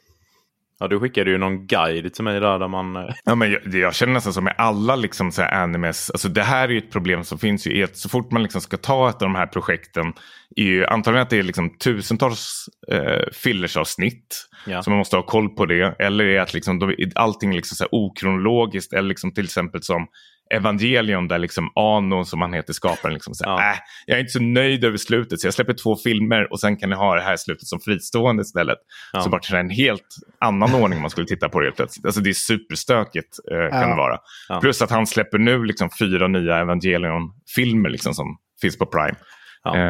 [0.80, 2.95] Ja, du skickade ju någon guide till mig där, där man...
[2.95, 6.43] Eh, ja, men jag, jag känner nästan som med alla liksom så animes, alltså det
[6.43, 9.10] här är ju ett problem som finns ju, att så fort man liksom ska ta
[9.10, 10.14] ett av de här projekten,
[10.56, 14.84] är ju antagligen att det är liksom tusentals eh, fillersavsnitt, ja.
[14.84, 17.88] så man måste ha koll på det, eller är att liksom, de, allting liksom så
[17.91, 20.07] okronologiskt, eller liksom till exempel som
[20.53, 23.72] Evangelion där liksom Ano, som han heter, skaparen, liksom säger ja.
[23.72, 26.77] äh, jag är inte så nöjd över slutet så jag släpper två filmer och sen
[26.77, 28.77] kan ni ha det här slutet som fristående istället.
[29.13, 29.22] Ja.
[29.22, 30.07] Så vart det en helt
[30.39, 32.05] annan ordning om man skulle titta på det helt plötsligt.
[32.05, 33.88] Alltså det är superstökigt eh, kan ja.
[33.88, 34.17] det vara.
[34.49, 34.59] Ja.
[34.61, 39.15] Plus att han släpper nu liksom fyra nya Evangelion-filmer liksom, som finns på Prime.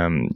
[0.06, 0.30] Um,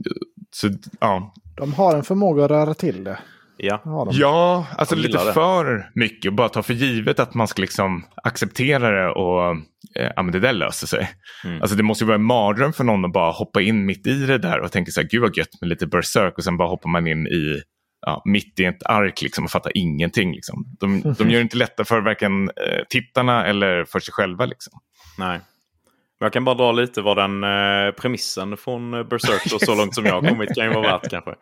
[0.50, 0.68] så,
[1.00, 1.34] ja.
[1.56, 3.18] De har en förmåga att röra till det.
[3.62, 5.32] Ja, ja alltså lite det.
[5.32, 6.32] för mycket.
[6.32, 9.50] Bara ta för givet att man ska liksom acceptera det och
[9.96, 11.10] eh, ja, men det där löser sig.
[11.44, 11.62] Mm.
[11.62, 14.26] Alltså det måste ju vara en mardröm för någon att bara hoppa in mitt i
[14.26, 16.68] det där och tänka så här, gud vad gött med lite berserk och sen bara
[16.68, 17.62] hoppar man in i
[18.06, 20.32] ja, mitt i ett ark liksom, och fattar ingenting.
[20.32, 20.64] Liksom.
[20.80, 24.46] De, de gör det inte lättare för varken eh, tittarna eller för sig själva.
[24.46, 24.72] Liksom.
[25.18, 25.40] Nej.
[26.18, 30.06] Jag kan bara dra lite vad den eh, premissen från Berserk och så långt som
[30.06, 31.34] jag har kommit kan ju vara värt kanske.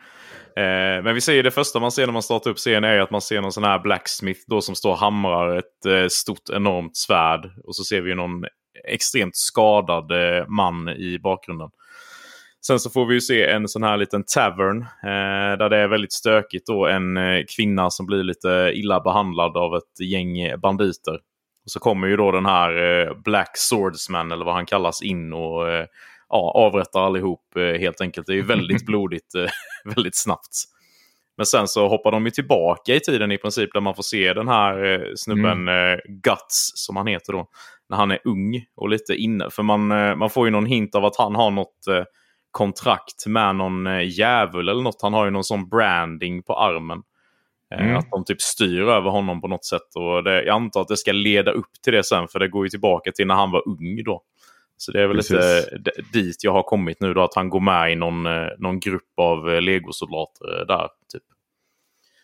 [0.59, 3.11] Eh, men vi ser det första man ser när man startar upp serien är att
[3.11, 6.97] man ser någon sån här blacksmith då som står och hamrar ett eh, stort enormt
[6.97, 7.51] svärd.
[7.65, 8.45] Och så ser vi någon
[8.89, 11.69] extremt skadad eh, man i bakgrunden.
[12.67, 15.89] Sen så får vi ju se en sån här liten tavern eh, där det är
[15.89, 16.87] väldigt stökigt då.
[16.87, 21.15] En eh, kvinna som blir lite illa behandlad av ett gäng banditer.
[21.65, 25.33] Och så kommer ju då den här eh, Black Swordsman eller vad han kallas in
[25.33, 25.87] och eh,
[26.29, 28.27] ja, avrättar allihop eh, helt enkelt.
[28.27, 29.51] Det är ju väldigt blodigt eh,
[29.95, 30.65] väldigt snabbt.
[31.37, 34.33] Men sen så hoppar de ju tillbaka i tiden i princip där man får se
[34.33, 36.01] den här eh, snubben mm.
[36.09, 37.49] Guts som han heter då.
[37.89, 39.51] När han är ung och lite inne.
[39.51, 39.87] För man,
[40.19, 41.85] man får ju någon hint av att han har något
[42.51, 45.03] kontrakt med någon djävul eller något.
[45.03, 47.03] Han har ju någon sån branding på armen.
[47.75, 47.97] Mm.
[47.97, 49.95] Att de typ styr över honom på något sätt.
[49.95, 52.67] Och det, jag antar att det ska leda upp till det sen för det går
[52.67, 54.23] ju tillbaka till när han var ung då.
[54.79, 55.33] Så det är väl Precis.
[55.73, 58.81] lite dit jag har kommit nu då, att han går med i någon, eh, någon
[58.81, 60.89] grupp av eh, legosoldater där.
[61.13, 61.23] Typ.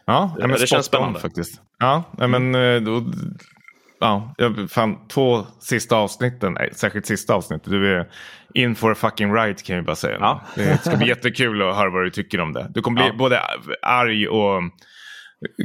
[0.07, 1.21] Ja, det, det känns spännande.
[1.21, 1.61] faktiskt.
[1.79, 2.85] Ja, men mm.
[2.85, 3.05] då,
[4.01, 7.71] ja, jag fann två sista avsnitten, nej, särskilt sista avsnittet.
[7.71, 8.09] Du är
[8.55, 10.17] in for a fucking ride kan jag bara säga.
[10.21, 10.43] Ja.
[10.57, 12.71] Det ska bli jättekul att höra vad du tycker om det.
[12.75, 13.17] Du kommer bli ja.
[13.19, 13.41] både
[13.83, 14.63] arg och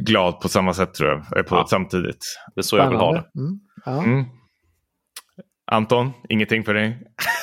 [0.06, 1.68] glad på samma sätt tror jag, på, ja.
[1.70, 2.26] samtidigt.
[2.56, 3.24] Det är så jag vill ha det.
[3.40, 4.26] Mm.
[5.70, 5.76] Ja.
[5.76, 6.98] Anton, ingenting för dig?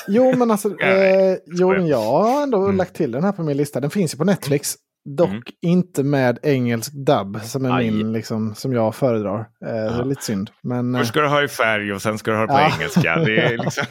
[0.07, 2.77] Jo, men alltså, eh, jo, men jag har ändå mm.
[2.77, 3.79] lagt till den här på min lista.
[3.79, 4.75] Den finns ju på Netflix.
[5.17, 5.41] Dock Mm.
[5.61, 7.91] inte med engelsk dubb som är Aj.
[7.91, 9.39] min, liksom, som jag föredrar.
[9.39, 10.49] Eh, Det är lite synd.
[10.63, 12.71] Men, Först ska du ha i färg och sen ska du ha det på Ja.
[12.75, 13.15] engelska.
[13.15, 13.85] Det är liksom...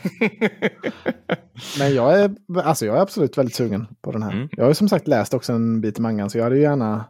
[1.79, 2.31] men jag, är,
[2.65, 4.33] alltså jag är absolut väldigt sugen på den här.
[4.33, 4.49] Mm.
[4.53, 6.63] Jag har ju som sagt läst också en bit i mangan så jag hade ju
[6.63, 7.05] gärna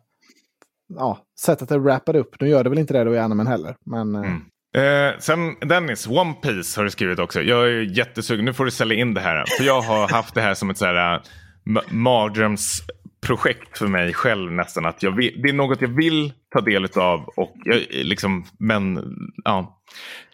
[0.97, 2.41] ja, sett att det wrappade upp.
[2.41, 3.77] Nu gör det väl inte det då i animen heller.
[3.87, 4.41] Men eh, Mm.
[4.77, 7.43] Eh, sen Dennis, One Piece har du skrivit också.
[7.43, 8.45] Jag är jättesugen.
[8.45, 9.45] Nu får du sälja in det här.
[9.59, 11.21] För jag har haft det här som ett så här,
[11.67, 14.87] ma- mardrömsprojekt för mig själv nästan.
[14.87, 17.25] Att jag vill, det är något jag vill ta del av.
[17.37, 19.05] Och jag, liksom, men
[19.45, 19.81] ja,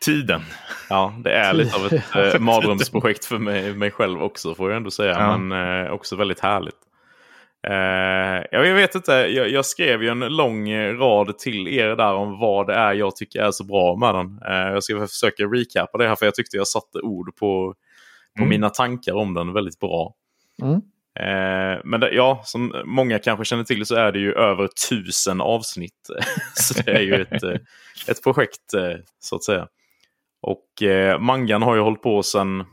[0.01, 0.43] tiden.
[0.89, 4.77] Ja, det är lite av ett eh, mardrömsprojekt för mig, mig själv också får jag
[4.77, 5.13] ändå säga.
[5.19, 5.39] Ja.
[5.39, 6.75] Men eh, också väldigt härligt.
[7.67, 12.39] Eh, jag vet inte, jag, jag skrev ju en lång rad till er där om
[12.39, 14.41] vad det är jag tycker är så bra med den.
[14.49, 17.75] Eh, jag ska försöka recapa det här för jag tyckte jag satte ord på,
[18.37, 18.49] på Mm.
[18.49, 20.15] mina tankar om den väldigt bra.
[20.63, 20.81] mm.
[21.21, 25.41] Eh, men det, ja, som många kanske känner till så är det ju över tusen
[25.41, 26.09] avsnitt.
[26.55, 27.43] så det är ju ett,
[28.09, 28.71] ett projekt
[29.19, 29.67] så att säga.
[30.43, 30.67] Och
[31.21, 32.65] mangan har ju hållit på sedan,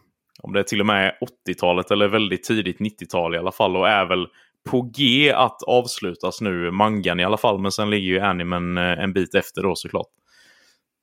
[0.42, 1.16] om det är till och med
[1.48, 3.78] 80-talet eller väldigt tidigt 90-tal i alla fall.
[3.78, 4.28] Och är väl
[4.70, 7.60] på G att avslutas nu, mangan i alla fall.
[7.60, 10.08] Men sen ligger ju animen eh, en bit efter då såklart.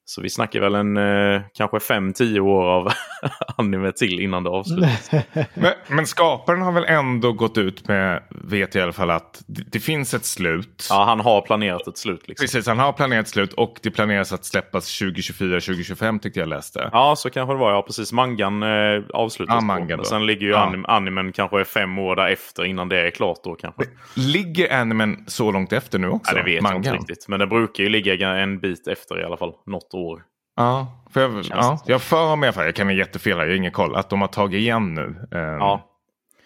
[0.08, 2.92] Så vi snackar väl en eh, kanske 5-10 år av
[3.56, 5.10] anime till innan det avslutas.
[5.54, 9.42] Men, men skaparen har väl ändå gått ut med, vet jag i alla fall, att
[9.46, 10.86] det, det finns ett slut.
[10.90, 12.28] Ja, han har planerat ett slut.
[12.28, 12.44] Liksom.
[12.44, 16.90] Precis, han har planerat slut och det planeras att släppas 2024-2025 tyckte jag läste.
[16.92, 17.70] Ja, så kanske det var.
[17.72, 18.12] Ja, precis.
[18.12, 19.54] Mangan eh, avslutas.
[19.54, 20.58] Ja, mangan sen ligger ju Ja.
[20.58, 23.82] anim animen kanske fem år därefter innan det är klart då kanske.
[24.14, 26.36] Ligger animen så långt efter nu också?
[26.36, 26.94] Ja, det vet jag inte Mangan?
[27.06, 27.28] riktigt.
[27.28, 29.52] Men det brukar ju ligga en bit efter i alla fall.
[29.66, 30.22] Något år.
[30.56, 31.44] Ja, för jag,
[31.86, 34.28] ja, för mig, jag kan ha jättefel här, jag har ingen koll, att de har
[34.28, 35.28] tagit igen nu.
[35.32, 35.90] Eh, Ja.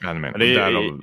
[0.05, 0.31] Animen.
[0.31, 1.01] Men det är- Därav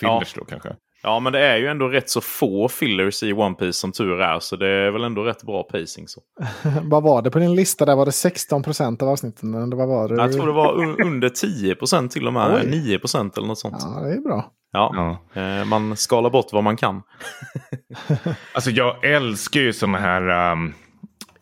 [0.00, 0.76] fillers då kanske.
[1.02, 4.20] ja, men det är ju ändå rätt så få fillers i One Piece som tur
[4.20, 4.38] är.
[4.40, 6.08] Så det är väl ändå rätt bra pacing.
[6.08, 6.20] Så.
[6.82, 7.84] vad var det på din lista?
[7.84, 9.54] Där var det 16 procent av avsnitten.
[9.54, 10.14] Eller vad var det?
[10.14, 12.54] Jag tror det var un under 10 procent till och med.
[12.62, 12.70] Oj.
[12.70, 13.76] 9 procent eller något sånt.
[13.80, 14.50] Ja, det är bra.
[14.72, 15.18] Ja.
[15.34, 15.40] Ja.
[15.42, 17.02] Eh, man skalar bort vad man kan.
[18.54, 20.74] Alltså jag älskar ju sådana här um,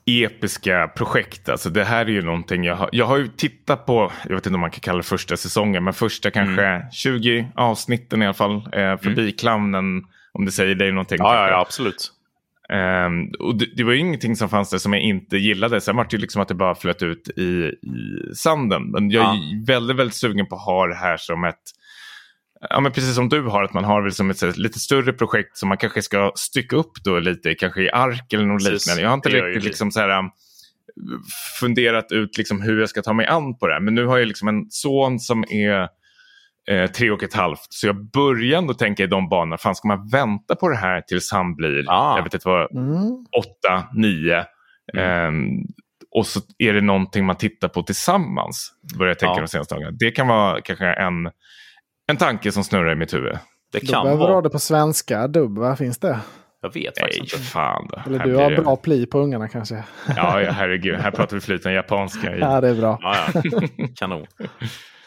[0.09, 1.49] episka projekt.
[1.49, 4.47] Alltså det här är ju någonting jag har, jag har ju tittat på, jag vet
[4.47, 6.91] inte om man kan kalla det första säsongen, men första kanske Mm.
[6.93, 8.57] 20 avsnitten i alla fall.
[8.57, 10.03] Eh, förbi clownen,
[10.33, 11.19] om det säger dig någonting.
[11.21, 12.13] Ja, ja, ja absolut.
[12.73, 15.81] Ehm, och det, det var ju ingenting som fanns där som jag inte gillade.
[15.81, 18.91] Sen var det ju liksom att det bara flöt ut i, i sanden.
[18.91, 21.55] Men jag är väldigt, väldigt sugen på att ha det här som ett
[22.61, 25.13] Ja, men precis som du har, att man har väl som ett här lite större
[25.13, 28.87] projekt som man kanske ska stycka upp då lite, kanske i ark eller något Precis,
[28.87, 29.03] liknande.
[29.03, 30.31] Jag har inte riktigt liksom så här, um,
[31.61, 33.81] funderat ut liksom hur jag ska ta mig an på det här.
[33.81, 35.89] Men nu har jag liksom en son som är
[36.71, 37.67] eh, tre och ett halvt.
[37.69, 39.59] Så jag börjar ändå tänka i de banorna.
[39.59, 42.17] Fan, ska man vänta på det här tills han blir, Ah.
[42.17, 43.27] jag vet inte vad, Mm.
[43.39, 44.45] åtta, nio.
[44.95, 45.05] Mm.
[45.29, 45.67] Ehm,
[46.11, 48.73] och så är det någonting man tittar på tillsammans.
[48.99, 49.41] Börjar jag tänka Ja.
[49.41, 49.97] de senaste dagarna.
[50.01, 51.31] Det kan vara kanske en,
[52.09, 53.39] en tanke som snurrar i mitt huvud.
[53.73, 54.43] Det kan behöver du ha vara.
[54.43, 55.29] det på svenska.
[55.29, 56.19] Dubb, vad finns det?
[56.63, 57.47] Jag vet Nej, faktiskt inte.
[57.47, 58.03] fan då.
[58.07, 59.85] Eller Här du blir har det- bra pli på ungarna kanske?
[60.17, 60.97] Ja, ja, herregud.
[60.97, 62.37] Här pratar vi flytande japanska.
[62.37, 62.41] I.
[62.41, 62.99] Ja, det är bra.
[63.03, 63.43] Ja, ja.
[63.97, 64.27] Kanon.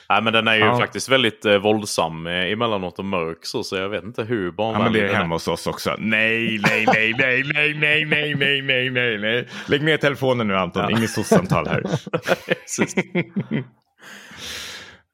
[0.09, 0.77] Nej, men den är ju Ja.
[0.79, 4.51] faktiskt väldigt eh, våldsam eh, emellanåt och mörk så, så jag vet inte hur Ja,
[4.51, 5.95] barnvänlig men det är hemma hos oss också.
[5.99, 9.47] Nej, nej, nej, nej, nej, nej, nej, nej, nej, nej, nej.
[9.67, 10.83] Lägg ner telefonen nu Anton.
[10.89, 10.97] Ja.
[10.97, 11.83] Inget soc-samtal här.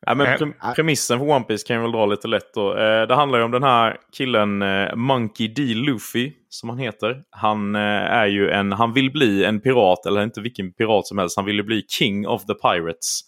[0.07, 2.77] Ja, men Eh, pre premissen för One Piece kan jag väl dra lite lätt då.
[2.77, 5.61] Eh, det handlar ju om den här killen eh, Monkey D.
[5.61, 7.23] Luffy som han heter.
[7.29, 11.17] Han eh, är ju en, han vill bli en pirat, eller inte vilken pirat som
[11.17, 11.35] helst.
[11.35, 13.21] Han vill ju bli King of the Pirates.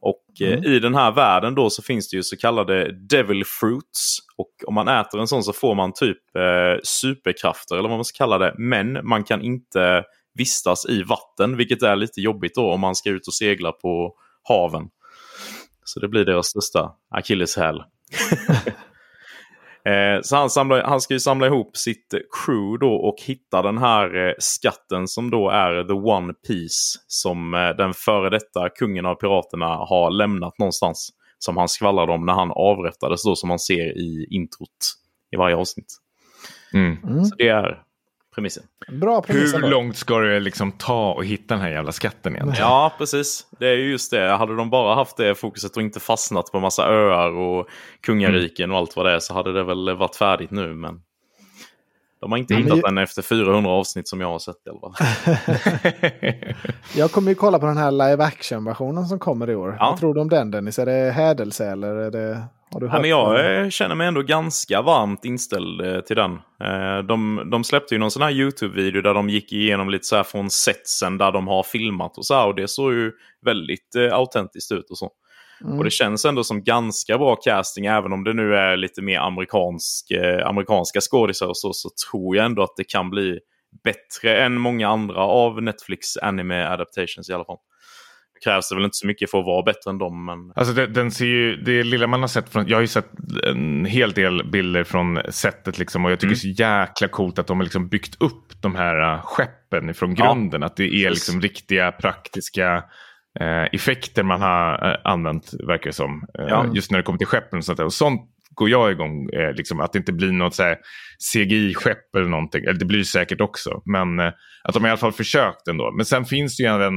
[0.00, 4.18] Och eh, i den här världen då så finns det ju så kallade Devil Fruits.
[4.36, 8.04] Och om man äter en sån så får man typ eh, superkrafter eller vad man
[8.04, 8.54] ska kalla det.
[8.58, 13.10] Men man kan inte vistas i vatten, vilket är lite jobbigt då om man ska
[13.10, 14.14] ut och segla på
[14.48, 14.88] haven.
[15.84, 17.82] Så det blir deras största akilleshäl.
[19.88, 23.78] Eh, Så han, samlar, han ska ju samla ihop sitt crew då och hitta den
[23.78, 29.06] här eh, skatten som då är the one piece som eh, den före detta kungen
[29.06, 31.10] av piraterna har lämnat någonstans.
[31.38, 34.68] Som han skvallrade om när han avrättades då som man ser i introt
[35.34, 35.92] i varje avsnitt.
[36.74, 36.96] Mm.
[37.04, 37.24] Mm.
[37.24, 37.82] Så det är
[38.34, 38.62] premissen.
[39.00, 39.54] Bra premiss.
[39.54, 42.68] Hur långt ska du liksom ta och hitta den här jävla skatten egentligen?
[42.68, 43.46] Ja, precis.
[43.58, 44.30] Det är ju just det.
[44.36, 47.68] Hade de bara haft det fokuset och inte fastnat på massa öar och
[48.00, 50.74] kungariken och allt vad det är så hade det väl varit färdigt nu.
[50.74, 51.00] Men
[52.20, 54.70] de har inte Ja, hittat ju- den efter 400 avsnitt som jag har sett i
[54.70, 55.06] alla fall.
[56.96, 59.76] Jag kommer ju kolla på den här live action-versionen som kommer i år.
[59.80, 59.90] Ja.
[59.90, 60.78] Vad tror du om den Dennis?
[60.78, 62.42] Är det hädelse eller är det...
[62.74, 66.00] Har du Ja, hört men jag vad- eh, känner mig ändå ganska varmt inställd eh,
[66.00, 66.32] till den.
[66.64, 70.16] Eh, De, de släppte ju någon sån här YouTube-video där de gick igenom lite så
[70.16, 72.46] här från setsen där de har filmat och så här.
[72.46, 73.12] Och det såg ju
[73.44, 75.10] väldigt autentiskt ut och så.
[75.64, 75.78] Mm.
[75.78, 79.18] Och det känns ändå som ganska bra casting, även om det nu är lite mer
[79.18, 83.38] amerikansk, eh, amerikanska skådisar och så, så tror jag ändå att det kan bli
[83.84, 87.56] bättre än många andra av Netflix anime adaptations i alla fall.
[88.44, 90.86] Krävs det väl inte så mycket för att vara bättre än dem, men Alltså det,
[90.86, 93.08] den ser ju, det lilla man har sett från, jag har ju sett
[93.44, 96.40] en hel del bilder från sättet liksom och jag tycker Mm.
[96.56, 99.94] det är så jäkla coolt att de har liksom byggt upp de här uh, skeppen
[99.94, 100.62] från Ja, grunden.
[100.62, 102.84] att det är liksom riktiga praktiska
[103.40, 106.24] eh, effekter man har eh, använt verkar det som.
[106.38, 106.66] Eh, Ja.
[106.74, 107.84] Just när det kommer till skeppen och sånt där.
[107.84, 108.20] Och sånt
[108.54, 110.56] går jag igång, eh, liksom, att det inte blir något
[111.32, 112.64] CGI-skepp eller någonting.
[112.64, 113.82] Eller det blir det säkert också.
[113.84, 114.32] Men eh,
[114.64, 115.92] att de i alla fall försökt ändå.
[115.96, 116.92] Men sen finns det ju även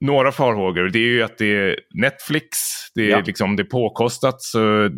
[0.00, 0.88] några farhågor.
[0.88, 2.46] Det är ju att det är Netflix,
[2.94, 3.22] det är, Ja.
[3.26, 4.90] liksom, det är påkostat så,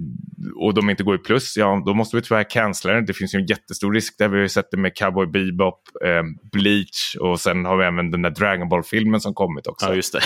[0.57, 1.57] och de inte går i plus.
[1.57, 3.07] Ja, då måste vi tyvärr cancella det.
[3.07, 4.29] Det finns ju en jättestor risk där.
[4.29, 6.23] Vi har ju sett det med Cowboy Bebop, eh,
[6.53, 9.87] Bleach och sen har vi även den där Dragon Ball-filmen som kommit också.
[9.87, 10.21] ja, just det.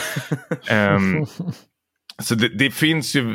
[0.75, 1.27] Ehm,
[2.23, 3.35] så det, det finns ju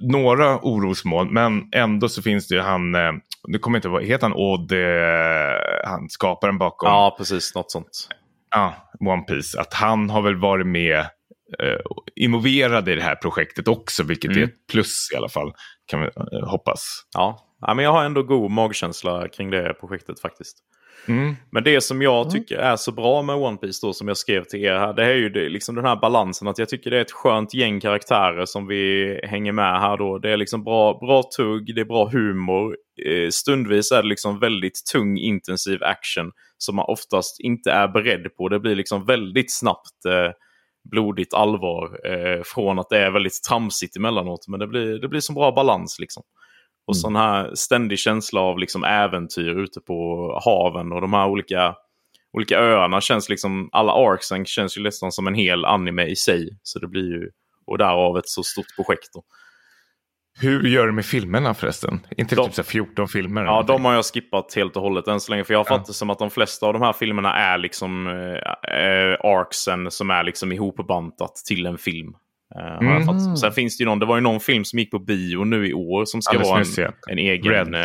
[0.00, 3.12] några orosmoln, men ändå så finns det ju han, eh,
[3.48, 7.54] nu kommer jag inte ihåg, heter han Odd, eh, han skaparen bakom ja, precis.
[7.54, 8.08] Något sånt.
[8.54, 10.98] Ja, One Piece, att han har väl varit med
[11.62, 11.80] eh,
[12.16, 14.42] involverad i det här projektet också, vilket Mm.
[14.42, 15.52] är ett plus i alla fall,
[15.86, 16.84] kan vi eh, hoppas.
[17.14, 17.56] Ja.
[17.60, 20.58] ja, men jag har ändå god magkänsla kring det projektet faktiskt.
[21.08, 21.36] Mm.
[21.52, 24.44] Men det som jag tycker är så bra med One Piece då, som jag skrev
[24.44, 26.96] till er här, det är ju det, liksom den här balansen att jag tycker det
[26.96, 30.18] är ett skönt gäng karaktärer som vi hänger med här då.
[30.18, 32.76] Det är liksom bra, bra tugg, det är bra humor.
[33.06, 38.36] Eh, stundvis är det liksom väldigt tung, intensiv action som man oftast inte är beredd
[38.36, 38.48] på.
[38.48, 40.32] Det blir liksom väldigt snabbt eh,
[40.90, 44.48] blodigt allvar eh, från att det är väldigt tramsigt emellanåt.
[44.48, 46.22] Men det blir, det blir så bra balans liksom.
[46.86, 51.74] Och sån här ständig känsla av liksom äventyr ute på haven och de här olika,
[52.32, 56.58] olika öarna känns liksom, alla arcsen känns ju nästan som en hel anime i sig.
[56.62, 57.30] Så det blir ju,
[57.66, 59.22] och därav ett så stort projekt då.
[60.40, 62.00] Hur gör du med filmerna förresten?
[62.16, 63.42] Inte De- typ så här 14 filmer?
[63.44, 63.74] Ja, någonting?
[63.76, 65.44] de har jag skippat helt och hållet än så länge.
[65.44, 65.84] För jag har Ja.
[65.84, 70.22] som att de flesta av de här filmerna är liksom eh, eh, arcsen som är
[70.24, 72.14] liksom ihopbantat till en film.
[72.56, 73.36] Eh, Mm.
[73.36, 75.68] Sen finns det ju någon, det var ju någon film som gick på bio nu
[75.68, 77.12] i år som ska Alldeles vara nyss, en, ja.
[77.12, 77.52] en egen...
[77.52, 77.74] Red.
[77.74, 77.80] Eh,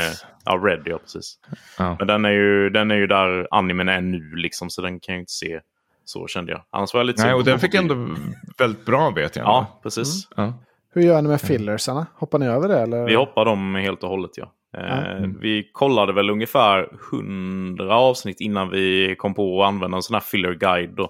[0.46, 1.36] ja, Red, ja precis.
[1.78, 1.96] Ja.
[2.00, 5.16] Men den är, ju, den är ju där animen är nu liksom, så den kan
[5.16, 5.60] jag inte se.
[6.06, 6.62] Så kände jag.
[6.72, 8.16] Annars var jag lite Nej, och den fick ändå
[8.58, 9.46] väldigt bra vet jag.
[9.46, 10.28] Ja, precis.
[10.36, 10.54] Ja.
[10.94, 12.08] Hur gör ni med fillersarna?
[12.16, 12.80] Hoppar ni över det?
[12.80, 13.06] Eller?
[13.06, 14.54] Vi hoppar dem helt och hållet, ja.
[14.78, 15.40] Eh, Mm.
[15.42, 20.22] Vi kollade väl ungefär 100 avsnitt innan vi kom på att använda en sån här
[20.22, 20.96] filler guide.
[20.96, 21.10] Då.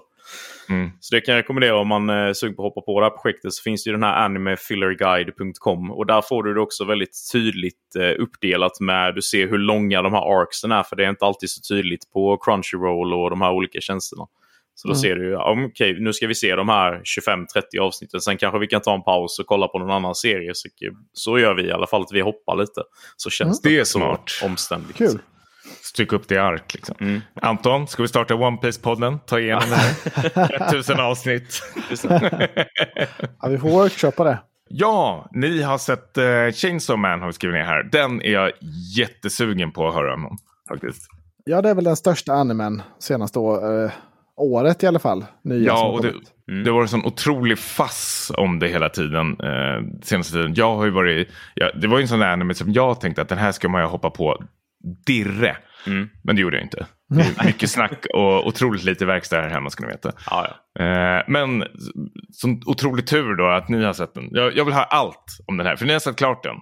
[0.68, 0.90] Mm.
[1.00, 3.10] Så det kan jag rekommendera om man är sugen på att hoppa på det här
[3.10, 3.52] projektet.
[3.52, 5.90] Så finns det ju den här animefillerguide.com.
[5.90, 10.02] Och där får du det också väldigt tydligt eh, uppdelat med, du ser hur långa
[10.02, 10.82] de här arcsen är.
[10.82, 14.26] För det är inte alltid så tydligt på Crunchyroll och de här olika tjänsterna.
[14.80, 15.00] Så då Mm.
[15.00, 18.20] ser du, ja, okej, nu ska vi se de här 25-30 avsnitten.
[18.20, 20.50] Sen kanske vi kan ta en paus och kolla på någon annan serie.
[20.54, 20.68] Så,
[21.12, 22.82] så gör vi i alla fall, att vi hoppar lite.
[23.16, 23.72] Så känns Mm.
[23.72, 24.24] det, Det är så smart.
[24.44, 24.96] omständigt.
[24.96, 25.18] Kul.
[25.82, 26.74] Stryk upp det i ark.
[26.74, 26.96] Liksom.
[27.00, 27.20] Mm.
[27.42, 29.18] Anton, ska vi starta One Piece-podden?
[29.26, 30.70] Ta igenom det här.
[30.72, 31.62] Tusen avsnitt.
[31.90, 32.68] Just det.
[33.42, 34.38] Ja, vi får workshoppa det.
[34.68, 37.82] Ja, ni har sett uh, Chainsaw Man har vi skrivit ner här.
[37.92, 38.52] Den är jag
[38.96, 40.38] jättesugen på att höra om.
[40.68, 41.02] Faktiskt.
[41.44, 43.90] Ja, det är väl den största animen senaste år, eh,
[44.40, 45.24] året i alla fall.
[45.44, 46.12] Nya Ja, och det.
[46.50, 46.64] Mm.
[46.64, 49.40] det var en sån otrolig fass om det hela tiden.
[49.40, 50.54] Eh, senaste tiden.
[50.54, 53.22] Jag har ju varit, ja, det var ju en sån där anime som jag tänkte
[53.22, 54.44] att den här ska man ju hoppa på
[55.06, 55.56] dirre.
[55.86, 56.08] Mm.
[56.22, 56.86] Men det gjorde jag inte.
[57.44, 60.12] Mycket snack och otroligt lite verkstad här hemma ska ni veta.
[60.30, 60.84] Ja, ja.
[60.84, 61.64] Eh, men
[62.32, 64.28] sån otrolig tur då att ni har sett den.
[64.30, 66.56] Jag, jag vill ha allt om den här, för ni har sett klart den.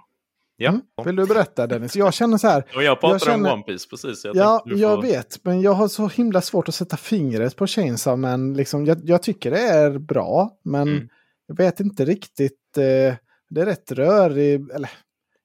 [0.61, 0.81] Ja.
[1.05, 1.97] Vill du berätta Dennis?
[1.97, 2.65] Jag känner så här.
[2.77, 4.25] Och jag pratade känner- om One Piece precis.
[4.25, 5.45] Jag Ja, du jag får- vet.
[5.45, 8.55] Men jag har så himla svårt att sätta fingret på Chainsaw Man.
[8.55, 11.09] Liksom, jag, jag tycker det är bra, men Mm.
[11.47, 12.77] jag vet inte riktigt.
[12.77, 13.15] Eh,
[13.51, 14.73] det är rätt rörigt.
[14.73, 14.91] Eller,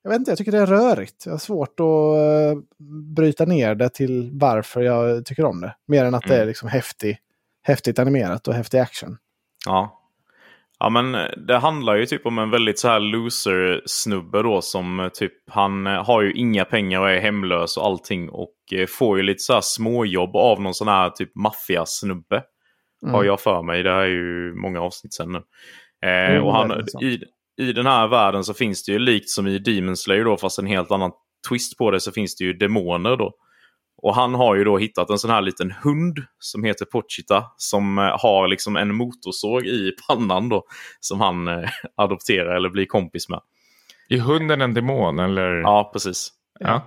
[0.03, 1.25] jag vet inte, jag tycker det är rörigt.
[1.25, 2.59] Jag har svårt att eh,
[3.15, 5.75] bryta ner det till varför jag tycker om det.
[5.87, 6.47] Mer än att det är Mm.
[6.47, 7.17] liksom häftig,
[7.63, 9.17] häftigt animerat och häftig action.
[9.65, 9.99] Ja.
[10.79, 11.17] Ja men
[11.47, 15.87] det handlar ju typ om en väldigt så här loser-snubbe då som eh, typ han
[15.87, 19.39] eh, har ju inga pengar och är hemlös och allting och eh, får ju lite
[19.39, 22.43] så här småjobb av någon sån här typ maffiasnubbe.
[23.03, 23.15] Mm.
[23.15, 23.83] Har jag för mig.
[23.83, 25.41] Det här är ju många avsnitt sen nu.
[26.09, 26.71] Eh, och han,
[27.01, 27.19] i,
[27.61, 30.59] I den här världen så finns det ju likt som i Demon Slayer då fast
[30.59, 31.11] en helt annan
[31.49, 33.33] twist på det så finns det ju demoner då.
[34.03, 37.97] Och han har ju då hittat en sån här liten hund som heter Pochita som
[37.97, 40.63] eh, har liksom en motorsåg i pannan då.
[40.99, 43.39] Som han eh, adopterar eller blir kompis med.
[44.09, 45.55] Är hunden en demon eller?
[45.55, 46.29] Ja, precis.
[46.59, 46.81] Ja.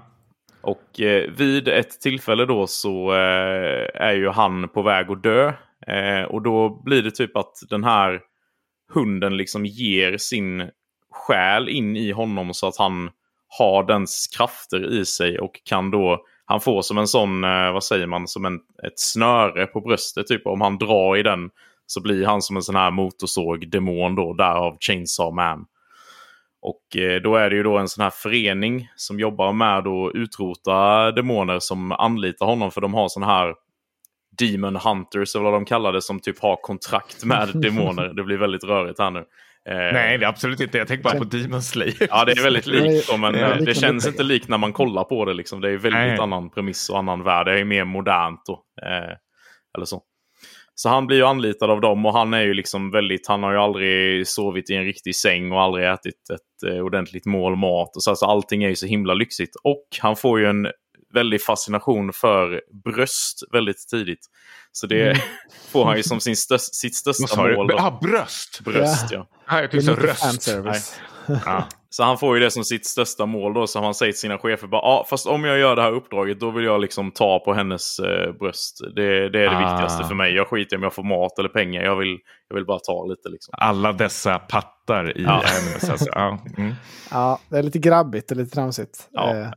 [0.60, 5.52] Och eh, vid ett tillfälle då så eh, är ju han på väg att dö.
[5.86, 8.20] Eh, och då blir det typ att den här
[8.94, 10.70] hunden liksom ger sin
[11.10, 13.10] själ in i honom så att han
[13.58, 17.84] har dens krafter i sig och kan då han får som en sån, eh, vad
[17.84, 18.54] säger man, som en,
[18.86, 20.26] ett snöre på bröstet.
[20.26, 21.50] Typ om han drar i den
[21.86, 25.64] så blir han som en sån här motorsåg-demon då, därav Chainsaw Man.
[26.62, 30.14] Och eh, då är det ju då en sån här förening som jobbar med att
[30.14, 33.54] utrota demoner som anlitar honom för de har sån här
[34.38, 38.08] Demon Hunters eller vad de kallar det som typ har kontrakt med demoner.
[38.08, 39.24] Det blir väldigt rörigt här nu.
[39.68, 40.78] Eh, Nej, det är absolut inte.
[40.78, 42.06] Jag tänker bara på Demon Slayer.
[42.10, 43.18] Ja, det är väldigt likt.
[43.18, 45.34] Men Ja, det lika känns inte likt när man kollar på det.
[45.34, 45.60] Liksom.
[45.60, 46.18] Det är väldigt Nej.
[46.18, 47.46] annan premiss och annan värld.
[47.46, 48.40] Det är mer modernt.
[48.46, 48.62] Då.
[48.82, 49.16] Eh,
[49.76, 50.02] eller så.
[50.74, 53.52] Så han blir ju anlitad av dem och han är ju liksom väldigt, han har
[53.52, 57.96] ju aldrig sovit i en riktig säng och aldrig ätit ett eh, ordentligt mål mat.
[57.96, 59.56] Och så, alltså, allting är ju så himla lyxigt.
[59.64, 60.66] Och han får ju en
[61.16, 64.26] väldig fascination för bröst väldigt tidigt.
[64.72, 65.22] Så det
[65.72, 67.68] får han ju som sin störst, sitt största mål.
[67.68, 67.76] Då.
[67.78, 68.60] Ah, bröst!
[68.64, 69.26] Bröst, ja.
[69.46, 71.00] Ah, jag tyckte röst.
[71.44, 71.64] Ja.
[71.90, 73.66] Så han får ju det som sitt största mål då.
[73.66, 76.40] Så han säger till sina chefer bara, ja fast om jag gör det här uppdraget
[76.40, 78.80] då vill jag liksom ta på hennes eh, bröst.
[78.96, 79.58] Det, det är det Ah.
[79.58, 80.34] viktigaste för mig.
[80.34, 81.82] Jag skiter i om jag får mat eller pengar.
[81.82, 82.18] Jag vill,
[82.48, 83.54] jag vill bara ta lite liksom.
[83.58, 85.42] Alla dessa pattar i Ja.
[85.90, 86.06] Alltså.
[86.12, 86.38] Ja.
[86.58, 86.74] Mm.
[87.10, 89.08] Ja, det är lite grabbigt och lite tramsigt.
[89.12, 89.36] Ja.
[89.36, 89.48] Eh,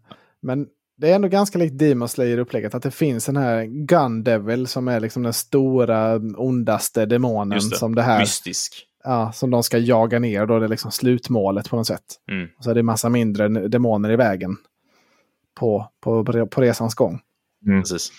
[0.41, 0.65] men
[0.99, 2.75] det är ändå ganska likt Demon Slayer-upplägget.
[2.75, 7.55] Att det finns den här Gun Devil som är liksom den stora, ondaste demonen.
[7.55, 7.77] Just det.
[7.77, 8.85] Som, det här, Mystisk.
[9.03, 10.45] ja, som de ska jaga ner.
[10.45, 12.03] Då är det liksom slutmålet på något sätt.
[12.31, 12.47] Mm.
[12.57, 14.57] Och så är det massa mindre demoner i vägen.
[15.59, 17.19] På, på, på resans gång.
[17.65, 18.11] Precis.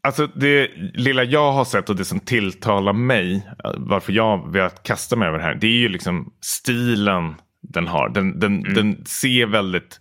[0.00, 5.16] Alltså det lilla jag har sett och det som tilltalar mig, varför jag velat kasta
[5.16, 8.08] mig över det här, det är ju liksom stilen den har.
[8.08, 8.74] Den, den, Mm.
[8.74, 10.00] den ser väldigt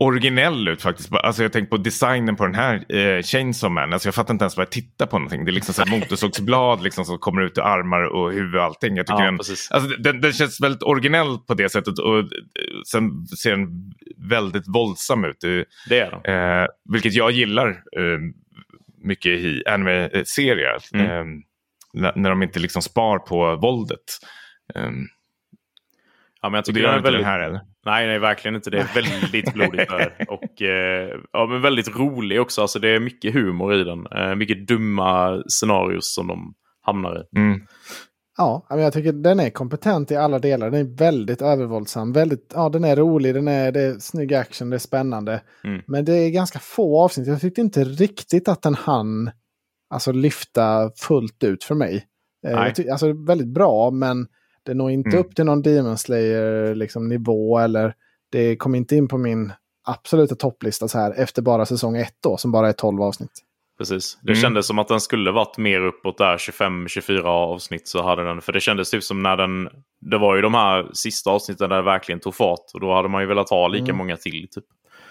[0.00, 1.12] originell ut faktiskt.
[1.12, 3.92] Alltså jag tänker på designen på den här eh, Chainsaw Man.
[3.92, 5.44] Alltså jag fattar inte ens vad jag tittar på någonting.
[5.44, 8.96] Det är liksom så motorsågsblad liksom, som kommer ut ur armar och huvud och allting.
[8.96, 11.98] Jag tycker Ja, den, alltså, den, den känns väldigt originell på det sättet.
[11.98, 12.24] Och eh,
[12.92, 13.68] sen ser den
[14.16, 15.40] väldigt våldsam ut.
[15.88, 16.60] Det- är.
[16.62, 18.18] Eh, vilket jag gillar eh,
[19.04, 20.78] mycket i anime-serier.
[20.94, 21.06] Mm.
[21.06, 21.24] Eh,
[22.14, 24.04] när, de inte liksom spar på våldet.
[24.74, 24.90] Eh,
[26.42, 27.26] Ja, men jag så det tycker gör den är inte den väldigt...
[27.26, 27.60] här eller?
[27.86, 28.70] Nej, nej, verkligen inte.
[28.70, 30.26] Det är väldigt blodigt där.
[30.28, 32.60] Och eh, ja, men väldigt rolig också.
[32.62, 34.06] Alltså, det är mycket humor i den.
[34.06, 37.38] Eh, mycket dumma scenarios som de hamnar i.
[37.38, 37.60] Mm.
[38.38, 40.70] Ja, men jag tycker den är kompetent i alla delar.
[40.70, 42.12] Den är väldigt övervåldsam.
[42.12, 45.42] Väldigt, ja, den är rolig, den är, det är snygg action, det är spännande.
[45.64, 45.82] Mm.
[45.86, 47.26] Men det är ganska få avsnitt.
[47.26, 49.30] Jag tyckte inte riktigt att den hann
[49.94, 52.04] alltså, lyfta fullt ut för mig.
[52.46, 52.66] Eh, Nej.
[52.66, 54.26] jag ty- alltså väldigt bra, men
[54.70, 55.20] det når inte Mm.
[55.20, 57.58] upp till någon Demon Slayer liksom, nivå.
[57.58, 57.94] Eller
[58.32, 59.52] det kom inte in på min
[59.84, 63.30] absoluta topplista så här efter bara säsong ett då, som bara är 12 avsnitt.
[63.78, 64.18] Precis.
[64.22, 64.42] Det Mm.
[64.42, 68.40] kändes som att den skulle varit mer uppåt där, 25-24 avsnitt så hade den.
[68.40, 69.68] För det kändes typ som när den...
[70.00, 72.64] Det var ju de här sista avsnitten där det verkligen tog fart.
[72.74, 73.96] Och då hade man ju velat ha lika Mm.
[73.96, 74.48] många till.
[74.50, 74.64] Typ.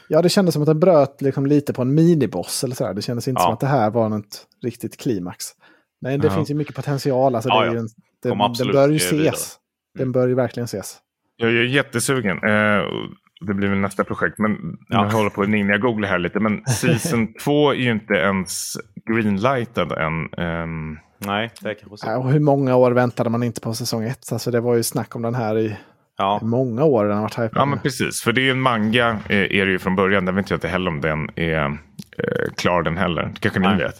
[0.07, 2.63] Ja, det kändes som att den bröt liksom lite på en miniboss.
[2.63, 2.93] Eller så här.
[2.93, 3.43] Det kändes inte Ja.
[3.45, 5.45] som att det här var något riktigt klimax.
[6.01, 6.33] Men det Ja.
[6.35, 7.35] finns ju mycket potential.
[7.35, 7.73] Alltså, Ja, det är ja.
[7.73, 7.87] ju en,
[8.23, 9.33] det, Kommer den absolut bör ju se vidare.
[9.33, 9.57] ses.
[9.97, 10.05] Mm.
[10.05, 10.97] Den bör ju verkligen ses.
[11.37, 12.37] Jag är jättesugen.
[12.37, 12.83] Eh,
[13.47, 14.37] det blir väl nästa projekt.
[14.37, 14.51] Men
[14.89, 15.03] Ja.
[15.05, 16.39] jag håller på att ninja-googla här lite.
[16.39, 18.73] Men season 2 är ju inte ens
[19.09, 20.33] greenlightad än.
[20.37, 24.31] Ehm, Nej, det är kanske och hur många år väntade man inte på säsong ett?
[24.31, 25.75] Alltså, det var ju snack om den här i
[26.17, 27.05] Ja, många år.
[27.05, 27.51] Den har varit hypad.
[27.61, 30.25] Ja men precis, för det är ju en manga eh, är det ju från början.
[30.25, 31.73] Den vet jag inte heller om den är eh,
[32.57, 33.23] klar den heller.
[33.33, 33.77] Det kanske ni Nej.
[33.77, 33.95] vet.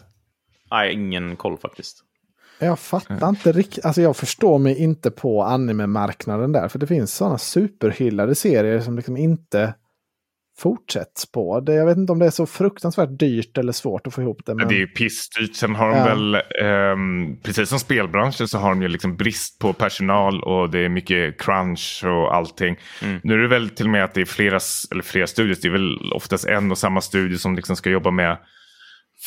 [0.71, 2.03] nej, ingen koll faktiskt.
[2.59, 3.85] Jag fattar inte riktigt.
[3.85, 6.67] Alltså jag förstår mig inte på anime-marknaden där.
[6.67, 9.73] För det finns sådana superhyllade serier som liksom inte
[10.59, 11.59] fortsätts på.
[11.59, 14.41] Det, jag vet inte om det är så fruktansvärt dyrt eller svårt att få ihop
[14.45, 14.55] det.
[14.55, 14.67] Men...
[14.67, 15.55] Det är ju pissdyrt.
[15.55, 16.05] Sen har de Ja.
[16.05, 20.79] väl, ehm, precis som spelbranschen så har de ju liksom brist på personal och det
[20.79, 22.75] är mycket crunch och allting.
[23.03, 23.19] Mm.
[23.23, 24.59] Nu är det väl till och med att det är flera,
[24.91, 28.11] eller flera studios, det är väl oftast en och samma studio som liksom ska jobba
[28.11, 28.37] med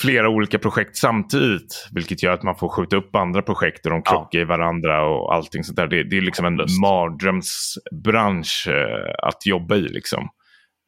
[0.01, 1.89] flera olika projekt samtidigt.
[1.95, 5.35] Vilket gör att man får skjuta upp andra projekt och de krockar i varandra och
[5.35, 5.87] allting sånt där.
[5.87, 6.81] Det, det är liksom en Hopplöst.
[6.81, 10.29] mardrömsbransch eh, att jobba i liksom.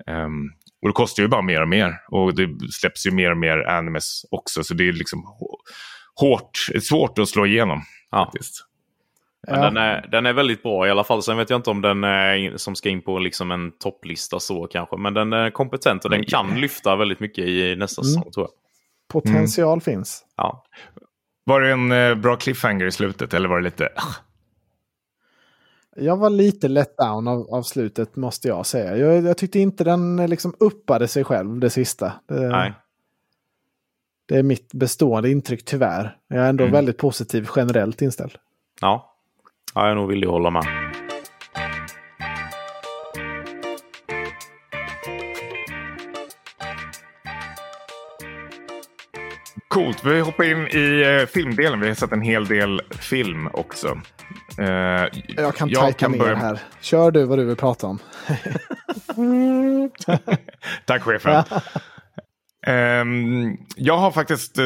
[0.07, 0.45] Ehm,
[0.83, 1.93] och det kostar ju bara mer och mer.
[2.09, 4.65] Och det släpps ju mer och mer animes också.
[4.65, 5.59] Så det är liksom hå-
[6.21, 6.51] hårt,
[6.83, 7.83] svårt att slå igenom.
[8.11, 8.25] Ja.
[8.25, 8.65] Faktiskt.
[9.49, 9.65] Men Ja.
[9.65, 11.23] den, är, den är väldigt bra i alla fall.
[11.23, 14.41] Sen vet jag inte om den är in, som ska in på liksom en topplista
[14.41, 14.97] så kanske.
[14.97, 18.09] Men den är kompetent och den kan lyfta väldigt mycket i nästa Mm.
[18.15, 18.51] säsong tror jag.
[19.23, 20.25] Potential finns.
[20.37, 20.65] Ja.
[21.45, 23.89] Var det en eh, bra cliffhanger i slutet eller var det lite...
[25.97, 28.97] Jag var lite let down av, av slutet måste jag säga.
[28.97, 32.13] Jag, jag tyckte inte den eh, liksom uppade sig själv det sista.
[32.29, 32.73] Det, Nej.
[34.27, 36.17] det är mitt bestående intryck tyvärr.
[36.29, 36.73] Jag är ändå Mm.
[36.73, 38.33] väldigt positiv generellt inställd.
[38.81, 39.15] Ja.
[39.75, 40.65] ja, jag är nog villig att hålla med.
[49.75, 51.81] Coolt, vi hoppar in i eh, filmdelen.
[51.81, 54.01] Vi har sett en hel del film också.
[54.59, 54.67] Eh,
[55.37, 56.59] Jag kan tajka ner börja- här.
[56.81, 57.99] Kör du vad du vill prata om.
[60.85, 61.45] Tack chefen.
[62.67, 64.65] Ehm, jag har faktiskt eh,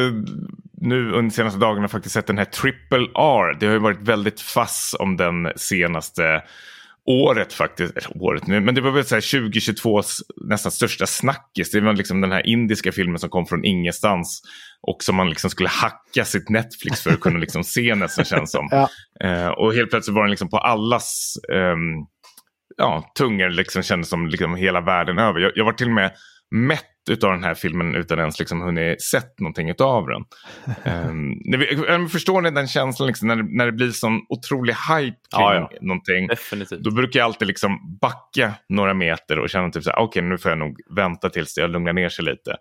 [0.81, 3.57] nu under de senaste dagarna faktiskt sett den här Triple R.
[3.59, 6.43] Det har ju varit väldigt fass om den senaste
[7.09, 7.97] året faktiskt.
[7.97, 11.71] Eller året nu, men det var väl så här 2022s nästan största snackis.
[11.71, 14.41] Det var liksom den här indiska filmen som kom från ingenstans.
[14.81, 18.51] Och som man liksom skulle hacka sitt Netflix för att kunna liksom se nästan känns
[18.51, 18.69] som.
[18.71, 18.89] Ja.
[19.23, 22.05] Eh, och helt plötsligt var den liksom på allas ehm,
[22.77, 25.39] ja, tungor liksom kändes som liksom hela världen över.
[25.39, 26.11] Jag, jag var till och med
[26.51, 30.23] mätt utav den här filmen utan ens liksom hunnit sett någonting utav den.
[31.95, 35.41] um, förstår ni den känslan liksom, när, det- när det blir sån otrolig hype kring
[35.45, 35.77] Ja, ja.
[35.81, 36.27] någonting?
[36.27, 36.83] Definitivt.
[36.83, 40.37] Då brukar jag alltid liksom backa några meter och känna typ så här, okej nu
[40.37, 42.55] får jag nog vänta tills jag lugnar ner sig lite.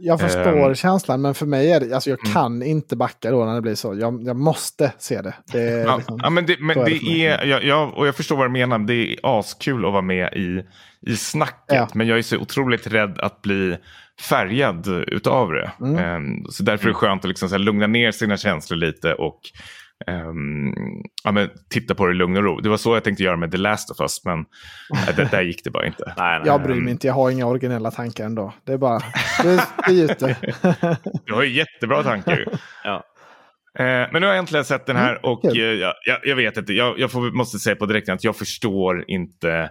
[0.00, 0.74] Jag förstår Ehm.
[0.74, 2.32] känslan, men för mig är det, alltså jag Mm.
[2.34, 3.94] kan inte backa då när det blir så.
[3.94, 5.34] Jag, jag måste se det.
[5.52, 8.06] det är Ja, liksom, ja, men det, men är det det är, jag, jag, och
[8.06, 10.62] jag förstår vad du menar, det är askul att vara med i,
[11.10, 11.54] i snacket.
[11.76, 11.88] Ja.
[11.94, 13.76] Men jag är så otroligt rädd att bli
[14.28, 15.72] färgad utav det.
[15.80, 15.96] Mm.
[15.98, 19.40] Ehm, så därför är det skönt att liksom så lugna ner sina känslor lite och
[20.06, 20.72] ehm,
[21.24, 22.60] ja, men titta på det i lugn och ro.
[22.60, 24.38] Det var så jag tänkte göra med The Last of Us, men
[25.08, 26.04] äh, det, där gick det bara inte.
[26.16, 26.46] Nej, nej.
[26.46, 28.52] jag bryr mig inte, jag har inga originella tankar ändå.
[28.64, 29.00] Det är bara,
[29.42, 30.36] det, det gjuter.
[31.26, 32.44] Du har ju jättebra tankar.
[32.84, 33.04] Ja.
[33.78, 35.58] Eh, men nu har jag äntligen sett den här och kul.
[35.58, 38.36] eh, jag, jag, jag vet inte, jag, jag får, måste säga på direkten att jag
[38.36, 39.70] förstår inte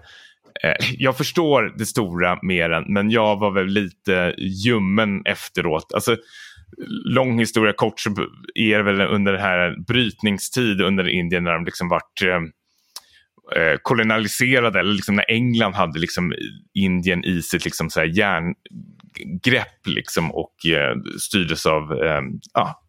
[0.63, 5.93] eh, jag förstår det stora mer än, men jag var väl lite ljummen efteråt.
[5.93, 6.15] Alltså,
[7.05, 8.09] lång historia kort så
[8.55, 12.41] är det väl under den här brytningstid under Indien när de liksom vart eh,
[13.61, 16.33] eh, kolonialiserade, eller liksom när England hade liksom
[16.73, 22.21] Indien i sitt liksom så här järngrepp liksom och eh, styrdes av eh,
[22.53, 22.83] ja,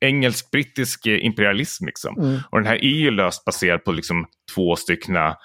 [0.00, 1.86] engelsk-brittisk eh, imperialism.
[1.86, 2.18] Liksom.
[2.18, 2.40] Mm.
[2.50, 5.36] Och den här är ju löst baserad på liksom två styckna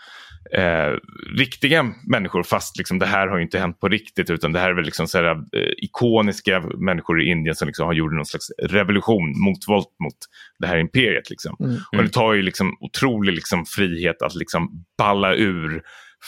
[0.51, 0.97] eh,
[1.37, 4.69] riktiga människor fast liksom det här har ju inte hänt på riktigt utan det här
[4.69, 8.25] är väl liksom så här, eh, ikoniska människor i Indien som liksom har gjort någon
[8.25, 10.17] slags revolution, motvolt mot
[10.59, 11.29] det här imperiet.
[11.29, 11.55] Liksom.
[11.59, 11.77] Mm.
[11.97, 15.81] Och det tar ju liksom otrolig liksom frihet att liksom balla ur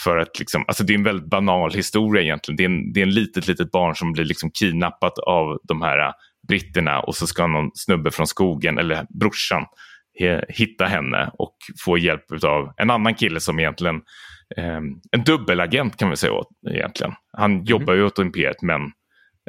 [0.04, 2.56] för att liksom, alltså det är en väldigt banal historia egentligen.
[2.56, 5.82] Det är en, det är en litet, litet barn som blir liksom kidnappat av de
[5.82, 6.14] här
[6.48, 9.66] britterna och så ska någon snubbe från skogen, eller brorsan,
[10.50, 11.56] hitta henne och
[11.86, 13.96] få hjälp av en annan kille som egentligen,
[14.58, 14.82] eh,
[15.12, 17.14] en dubbelagent kan vi säga åt, egentligen.
[17.38, 18.82] Han jobbar ju åt imperiet men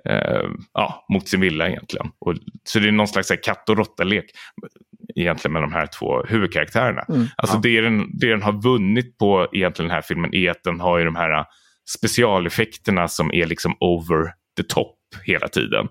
[0.09, 2.11] eh, ja, mot sin vilja egentligen.
[2.19, 2.35] Och,
[2.65, 4.25] så det är någon slags här, katt och råtta-lek
[5.15, 7.05] egentligen med de här två huvudkaraktärerna.
[7.09, 7.27] Mm.
[7.37, 7.61] Alltså Ja.
[7.63, 10.99] det, den, det den har vunnit på egentligen den här filmen är att den har
[10.99, 11.45] ju de här
[11.97, 15.89] specialeffekterna som är liksom over the top hela tiden.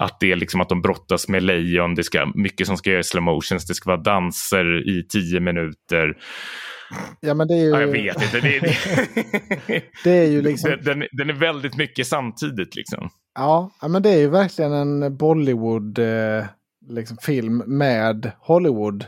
[0.00, 3.00] Att det är liksom att de brottas med lejon, det ska mycket som ska göra
[3.00, 6.16] i slow motions, det ska vara danser i tio minuter.
[7.20, 8.40] Ja, men det är ju, Ja, jag vet inte.
[8.40, 13.10] Det, det, det är ju liksom, den, den, är väldigt mycket samtidigt liksom.
[13.34, 16.44] ja, men det är ju verkligen en Bollywood eh,
[16.88, 19.04] liksom, med Hollywood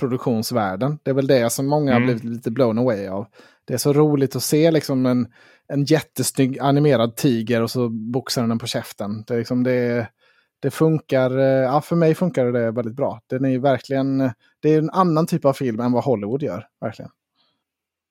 [0.00, 0.98] produktionsvärlden.
[1.02, 2.06] Det är väl det som många har Mm.
[2.06, 3.26] blivit lite blown away av.
[3.66, 5.26] Det är så roligt att se liksom en,
[5.72, 9.24] en jättesnygg animerad tiger och så boxar den på käften.
[9.26, 10.08] Det, är liksom, det,
[10.60, 13.20] det funkar, eh, ja för mig funkar det väldigt bra.
[13.26, 14.18] Den är ju verkligen,
[14.62, 16.66] det är en annan typ av film än vad Hollywood gör.
[16.80, 17.10] Verkligen.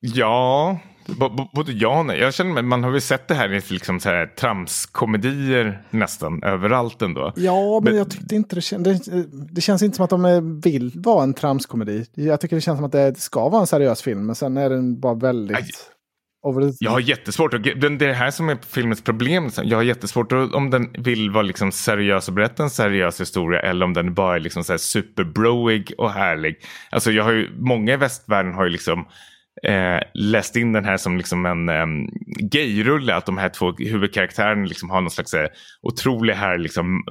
[0.00, 0.78] Ja,
[1.54, 2.18] både ja och nej.
[2.18, 7.02] Jag känner, man har väl sett det här i liksom så här tramskomedier nästan överallt
[7.02, 7.32] ändå.
[7.36, 8.76] Ja, men, Men- jag tyckte inte det.
[8.78, 9.00] Det,
[9.54, 12.06] det känns inte som att de är- vill vara en tramskomedi.
[12.14, 14.70] Jag tycker det känns som att det ska vara en seriös film, men sen är
[14.70, 15.56] den bara väldigt...
[15.56, 15.64] Aj.
[16.80, 19.44] Jag har jättesvårt, att, det är det här som är filmens problem.
[19.44, 19.68] liksom.
[19.68, 23.60] Jag har jättesvårt att, om den vill vara liksom seriös och berätta en seriös historia
[23.60, 26.56] eller om den bara är liksom så här superbroig och härlig.
[26.90, 29.06] Alltså jag har ju, många i västvärlden har ju liksom
[29.62, 32.08] eh, läst in den här som liksom en um,
[32.50, 33.14] gayrulle.
[33.14, 35.48] Att de här två huvudkaraktärerna liksom har någon slags eh,
[35.82, 37.04] otrolig här liksom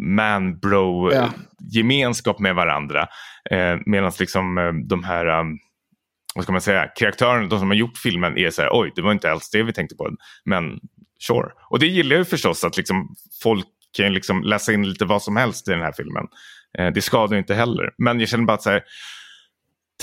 [0.00, 1.28] man-bro Ja.
[1.74, 3.06] gemenskap med varandra.
[3.50, 5.26] Eh, Medan liksom eh, de här
[6.40, 9.02] vad ska man säga, karaktärerna, de som har gjort filmen är så här, oj, det
[9.02, 10.10] var inte alls det vi tänkte på.
[10.44, 10.64] Men
[11.26, 11.48] sure.
[11.70, 15.22] Och det gillar jag ju förstås att liksom, folk kan liksom läsa in lite vad
[15.22, 16.26] som helst i den här filmen.
[16.78, 17.90] Eh, det skadar ju inte heller.
[17.98, 18.82] Men jag känner bara att så här,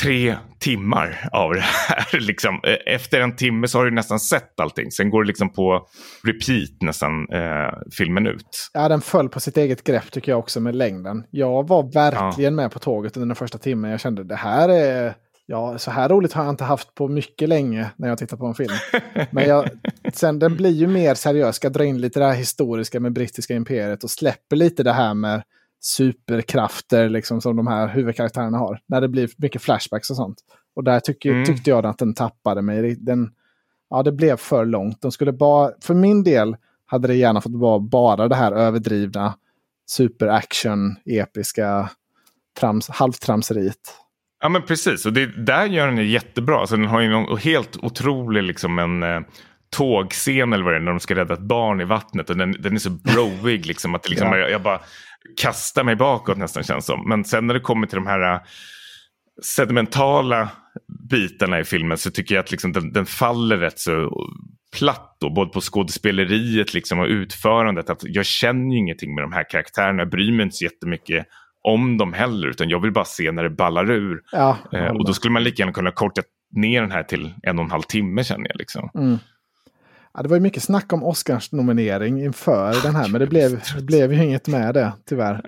[0.01, 2.19] tre timmar av det här.
[2.19, 2.59] Liksom.
[2.63, 4.91] Eh, efter en timme så har du nästan sett allting.
[4.91, 5.87] Sen går det liksom på
[6.23, 8.69] repeat nästan eh, filmen ut.
[8.73, 11.23] Ja, den föll på sitt eget grepp tycker jag också med längden.
[11.31, 12.61] Jag var verkligen ja.
[12.61, 13.91] med på tåget under den första timmen.
[13.91, 15.13] Jag kände det här är...
[15.49, 18.45] Ja, så här roligt har jag inte haft på mycket länge när jag tittar på
[18.45, 18.73] en film.
[19.31, 19.69] Men jag,
[20.13, 23.55] sen den blir ju mer seriös, ska dra in lite det här historiska med brittiska
[23.55, 25.43] imperiet och släpper lite det här med
[25.81, 28.79] superkrafter liksom, som de här huvudkaraktärerna har.
[28.87, 30.37] När det blir mycket flashbacks och sånt.
[30.75, 31.45] Och där tycker, mm.
[31.45, 32.95] tyckte jag att den tappade mig.
[32.95, 33.31] Den,
[33.89, 35.01] ja, det blev för långt.
[35.01, 39.33] De skulle bara, för min del hade det gärna fått vara bara det här överdrivna
[39.89, 41.89] superaction, episka
[42.59, 43.79] trams, halvtramseriet.
[44.39, 46.59] Ja men precis, och det, där gör den ju jättebra.
[46.59, 49.21] Alltså, den har ju någon helt otrolig liksom en eh,
[49.69, 52.29] tågscen eller vad det är när de ska rädda ett barn i vattnet.
[52.29, 54.37] Och den, den är så broig liksom att det liksom, ja.
[54.37, 54.81] jag, jag, bara
[55.41, 57.09] kastar mig bakåt nästan känns som.
[57.09, 58.41] Men sen när det kommer till de här uh,
[59.43, 60.49] sedimentala
[61.09, 64.27] bitarna i filmen så tycker jag att liksom den, den faller rätt så
[64.77, 67.89] platt då, både på skådespeleriet liksom och utförandet.
[67.89, 71.27] Att jag känner ju ingenting med de här karaktärerna, jag bryr mig inte så jättemycket
[71.67, 74.21] om dem heller, utan jag vill bara se när det ballar ur.
[74.31, 76.21] Ja, eh, och då skulle man lika gärna kunna korta
[76.55, 78.57] ner den här till en och en halv timme känner jag.
[78.57, 78.89] Liksom.
[78.95, 79.17] Mm.
[80.13, 83.83] Ja, det var ju mycket snack om Oscars-nominering inför den här, men det blev, det
[83.83, 85.41] blev ju inget med det, tyvärr.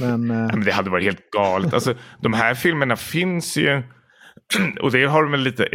[0.00, 0.36] Men, eh...
[0.36, 1.74] men det hade varit helt galet.
[1.74, 3.82] Alltså, de här filmerna finns ju...
[4.80, 5.68] Och det har de lite,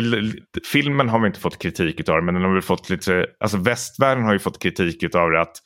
[0.71, 4.23] filmen har vi inte fått kritik av men den har väl fått lite, alltså västvärlden
[4.23, 5.57] har ju fått kritik av det att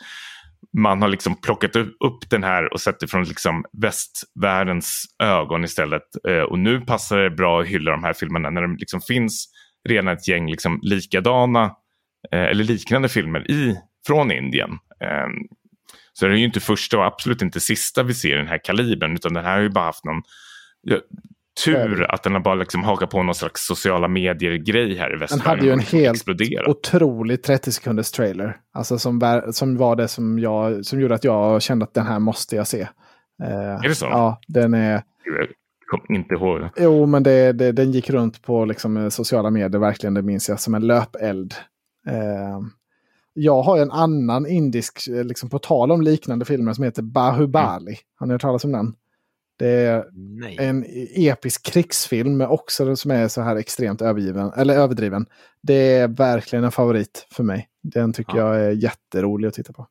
[0.77, 6.03] man har liksom plockat upp den här och sett det från liksom västvärldens ögon istället.
[6.27, 9.49] Eh, och nu passar det bra att hylla de här filmerna när det liksom finns
[9.89, 11.71] redan ett gäng liksom likadana
[12.31, 13.75] Eh, eller liknande filmer i,
[14.07, 14.69] från Indien.
[14.99, 15.33] Ehm,
[16.13, 18.63] så det är ju inte första och absolut inte sista vi ser i den här
[18.63, 20.21] kalibern utan den här har ju bara haft någon
[21.65, 25.43] tur att den har bara liksom hakat på någon slags sociala medier-grej här i västvärlden.
[25.43, 26.25] Den hade ju en helt
[26.67, 28.57] otrolig 30 sekunders trailer.
[28.73, 32.19] Alltså som, som var det som, jag, som gjorde att jag kände att den här
[32.19, 32.81] måste jag se.
[33.43, 34.05] Uh, är det så?
[34.05, 34.91] Ja, den är...
[35.91, 36.69] Jag kommer inte ihåg.
[36.77, 40.59] Jo, men det, det, den gick runt på liksom, sociala medier, verkligen, det minns jag,
[40.59, 41.53] som en löpeld.
[42.07, 42.59] Eh,
[43.33, 47.91] jag har en annan indisk, eh, liksom på tal om liknande filmer, som heter Bahubali.
[47.91, 47.99] Mm.
[48.15, 48.93] Har ni hört talas om den?
[49.59, 50.57] Det är Nej.
[50.59, 55.25] en episk krigsfilm också som är så här extremt överdriven, eller överdriven.
[55.63, 57.67] Det är verkligen en favorit för mig.
[57.83, 58.55] Den tycker ja.
[58.55, 59.87] jag är jätterolig att titta på.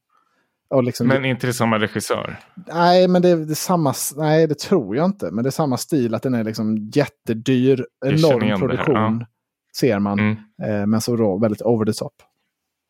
[0.82, 2.36] Liksom, men inte det samma regissör?
[2.66, 5.30] Nej, men det, det är samma, nej, det tror jag inte.
[5.30, 9.18] Men det är samma stil, att den är liksom jättedyr, enorm produktion.
[9.20, 9.26] Ja
[9.78, 10.18] ser man.
[10.18, 10.36] Mm.
[10.62, 12.12] Eh, men så då väldigt over the top.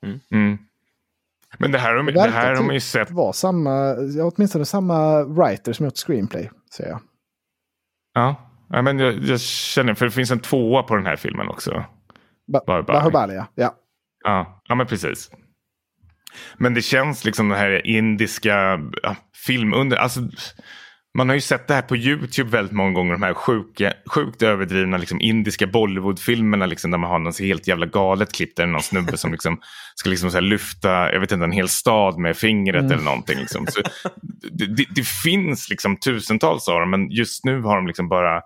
[0.07, 0.21] Mm.
[0.31, 0.59] Mm.
[1.59, 3.09] Men det här, det, det här har man ju sett.
[3.09, 7.01] Det var samma, åtminstone samma writer som gjort screenplay, säger jag.
[8.15, 11.49] Ja, ja men jag, jag, känner, för det finns en tvåa på den här filmen
[11.49, 11.85] också.
[12.53, 13.47] Ba Bahubali, ja.
[13.55, 13.75] ja.
[14.25, 15.31] Ja, ja men precis.
[16.57, 19.16] Men det känns liksom den här indiska ja,
[19.47, 19.97] filmunder...
[19.97, 20.20] Alltså,
[21.15, 23.13] man har ju sett det här på YouTube väldigt många gånger.
[23.13, 27.87] De här sjuka, sjukt överdrivna liksom, indiska Bollywood-filmerna liksom, där man har något helt jävla
[27.87, 29.61] galet klipp där någon snubbe som liksom,
[29.95, 32.93] ska liksom, här, lyfta jag vet inte, en hel stad med fingret mm.
[32.93, 33.39] eller någonting.
[33.39, 33.67] Liksom.
[33.67, 33.83] Så,
[34.53, 38.37] det, det, det, finns liksom tusentals av dem men just nu har de liksom bara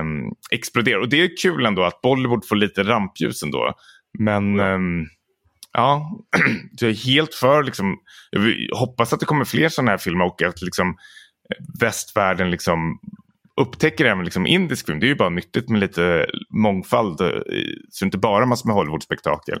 [0.00, 1.02] um, exploderat.
[1.02, 3.74] Och det är kul ändå att Bollywood får lite rampljus ändå.
[4.18, 5.06] Men um,
[5.72, 6.10] ja,
[6.80, 7.96] jag är helt för liksom,
[8.30, 10.96] jag hoppas att det kommer fler sådana här filmer och att liksom
[11.80, 12.98] västvärlden liksom
[13.60, 15.00] upptäcker även liksom indisk film.
[15.00, 17.20] Det är ju bara nyttigt med lite mångfald.
[17.20, 17.28] Eh,
[17.90, 19.60] så inte bara massor med Hollywood-spektakel.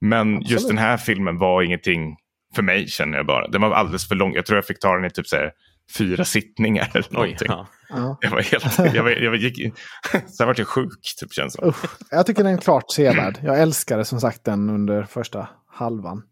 [0.00, 0.50] Men Absolut.
[0.50, 2.16] just den här filmen var ingenting
[2.54, 3.48] för mig känner jag bara.
[3.48, 4.34] Den var alldeles för lång.
[4.34, 5.52] Jag tror jag fick ta den i typ så här,
[5.98, 7.48] fyra sittningar eller någonting.
[7.50, 8.18] Oj, ja.
[8.20, 9.58] Jag var helt, jag, var, jag gick,
[10.36, 11.68] sen var jag sjuk typ känns som.
[11.68, 13.38] Usch, jag tycker den är klart sevärd.
[13.42, 16.22] Jag älskade som sagt den under första halvan.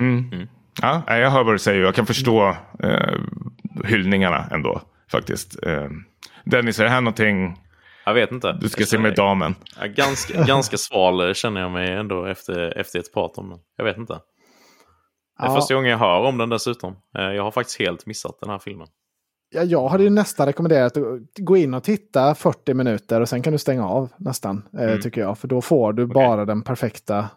[0.00, 0.32] Mm.
[0.32, 0.48] Mm.
[0.82, 1.80] Ja, jag hör vad du säger.
[1.80, 3.18] Jag kan förstå eh,
[3.84, 4.80] hyllningarna ändå
[5.10, 5.66] faktiskt.
[5.66, 5.88] Eh,
[6.44, 7.56] Dennis, är det här någonting
[8.04, 8.52] jag vet inte.
[8.60, 9.54] Du ska se med damen.
[9.80, 13.58] Ja, ganska, ganska sval känner jag mig ändå efter, efter ett prat om den.
[13.76, 14.12] Jag vet inte.
[15.38, 15.54] Det är ja.
[15.54, 16.96] första gången jag hör om den dessutom.
[17.18, 18.86] Eh, jag har faktiskt helt missat den här filmen.
[19.54, 21.04] Ja, jag hade ju nästan rekommenderat att
[21.40, 24.68] gå in och titta 40 minuter och sen kan du stänga av nästan.
[24.78, 25.00] Eh, mm.
[25.00, 25.38] Tycker jag.
[25.38, 26.14] För då får du okay.
[26.14, 27.28] bara den perfekta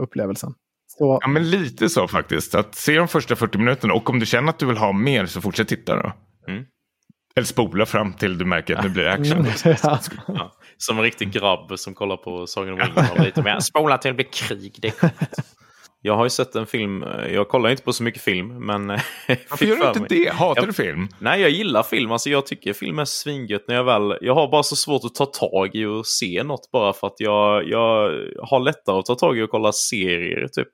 [0.00, 0.54] upplevelsen.
[0.98, 1.18] Så...
[1.22, 2.54] Ja, men lite så faktiskt.
[2.54, 5.26] Att se de första 40 minuterna och om du känner att du vill ha mer
[5.26, 6.12] så fortsätt titta då.
[6.48, 6.64] Mm.
[7.36, 9.38] Eller spola fram till du märker att nu blir det action.
[9.38, 9.52] Mm.
[10.28, 10.52] ja.
[10.76, 13.24] Som en riktig grabb som kollar på Sagan om ringen.
[13.24, 13.60] Lite mer.
[13.60, 14.78] Spola till det blir krig.
[14.82, 15.10] Det är
[16.02, 17.04] jag har ju sett en film.
[17.30, 18.86] Jag kollar inte på så mycket film, men...
[19.50, 20.08] Varför gör du inte mig.
[20.08, 20.32] det?
[20.32, 21.08] Hatar Jag- du film?
[21.18, 22.12] Nej, jag gillar film.
[22.12, 24.18] Alltså, jag tycker film är svingött när jag väl...
[24.20, 27.16] Jag har bara så svårt att ta tag i och se något bara för att
[27.18, 28.10] jag, jag
[28.42, 30.68] har lättare att ta tag i och kolla serier typ.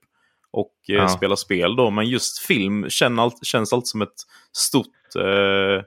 [0.52, 1.08] Och eh, Ja.
[1.08, 1.90] spela spel då.
[1.90, 4.08] Men just film känns alltid som ett
[4.56, 4.86] stort,
[5.18, 5.82] eh,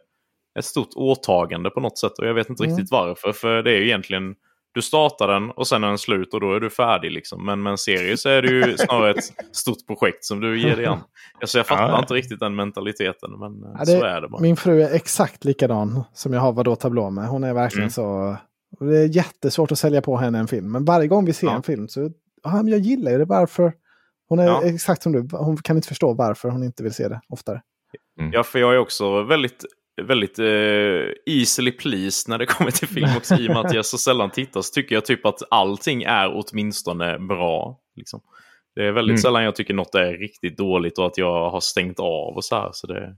[0.60, 2.20] ett stort åtagande på något sätt.
[2.20, 2.76] Och jag vet inte Mm.
[2.78, 3.32] riktigt varför.
[3.32, 4.36] För det är ju egentligen...
[4.74, 7.12] Du startar den och sen är den slut och då är du färdig.
[7.12, 7.46] Liksom.
[7.46, 10.76] Men med en serie så är det ju snarare ett stort projekt som du ger
[10.76, 11.00] dig an.
[11.42, 12.00] Alltså, jag fattar Ja.
[12.00, 13.32] inte riktigt den mentaliteten.
[13.40, 14.42] Men eh, Ja, så är det bara.
[14.42, 17.28] Min fru är exakt likadan som jag har Vadå tablå med.
[17.28, 17.90] Hon är verkligen Mm.
[17.92, 18.36] så...
[18.80, 20.72] Det är jättesvårt att sälja på henne en film.
[20.72, 22.12] Men varje gång vi ser en film så...
[22.44, 23.26] Ja, men jag gillar ju det.
[23.26, 23.74] Varför?
[24.32, 24.64] Hon är Ja.
[24.64, 25.28] exakt som du.
[25.38, 27.62] Hon kan inte förstå varför hon inte vill se det oftare.
[28.32, 29.66] Ja, för jag är också väldigt,
[30.02, 33.36] väldigt eh, easily pleased när det kommer till film också.
[33.36, 36.32] I och med att jag så sällan tittar så tycker jag typ att allting är
[36.34, 37.80] åtminstone bra.
[37.96, 38.22] Liksom.
[38.76, 39.22] Det är väldigt Mm.
[39.22, 42.56] sällan jag tycker något är riktigt dåligt och att jag har stängt av och så
[42.56, 42.70] här.
[42.74, 43.16] Så det,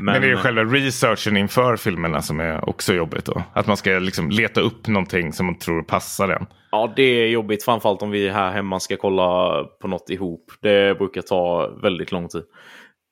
[0.00, 3.42] Men, det är ju själva researchen inför filmerna som är också jobbigt då.
[3.52, 6.46] Att man ska liksom leta upp någonting som man tror passar den.
[6.70, 7.64] Ja, det är jobbigt.
[7.64, 10.44] Framförallt om vi här hemma ska kolla på något ihop.
[10.60, 12.42] Det brukar ta väldigt lång tid.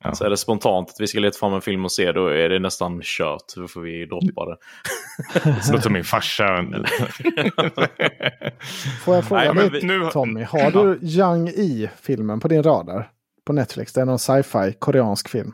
[0.05, 0.15] Ja.
[0.15, 2.48] Så är det spontant att vi ska leta fram en film och se, då är
[2.48, 3.43] det nästan kört.
[3.56, 4.56] Då får vi droppa det.
[5.62, 6.47] Så låter som min farsa.
[9.05, 12.62] Får jag fråga Nej, men dig vi- nu- Tommy, har du Young E-filmen på din
[12.62, 13.10] radar?
[13.47, 15.52] På Netflix, det är någon sci-fi koreansk film.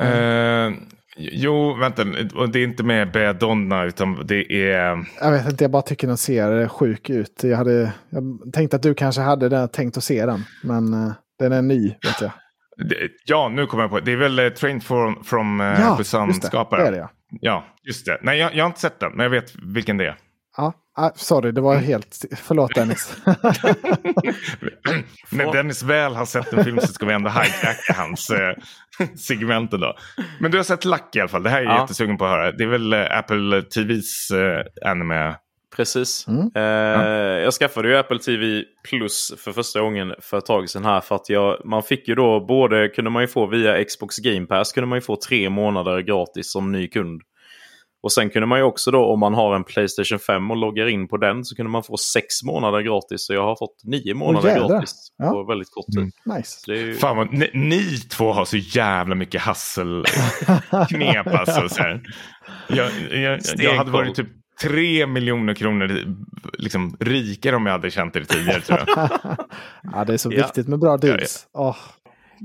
[0.00, 0.72] Eh,
[1.16, 2.04] jo, vänta.
[2.52, 5.04] Det är inte med Beadonna utan det är...
[5.20, 7.40] Jag vet inte, jag bara tycker den ser sjuk ut.
[7.44, 11.12] Jag, hade, jag tänkte att du kanske hade den, tänkt att se den, men eh,
[11.38, 12.30] den är ny vet jag.
[12.88, 12.96] det-
[13.26, 14.00] Ja, nu kommer jag på.
[14.00, 15.96] Det är väl uh, Train from, from uh, Ja, just det.
[15.96, 16.84] Busan-skaparen.
[16.84, 17.08] Det det.
[17.40, 18.18] Ja, just det.
[18.22, 20.16] Nej, jag, jag har inte sett den, men jag vet vilken det är.
[20.56, 20.72] ja.
[21.02, 22.24] Ah, sorry, det var helt...
[22.36, 23.16] Förlåt Dennis.
[25.30, 28.54] När Dennis väl har sett en film så ska vi ändå hijacka hans eh,
[29.16, 29.94] segment idag.
[30.40, 31.42] Men du har sett Luck i alla fall.
[31.42, 31.80] Det här är jag Ja.
[31.80, 32.52] jättesugen på att höra.
[32.52, 35.34] Det är väl eh, Apple TVs eh, anime.
[35.76, 36.26] Precis.
[36.28, 36.50] Mm.
[36.54, 41.00] Eh, Jag skaffade ju Apple TV Plus för första gången för ett tag sedan här.
[41.00, 44.46] För att jag, man fick ju då både, kunde man ju få via Xbox Game
[44.46, 47.22] Pass, kunde man ju få tre månader gratis som ny kund.
[48.02, 50.86] Och sen kunde man ju också då, om man har en Playstation 5 och loggar
[50.86, 53.26] in på den, så kunde man få sex månader gratis.
[53.26, 55.42] Så jag har fått nio månader gratis på Ja.
[55.42, 55.98] väldigt kort tid.
[55.98, 56.10] Mm.
[56.38, 56.60] nice.
[56.66, 56.94] Det är ju...
[56.94, 61.68] Fan vad, ni, ni två har så jävla mycket hasselknep alltså.
[61.68, 62.02] Så här.
[62.68, 64.28] Jag, jag, jag, jag hade varit typ
[64.62, 66.04] tre miljoner kronor
[66.58, 69.08] liksom, rikare om jag hade känt det tidigare tror jag.
[69.82, 70.36] ja, det är så Ja.
[70.46, 71.46] viktigt med bra deals.
[71.52, 71.76] Åh,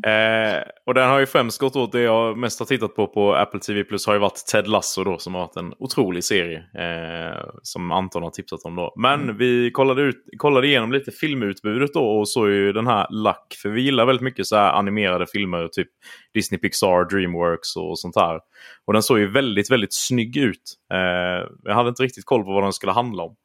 [0.03, 3.35] Eh, och den har ju främst gått åt det jag mest har tittat på på
[3.35, 6.57] Apple TV Plus har ju varit Ted Lasso då som har varit en otrolig serie.
[6.57, 8.93] Eh, som Anton har tipsat om då.
[8.95, 13.55] Men vi kollade, ut, kollade igenom lite filmutbudet då och såg ju den här Luck.
[13.61, 15.89] För vi gillar väldigt mycket så animerade filmer, typ
[16.33, 18.39] Disney Pixar, Dreamworks och sånt här.
[18.85, 20.73] Och den såg ju väldigt, väldigt snygg ut.
[20.93, 23.35] Eh, jag hade inte riktigt koll på vad den skulle handla om.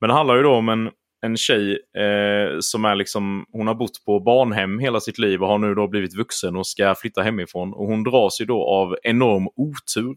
[0.00, 0.90] Men det handlar ju då om en,
[1.26, 5.48] en tjej eh, som är liksom, hon har bott på barnhem hela sitt liv och
[5.48, 7.72] har nu då blivit vuxen och ska flytta hemifrån.
[7.72, 10.16] Och hon dras ju då av enorm otur.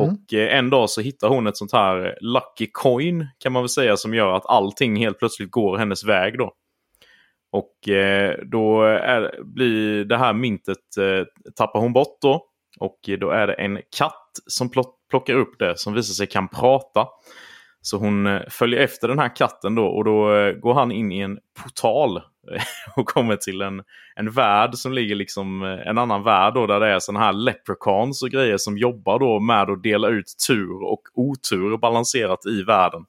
[0.00, 0.12] Mm.
[0.12, 3.68] Och eh, en dag så hittar hon ett sånt här lucky coin kan man väl
[3.68, 6.52] säga som gör att allting helt plötsligt går hennes väg då.
[7.52, 12.46] Och eh, då är, blir det här myntet eh, tappar hon bort då.
[12.78, 16.26] Och eh, då är det en katt som plock, plockar upp det som visar sig
[16.26, 17.08] kan prata.
[17.82, 21.12] Så hon eh, följer efter den här katten då och då eh, går han in
[21.12, 22.62] i en portal eh,
[22.96, 23.82] och kommer till en,
[24.16, 28.22] en värld som ligger liksom en annan värld då där det är sådana här leprechauns
[28.22, 33.04] och grejer som jobbar då med att dela ut tur och otur balanserat i världen.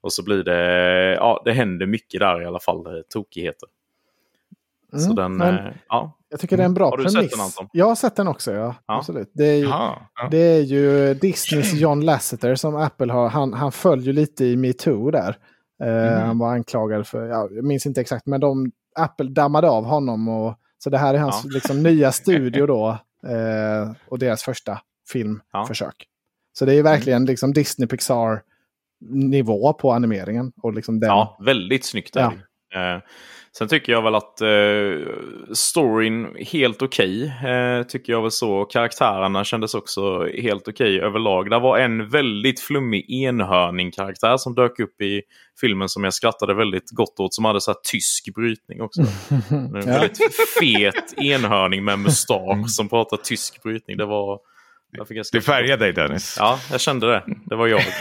[0.00, 3.68] Och så blir det, ja det händer mycket där i alla fall, tokigheter.
[4.92, 6.17] Så Mm, den, men- ja.
[6.30, 7.22] Jag tycker det är en bra Har du premiss.
[7.22, 7.68] sett den, Anton?
[7.72, 8.74] Jag har sett den också, ja.
[8.86, 8.98] Ja.
[8.98, 9.30] Absolut.
[9.34, 10.02] Det är, ju, ja.
[10.30, 13.28] det är ju Disneys John Lasseter som Apple har.
[13.28, 15.36] Han, han föll ju lite i metoo där.
[15.82, 16.26] Eh, Mhm.
[16.26, 20.28] Han var anklagad för, ja, jag minns inte exakt, men de, Apple dammade av honom.
[20.28, 21.50] Och, så det här är hans Ja.
[21.54, 22.88] liksom, nya studio då.
[23.26, 24.80] Eh, och deras första
[25.12, 26.06] filmförsök.
[26.58, 26.92] Så det är Mm.
[26.92, 28.42] verkligen liksom Disney Pixar
[29.10, 30.52] nivå på animeringen.
[30.62, 31.08] Och liksom den.
[31.08, 32.32] Ja, väldigt snyggt är Ja.
[32.80, 33.02] det.
[33.58, 34.48] Sen tycker jag väl att eh,
[35.52, 37.24] storyn helt okej.
[37.26, 38.64] eh, tycker jag väl så.
[38.64, 41.50] Karaktärerna kändes också helt okej överlag.
[41.50, 45.22] Det var en väldigt flummig enhörning-karaktär som dök upp i
[45.60, 47.34] filmen som jag skrattade väldigt gott åt.
[47.34, 49.00] Som hade så här tysk brytning också.
[49.50, 50.18] En väldigt
[50.60, 53.96] fet enhörning med mustasch som pratar tysk brytning.
[53.96, 54.38] Det var...
[54.98, 55.46] där fick jag Det skratta.
[55.52, 56.36] färgar dig Dennis.
[56.38, 57.22] Ja, jag kände det.
[57.46, 57.82] Det var jag.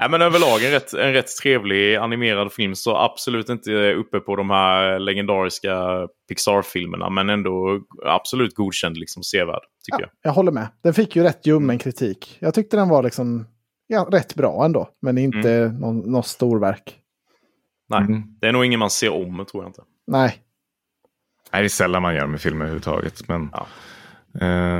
[0.00, 2.74] Ja, men överlag en rätt, en rätt trevlig animerad film.
[2.74, 7.10] Så absolut inte uppe på de här legendariska Pixar-filmerna.
[7.10, 9.62] Men ändå absolut godkänd, liksom sevärd.
[9.84, 10.10] Tycker jag.
[10.22, 10.68] Jag håller med.
[10.82, 12.36] Den fick ju rätt ljummen kritik.
[12.40, 13.46] Jag tyckte den var liksom
[13.86, 14.88] ja, rätt bra ändå.
[15.02, 15.76] Men inte mm.
[15.76, 16.96] någon, något storverk.
[17.88, 18.22] Nej, mm.
[18.40, 19.82] det är nog ingen man ser om tror jag inte.
[20.06, 20.38] Nej.
[21.52, 23.28] Nej, det är sällan man gör med filmer överhuvudtaget.
[23.28, 23.66] Men, ja.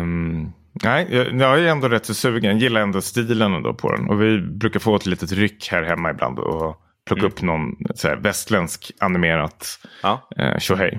[0.01, 0.53] um,
[0.85, 2.59] nej, jag, jag, är ändå rätt så sugen.
[2.59, 4.11] Gillar ändå stilen ändå på den.
[4.11, 6.39] Och vi brukar få ett litet ryck här hemma ibland.
[6.39, 6.77] Och
[7.07, 7.33] plocka mm.
[7.33, 10.29] upp någon så här, västländsk animerat ja.
[10.39, 10.99] eh, Shohei.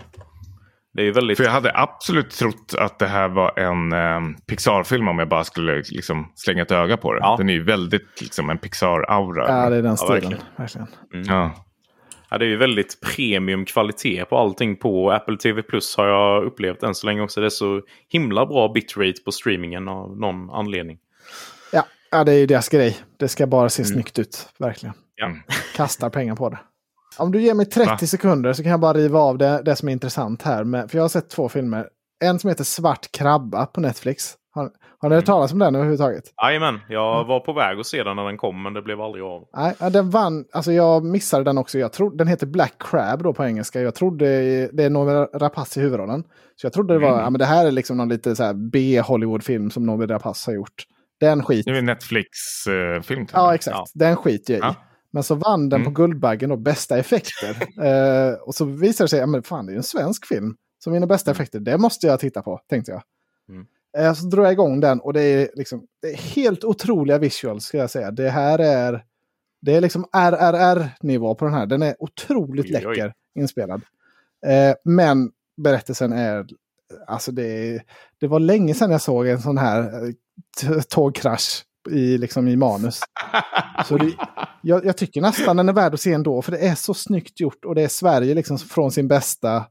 [0.94, 1.38] Det är väldigt...
[1.38, 5.44] För jag hade absolut trott att det här var en eh, Pixar-film om jag bara
[5.44, 7.20] skulle liksom, slänga ett öga på det.
[7.20, 7.36] Ja.
[7.38, 9.48] Den är ju väldigt liksom, en Pixar-aura.
[9.48, 10.16] Ja, det är den stilen.
[10.16, 10.44] Ja, verkligen.
[10.58, 10.88] verkligen.
[11.14, 11.26] Mm.
[11.28, 11.66] Ja.
[12.30, 16.84] Ja, det är ju väldigt premiumkvalitet på allting på Apple TV Plus har jag upplevt
[16.84, 17.42] än så länge också.
[17.42, 20.98] Det är så himla bra bitrate på streamingen av någon anledning.
[21.72, 22.98] Ja, ja det är ju deras grej.
[23.18, 23.94] Det ska bara se mm.
[23.94, 24.96] snyggt ut, verkligen.
[25.16, 25.36] Ja.
[25.76, 26.60] Kastar pengar på det.
[27.18, 27.98] Om du ger mig 30 Va?
[27.98, 30.64] sekunder så kan jag bara riva av det, det som är intressant här.
[30.64, 31.90] Med, för jag har sett två filmer.
[32.24, 34.36] En som heter Svart krabba på Netflix.
[35.02, 36.24] Har, ni hört talas om den överhuvudtaget?
[36.44, 39.24] Jajamän, jag var på väg att se den när den kom men det blev aldrig
[39.24, 39.48] av.
[39.58, 41.80] Nej, den vann, alltså jag missade den också.
[41.80, 43.82] Jag trodde, den heter Black Crab då på engelska.
[43.82, 44.26] Jag trodde,
[44.74, 46.24] det är Noomi Rapace i huvudrollen.
[46.56, 47.20] Så jag trodde det var, mm.
[47.20, 50.86] ja men det här är liksom någon lite så B-Hollywood-film som Noomi Rapace har gjort.
[51.20, 51.66] Den skit.
[51.66, 53.28] Det är en Netflix-film.
[53.34, 53.78] ja, exakt.
[53.78, 53.86] Ja.
[53.94, 54.62] Den skit jag i.
[54.62, 54.76] Ja.
[55.12, 55.94] Men så vann den mm.
[55.94, 57.50] på Guldbaggen och bästa effekter.
[57.86, 60.56] eh, och så visade det sig, ja men fan det är ju en svensk film
[60.84, 61.36] som vinner bästa mm.
[61.36, 61.60] effekter.
[61.60, 63.02] Det måste jag titta på, tänkte jag.
[63.50, 63.66] Mm.
[63.98, 67.66] Eh, så drog jag igång den och det är, liksom, det är helt otroliga visuals
[67.66, 68.12] ska jag säga.
[68.12, 69.04] Det här är,
[69.62, 71.66] det är liksom RRR-nivå på den här.
[71.66, 73.42] Den är otroligt oj, läcker oj.
[73.42, 73.82] inspelad.
[74.46, 75.32] Eh, men
[75.64, 76.46] berättelsen är,
[77.08, 77.82] alltså det,
[78.20, 80.08] det var länge sedan jag såg en sån här
[80.64, 83.00] eh, tågkrasch i, liksom, i manus.
[83.86, 84.14] Så det,
[84.62, 87.40] jag, jag, tycker nästan den är värd att se ändå, för det är så snyggt
[87.40, 89.66] gjort och det är Sverige liksom från sin bästa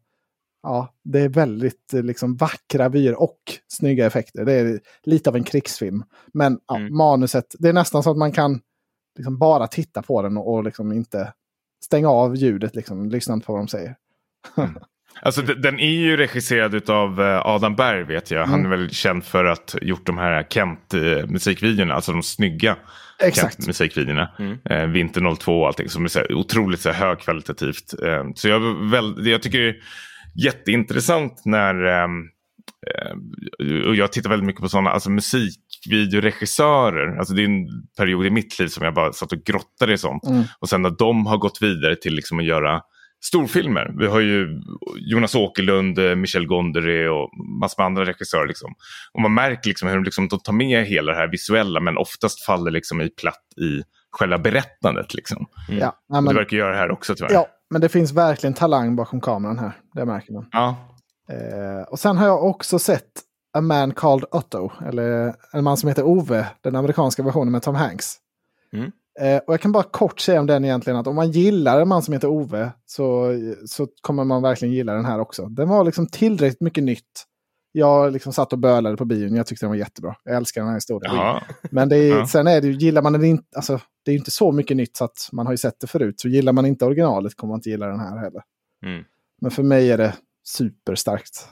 [0.62, 4.44] ja, det är väldigt eh, liksom, vackra vyer och snygga effekter.
[4.44, 6.04] Det är lite av en krigsfilm.
[6.34, 6.96] Men ja, mm.
[6.96, 8.60] manuset, det är nästan så att man kan
[9.18, 11.32] liksom, bara titta på den och, och liksom inte
[11.84, 13.96] stänga av ljudet, liksom, lyssna inte på vad de säger.
[14.56, 14.74] Mm.
[15.22, 18.46] Alltså den är ju regisserad av eh, Adam Berg vet jag.
[18.46, 18.72] Han mm.
[18.72, 22.76] är väl känd för att ha gjort de här Kent-musikvideorna, alltså de snygga
[23.32, 24.28] Kent-musikvideorna.
[24.38, 24.58] Mm.
[24.64, 27.94] Eh, Vinter 02 och allting som är så otroligt så högkvalitativt.
[28.02, 29.76] Eh, så jag, väl, jag tycker
[30.34, 32.22] jätteintressant när ehm,
[32.86, 33.12] eh,
[33.88, 37.18] och jag tittar väldigt mycket på sådana alltså musikvideoregissörer.
[37.18, 39.98] Alltså det är en period i mitt liv som jag bara satt och grottade i
[39.98, 40.26] sånt.
[40.26, 40.44] Mm.
[40.58, 42.82] Och sen när de har gått vidare till liksom att göra
[43.20, 43.94] storfilmer.
[43.98, 44.60] Vi har ju
[44.96, 47.30] Jonas Åkerlund, eh, Michel Gondry och
[47.60, 48.46] massor med andra regissörer.
[48.46, 48.74] Liksom.
[49.12, 51.98] Och man märker liksom hur de, liksom, de tar med hela det här visuella men
[51.98, 55.14] oftast faller liksom i platt i själva berättandet.
[55.14, 55.46] Liksom.
[55.68, 55.80] Mm.
[55.80, 56.24] Ja, men...
[56.24, 57.32] Det verkar göra det här också tyvärr.
[57.32, 59.80] Ja, men det finns verkligen talang bakom kameran här.
[59.94, 60.46] Det märker man.
[60.52, 60.76] Ja.
[61.30, 63.10] Eh, och sen har jag också sett
[63.52, 64.70] A Man Called Otto.
[64.86, 66.46] Eller en man som heter Ove.
[66.60, 68.14] Den amerikanska versionen med Tom Hanks.
[68.72, 68.92] Mm.
[69.20, 71.88] Eh, och jag kan bara kort säga om den egentligen att om man gillar en
[71.88, 73.32] man som heter Ove så,
[73.66, 75.46] så kommer man verkligen gilla den här också.
[75.46, 77.24] Den var liksom tillräckligt mycket nytt.
[77.72, 79.36] Jag liksom satt och bölade på bion.
[79.36, 80.14] Jag tyckte den var jättebra.
[80.24, 81.14] Jag älskar den här historien.
[81.14, 81.42] Ja.
[81.70, 82.26] Men är, ja.
[82.26, 84.76] sen är det ju, gillar man den inte, alltså, det är ju inte så mycket
[84.76, 86.20] nytt så att man har ju sett det förut.
[86.20, 88.42] Så gillar man inte originalet kommer man inte gilla den här heller.
[88.86, 89.04] Mm.
[89.40, 90.14] Men för mig är det
[90.44, 91.48] superstarkt.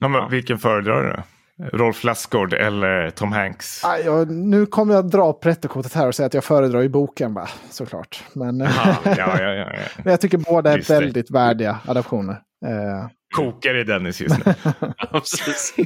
[0.00, 1.22] Ja, men vilken föredrar du?
[1.78, 3.84] Rolf Lassgård eller Tom Hanks?
[3.84, 7.34] Ah, ja, nu kommer jag dra prettokortet här och säga att jag föredrar ju boken
[7.34, 8.24] bara, såklart.
[8.32, 9.88] Men, Aha, ja, ja, ja, ja.
[9.96, 12.42] men jag tycker båda är väldigt värdiga adaptioner.
[12.66, 13.08] Eh.
[13.34, 14.54] Kokar i Dennis just nu.
[14.80, 15.72] ja, precis.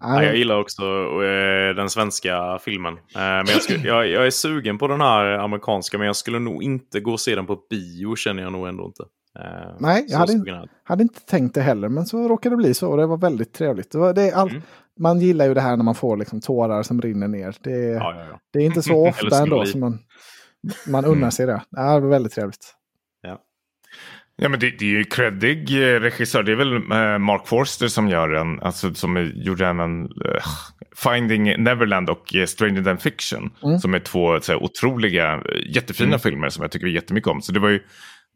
[0.00, 0.82] Ja, jag gillar också
[1.22, 2.92] uh, den svenska filmen.
[2.94, 6.38] Uh, men jag, skulle, jag, jag, är sugen på den här amerikanska, men jag skulle
[6.38, 9.02] nog inte gå och se den på bio, känner jag nog ändå inte.
[9.02, 12.90] Uh, Nej, jag hade, hade, inte tänkt det heller, men så råkade det bli så
[12.90, 13.90] och det var väldigt trevligt.
[13.90, 14.62] Det var, det all, mm.
[15.00, 17.56] Man gillar ju det här när man får liksom tårar som rinner ner.
[17.60, 19.98] Det, ja, ja, det är inte så ofta ändå som man,
[20.88, 21.62] man unnar sig det.
[21.70, 22.75] det var väldigt trevligt.
[24.38, 26.42] Ja, men det, det, är ju creddig eh, regissör.
[26.42, 28.60] Det är väl uh, Mark Forster som gör den.
[28.60, 30.08] Alltså som gjorde även uh,
[30.96, 33.50] Finding Neverland och uh, Stranger than Fiction.
[33.62, 33.78] Mm.
[33.78, 35.42] Som är två så här, otroliga,
[35.74, 36.18] jättefina mm.
[36.18, 37.42] filmer som jag tycker jättemycket om.
[37.42, 37.80] Så det var ju,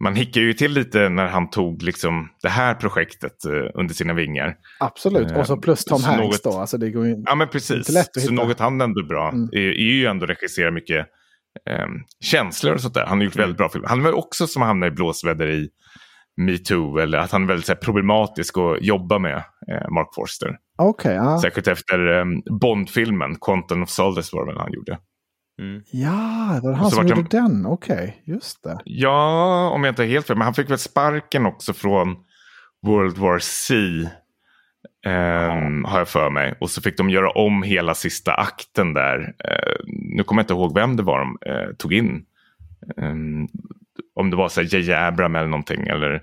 [0.04, 3.36] man hickade ju till lite när han tog liksom, det här projektet
[3.74, 4.54] under sina vingar.
[4.80, 6.60] Absolut, och så plus Tom så Hanks något, då.
[6.60, 7.76] Alltså det går ju ja, men precis.
[7.76, 8.26] inte lätt att hitta.
[8.26, 9.48] Så något han ändå bra mm.
[9.52, 11.06] är, är ju ändå regissera mycket
[11.70, 11.86] eh,
[12.20, 13.06] känslor och sånt där.
[13.06, 13.42] Han har gjort mm.
[13.42, 13.88] väldigt bra filmer.
[13.88, 15.68] Han var också som hamnar i blåsväder i
[16.36, 19.36] metoo eller att han är väldigt här, problematisk att jobba med,
[19.68, 20.56] eh, Mark Forster.
[20.78, 21.38] Okay, uh.
[21.38, 22.24] Särskilt efter eh,
[22.60, 24.98] Bond-filmen, Quantum of Solace var det väl han gjorde.
[25.60, 25.82] Mm.
[25.92, 27.66] Ja, det var han som gjorde han- den.
[27.66, 28.78] Okej, just det.
[28.84, 30.36] Ja, om jag inte är helt fel.
[30.36, 32.16] Men han fick väl sparken också från
[32.86, 33.74] World War C.
[35.06, 36.54] ehm, Har jag för mig.
[36.60, 39.34] Och så fick de göra om hela sista akten där.
[39.44, 42.24] Eh, nu kommer jag inte ihåg vem det var de eh, tog in.
[42.96, 43.46] Ehm,
[44.14, 44.92] om det var så J.J.
[44.94, 45.86] Abram eller någonting.
[45.86, 46.22] Eller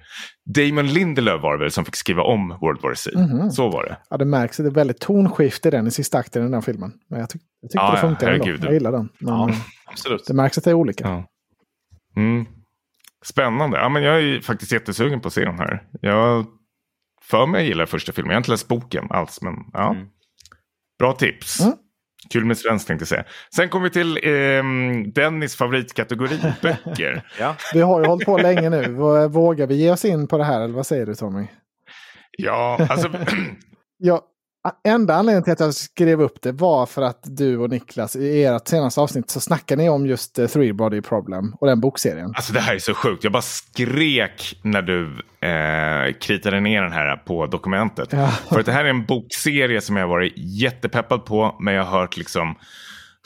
[0.55, 3.11] Damon Lindelöf var det väl som fick skriva om World War C.
[3.15, 3.51] Mhm.
[3.51, 3.97] Så var det.
[4.09, 6.61] Ja, det märks det är väldigt tonskift i den i sista akten i den här
[6.61, 6.93] filmen.
[7.09, 8.47] Men jag, tyck jag tyckte Ja, det ja, funkar ändå.
[8.65, 9.09] Jag gillar den.
[9.19, 9.55] Men Ja, eh,
[9.85, 10.25] absolut.
[10.27, 11.03] det märks att det är olika.
[11.07, 11.25] Ja.
[12.21, 12.45] Mm.
[13.25, 13.77] Spännande.
[13.77, 15.83] Ja, men jag är faktiskt jättesugen på att se den här.
[16.01, 16.45] Jag
[17.29, 18.29] för mig jag gillar första filmen.
[18.29, 19.41] Jag har inte läst boken alls.
[19.41, 19.89] Men ja.
[19.93, 20.07] Mm.
[20.99, 21.59] Bra tips.
[21.61, 21.73] Mm.
[22.29, 23.23] Kul med svenskt tänkte jag säga.
[23.55, 27.23] Sen kommer vi till ehm, Dennis favoritkategori, böcker.
[27.39, 27.55] Ja.
[27.73, 28.83] Vi har ju hållit på länge nu.
[28.83, 31.47] Vå- Vågar vi ge oss in på det här eller vad säger du Tommy?
[32.37, 33.11] Ja, alltså.
[33.99, 34.21] Ja,
[34.83, 38.43] enda anledningen till att jag skrev upp det var för att du och Niklas i
[38.43, 42.33] ert senaste avsnitt så snackar ni om just uh, Three Body Problem och den bokserien.
[42.35, 43.23] Alltså det här är så sjukt.
[43.23, 45.03] Jag bara skrek när du
[45.47, 48.09] eh, kritade ner den här på dokumentet.
[48.11, 48.27] Ja.
[48.27, 51.55] För att det här är en bokserie som jag varit jättepeppad på.
[51.59, 52.55] Men jag har hört liksom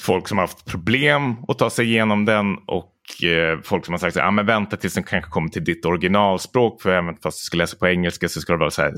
[0.02, 2.56] folk som har haft problem att ta sig igenom den.
[2.68, 5.64] Och eh, folk som har sagt att ah, men vänta tills den kanske kommer till
[5.64, 6.82] ditt originalspråk.
[6.82, 8.94] För även fast du ska läsa på engelska så ska det vara så här,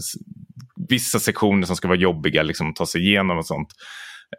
[0.90, 3.68] vissa sektioner som ska vara jobbiga liksom, att ta sig igenom och sånt.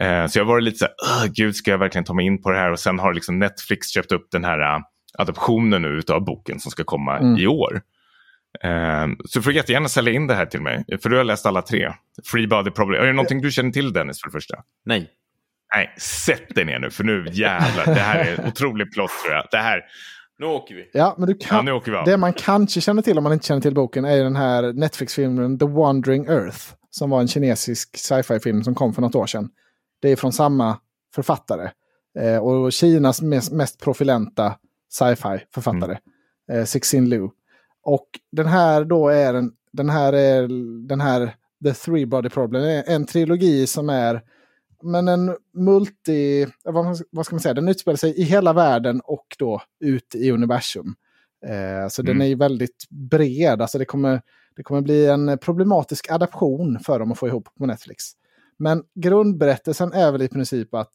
[0.01, 2.43] Eh, så jag varit lite så här, "Åh, gud ska jag verkligen ta mig in
[2.43, 2.71] på det här?
[2.73, 4.81] Och sen har liksom Netflix köpt upp den här eh,
[5.19, 7.37] adoptionen nu utav boken som ska komma Mm.
[7.39, 7.81] i år.
[8.65, 11.47] Eh, så du får jättegärna sälja in det här till mig, för du har läst
[11.47, 11.93] alla tre.
[12.31, 13.03] Free Body Problem.
[13.03, 14.57] Är det någonting du känner till Dennis för det första?
[14.85, 15.11] Nej.
[15.75, 17.87] Nej, sätt dig ner nu för nu jävlar.
[17.95, 19.47] Det här är en otrolig plott tror jag.
[19.51, 19.81] Det här,
[20.39, 20.91] Nu åker vi.
[20.93, 21.65] Ja, men du ja kan...
[21.65, 22.05] nu åker vi av.
[22.05, 25.59] Det man kanske känner till om man inte känner till boken är den här Netflix-filmen
[25.59, 26.59] The Wandering Earth.
[26.91, 29.49] Som var en kinesisk sci-fi-film som kom för något år sedan.
[30.01, 30.79] Det är från samma
[31.15, 31.71] författare.
[32.19, 34.55] Eh, och Kinas mest, mest profilenta
[34.91, 35.99] sci-fi-författare.
[36.53, 37.29] Eh, Cixin Liu.
[37.83, 40.49] Och den här då är en, den här är
[40.89, 41.35] den här
[41.65, 42.63] The Three Body Problem.
[42.63, 44.23] är en trilogi som är
[44.85, 49.63] men en multi, vad, ska man säga, den utspelar sig i hela världen och då
[49.81, 50.95] ut i universum.
[51.47, 52.23] Eh, så den Mm.
[52.23, 54.23] är ju väldigt bred, alltså det kommer,
[54.57, 58.05] det kommer bli en problematisk adaption för dem att få ihop på Netflix.
[58.57, 60.93] Men grundberättelsen är väl i princip att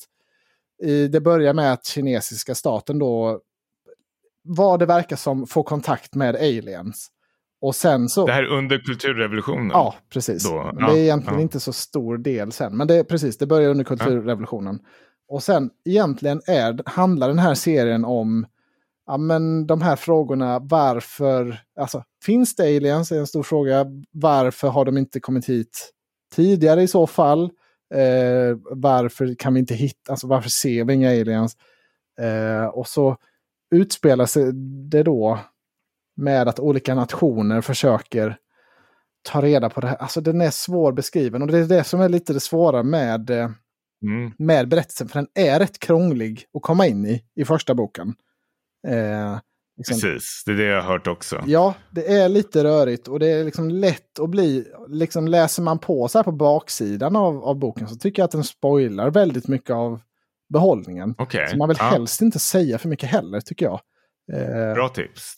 [0.83, 3.41] i, det börjar med att kinesiska staten då,
[4.43, 7.11] vad det verkar som, får kontakt med aliens.
[7.61, 8.25] Och sen så...
[8.25, 9.69] Det här är under kulturrevolutionen.
[9.69, 10.49] Ja, precis.
[10.49, 11.41] Då, ja, det är egentligen ja.
[11.41, 12.77] inte så stor del sen.
[12.77, 14.79] Men det är precis, det börjar under kulturrevolutionen.
[15.29, 18.45] Och sen egentligen är, handlar den här serien om
[19.05, 20.59] ja, men de här frågorna.
[20.59, 23.11] Varför, alltså finns det aliens?
[23.11, 23.85] är en stor fråga.
[24.11, 25.91] Varför har de inte kommit hit
[26.35, 27.43] tidigare i så fall?
[27.93, 31.57] Eh, varför kan vi inte hitta, alltså varför ser vi inga aliens?
[32.21, 33.17] Eh, och så
[33.75, 34.51] utspelar sig
[34.91, 35.39] det då
[36.19, 38.37] med att olika nationer försöker
[39.21, 39.95] ta reda på det här.
[39.95, 43.49] Alltså den är svårbeskriven och det är det som är lite det svåra med, eh,
[44.03, 44.31] Mm.
[44.37, 45.07] med berättelsen.
[45.07, 48.13] För den är rätt krånglig att komma in i, i första boken.
[48.87, 49.37] Eh,
[49.77, 51.43] liksom, Precis, det är det jag har hört också.
[51.45, 55.79] Ja, det är lite rörigt och det är liksom lätt att bli, liksom läser man
[55.79, 59.47] på så här på baksidan av, av boken så tycker jag att den spoilar väldigt
[59.47, 60.01] mycket av
[60.53, 61.15] behållningen.
[61.17, 63.79] Okej, Så man vill ja, helst inte säga för mycket heller tycker jag.
[64.33, 65.35] Eh, bra tips.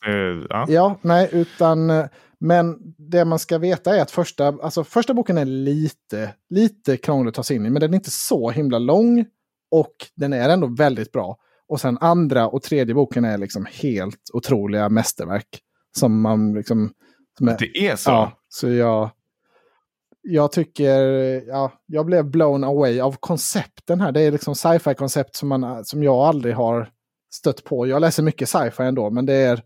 [0.49, 0.65] Ja.
[0.69, 1.89] Ja, nej, utan...
[1.89, 2.05] eh,
[2.43, 7.29] Men det man ska veta är att första, alltså första boken är lite, lite krånglig
[7.29, 9.25] att ta sig in i, men den är inte så himla lång.
[9.71, 11.37] Och den är ändå väldigt bra.
[11.67, 15.59] Och sen andra och tredje boken är liksom helt otroliga mästerverk.
[15.97, 16.93] Som man liksom...
[17.37, 18.09] Som är, Det är så?
[18.09, 19.09] Ja, så jag...
[20.23, 21.01] Jag tycker,
[21.47, 24.11] ja, jag blev blown away av koncepten här.
[24.11, 26.89] Det är liksom sci-fi koncept som, man, som jag aldrig har
[27.33, 27.87] stött på.
[27.87, 29.63] Jag läser mycket sci-fi ändå, men det är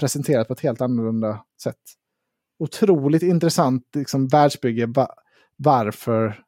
[0.00, 1.76] presenterat på ett helt annorlunda sätt.
[2.58, 4.86] Otroligt intressant liksom, världsbygge.
[4.86, 5.14] Va
[5.56, 6.44] varför,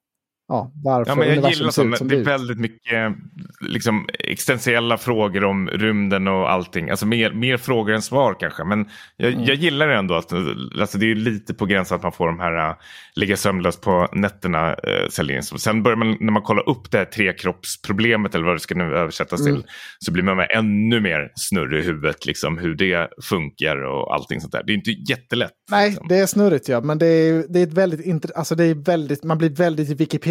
[0.51, 1.99] ja, varför Ja, men jag gillar sånt.
[1.99, 3.13] som Det är väldigt mycket
[3.61, 6.91] liksom, existentiella frågor om rymden och allting.
[6.91, 8.65] Alltså mer, mer frågor än svar kanske.
[8.65, 9.45] Men jag, Mm.
[9.45, 10.15] jag gillar det ändå.
[10.15, 10.33] Att,
[10.81, 12.75] alltså, det är lite på gränsen att man får de här uh,
[13.17, 14.71] ligga sömnlöst på nätterna.
[14.71, 18.75] Uh, Sen börjar man, när man kollar upp det här trekroppsproblemet eller vad det ska
[18.75, 19.55] nu översättas Mm.
[19.55, 19.65] till.
[19.99, 22.27] Så blir man med ännu mer snurrig i huvudet.
[22.27, 24.63] Liksom, hur det funkar och allting sånt där.
[24.67, 25.51] Det är inte jättelätt.
[25.71, 26.09] Nej, liksom.
[26.09, 26.81] det är snurrigt ja.
[26.81, 29.91] Men det är, det är ett väldigt, alltså det är väldigt, man blir väldigt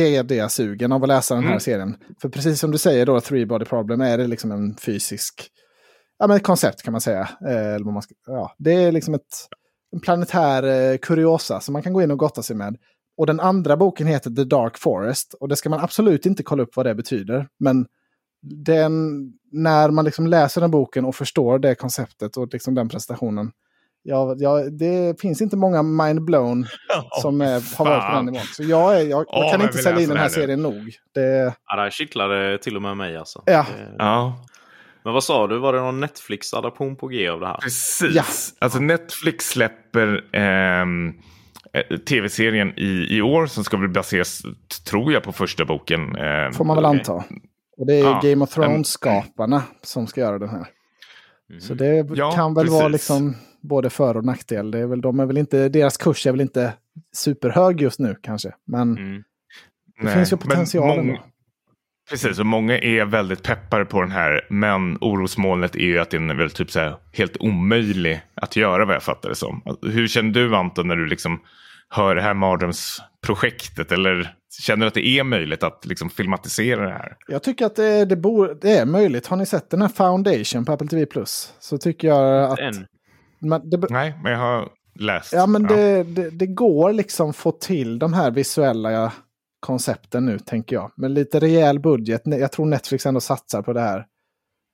[0.09, 1.59] Wikipedia-sugen av att läsa den här Mm.
[1.59, 1.95] serien.
[2.21, 5.49] För precis som du säger då, Three Body Problem är det liksom en fysisk,
[6.19, 7.29] ja men ett koncept kan man säga.
[7.47, 9.47] Eh, man ska, ja, det är liksom ett,
[9.91, 12.75] en planetär eh, kuriosa som man kan gå in och gotta sig med.
[13.17, 15.33] Och den andra boken heter The Dark Forest.
[15.33, 17.47] Och det ska man absolut inte kolla upp vad det betyder.
[17.59, 17.85] Men
[18.41, 23.51] den, när man liksom läser den boken och förstår det konceptet och liksom den prestationen.
[24.03, 26.65] Ja, ja, det finns inte många mind-blown
[27.21, 28.41] som är, har varit på den nivån.
[28.53, 30.41] Så jag, är, jag, jag Åh, kan inte sälja in den här här nu.
[30.41, 30.91] serien nog.
[31.13, 33.43] Det, Ja, det här kittlade till och med mig alltså.
[33.45, 33.65] Ja.
[33.77, 34.45] Det- Ja,
[35.03, 37.57] Men vad sa du, var det någon Netflix-adaption på G av det här?
[37.57, 38.15] precis.
[38.15, 38.23] Ja.
[38.59, 41.13] Alltså Netflix släpper ehm,
[41.73, 44.41] eh, tv-serien i, i år som ska väl baseras,
[44.89, 46.15] tror jag, på första boken.
[46.15, 47.13] Eh, får man väl anta.
[47.77, 48.19] Och det är Ja.
[48.23, 50.65] Game of Thrones-skaparna som ska göra den här.
[51.49, 51.59] Mhm.
[51.61, 53.09] Så det Ja, kan väl vara precis.
[53.09, 54.71] liksom både för och nackdel.
[54.71, 56.73] Det är väl, de är väl inte, deras kurs är väl inte
[57.15, 58.51] superhög just nu kanske.
[58.67, 59.23] Men Mm.
[60.01, 61.19] det finns ju potential många-.
[62.09, 64.47] Precis, och många är väldigt peppade på den här.
[64.49, 68.85] Men orosmolnet är ju att den är väl typ så här helt omöjlig att göra
[68.85, 69.61] vad jag fattar det som.
[69.81, 71.39] Hur känner du Anton när du liksom
[71.89, 73.91] hör det här mardrömsprojektet?
[73.91, 77.15] Eller känner du att det är möjligt att liksom filmatisera det här?
[77.27, 79.27] Jag tycker att det, det, bor, det är möjligt.
[79.27, 81.05] Har ni sett den här Foundation på Apple TV+.
[81.59, 82.59] Så tycker jag att...
[82.59, 82.85] En.
[83.41, 85.33] Man, det, Nej, men jag har läst.
[85.33, 89.13] ja, men det, det, det går liksom få till de här visuella
[89.59, 90.91] koncepten nu, tänker jag.
[90.95, 92.21] Med lite rejäl budget.
[92.25, 94.05] Jag tror Netflix ändå satsar på det här.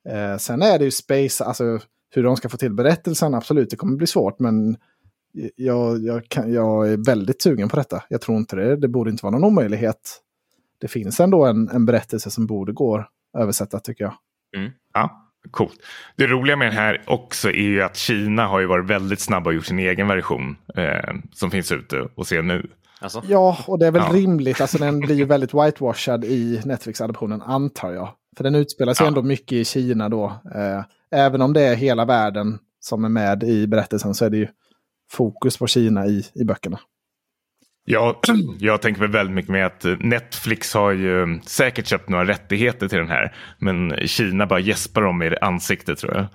[0.10, 1.80] Eh, sen är det ju space, alltså
[2.16, 4.78] hur de ska få till berättelsen, absolut, det kommer bli svårt, men
[5.56, 8.04] jag, jag, kan, jag är väldigt sugen på detta.
[8.10, 10.22] Jag tror inte det, det borde inte vara någon omöjlighet.
[10.78, 13.06] Det finns ändå en, en berättelse som borde gå
[13.38, 14.14] översätta, tycker jag.
[14.94, 15.80] Ja, coolt.
[16.16, 19.50] Det roliga med den här också är ju att Kina har ju varit väldigt snabba
[19.50, 22.68] och gjort sin egen version eh, som finns ute och ser nu.
[23.00, 23.22] Alltså?
[23.28, 24.14] Ja, och det är väl Ja.
[24.18, 24.62] rimligt.
[24.62, 28.10] Alltså den blir ju väldigt whitewashad i Netflix-adoptionen, antar jag.
[28.38, 29.08] För den utspelar sig Ja.
[29.08, 30.26] ändå mycket i Kina då.
[30.56, 34.38] Eh, även om det är hela världen som är med i berättelsen så är det
[34.38, 34.48] ju
[35.12, 36.80] fokus på Kina i, i böckerna.
[37.86, 38.16] Jag,
[38.60, 42.98] jag tänker väl väldigt mycket med att Netflix har ju säkert köpt några rättigheter till
[42.98, 43.36] den här.
[43.60, 46.26] Men Kina bara gäspar dem i ansiktet tror jag.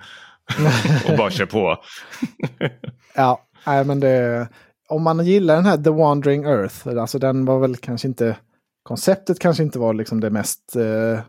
[1.11, 1.77] och bara kör på.
[3.15, 4.47] Ja, nej, men det,
[4.89, 8.37] om man gillar den här The Wandering Earth, alltså den var väl kanske inte,
[8.83, 11.19] konceptet kanske inte var liksom det mest eh,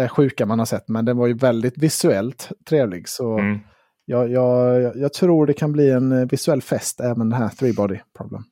[0.00, 3.08] eh, sjuka man har sett, men den var ju väldigt visuellt trevlig.
[3.08, 3.58] Så Mm.
[4.04, 7.72] jag, jag, jag tror det kan bli en eh, visuell fest, även det här Three
[7.74, 8.44] Body Problem.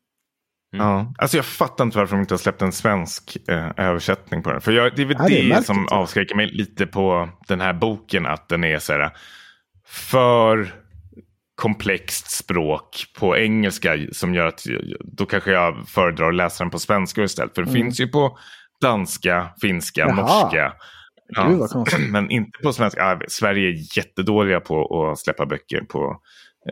[0.76, 1.14] Ja.
[1.18, 4.60] Alltså jag fattar inte varför de inte har släppt en svensk eh, översättning på den.
[4.60, 5.66] För jag, det är väl Ja, det är det, märkligt.
[5.66, 8.26] som avskräcker mig lite på den här boken.
[8.26, 9.10] Att den är så här
[9.86, 10.74] för
[11.54, 14.62] komplext språk på engelska som gör att
[15.00, 17.54] då kanske jag föredrar att läsa den på svenska istället.
[17.54, 17.82] För det Mm.
[17.82, 18.38] finns ju på
[18.82, 20.14] danska, finska, Jaha.
[20.14, 20.72] norska.
[21.72, 22.00] Konstigt.
[22.10, 23.00] men inte på svenska.
[23.00, 26.16] Ja, Sverige är jättedåliga på att släppa böcker på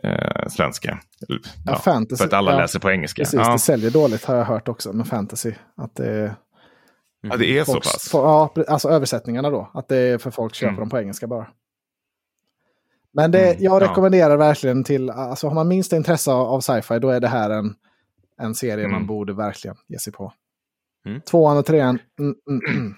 [0.03, 0.99] eh, svenska.
[1.67, 3.23] Ja, fantasy, för att alla ja, läser på engelska.
[3.23, 3.53] Precis, ja.
[3.53, 5.53] det säljer dåligt har jag hört också med fantasy.
[5.77, 6.35] Att det,
[7.21, 8.09] ja, det är så folk, pass.
[8.11, 8.19] få-
[8.57, 9.71] ja, alltså översättningarna då.
[9.75, 10.81] Att det är för folk köper Mm.
[10.81, 11.47] dem på engelska bara.
[13.13, 13.89] Men det, Mm, jag ja.
[13.89, 17.51] rekommenderar verkligen till, alltså har man minsta intresse av, av sci-fi då är det här
[17.51, 17.75] en,
[18.41, 19.07] en serie man Mm.
[19.07, 20.33] borde verkligen ge sig på.
[21.07, 21.21] Mm.
[21.21, 22.95] Tvåan och trean, mm, mm, mm.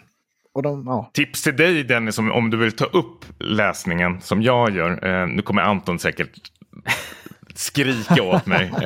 [0.54, 1.10] Och de, ja.
[1.14, 5.04] Tips till dig Dennis om, om du vill ta upp läsningen som jag gör.
[5.22, 6.30] Eh, nu kommer Anton säkert
[7.54, 8.72] skrika åt mig.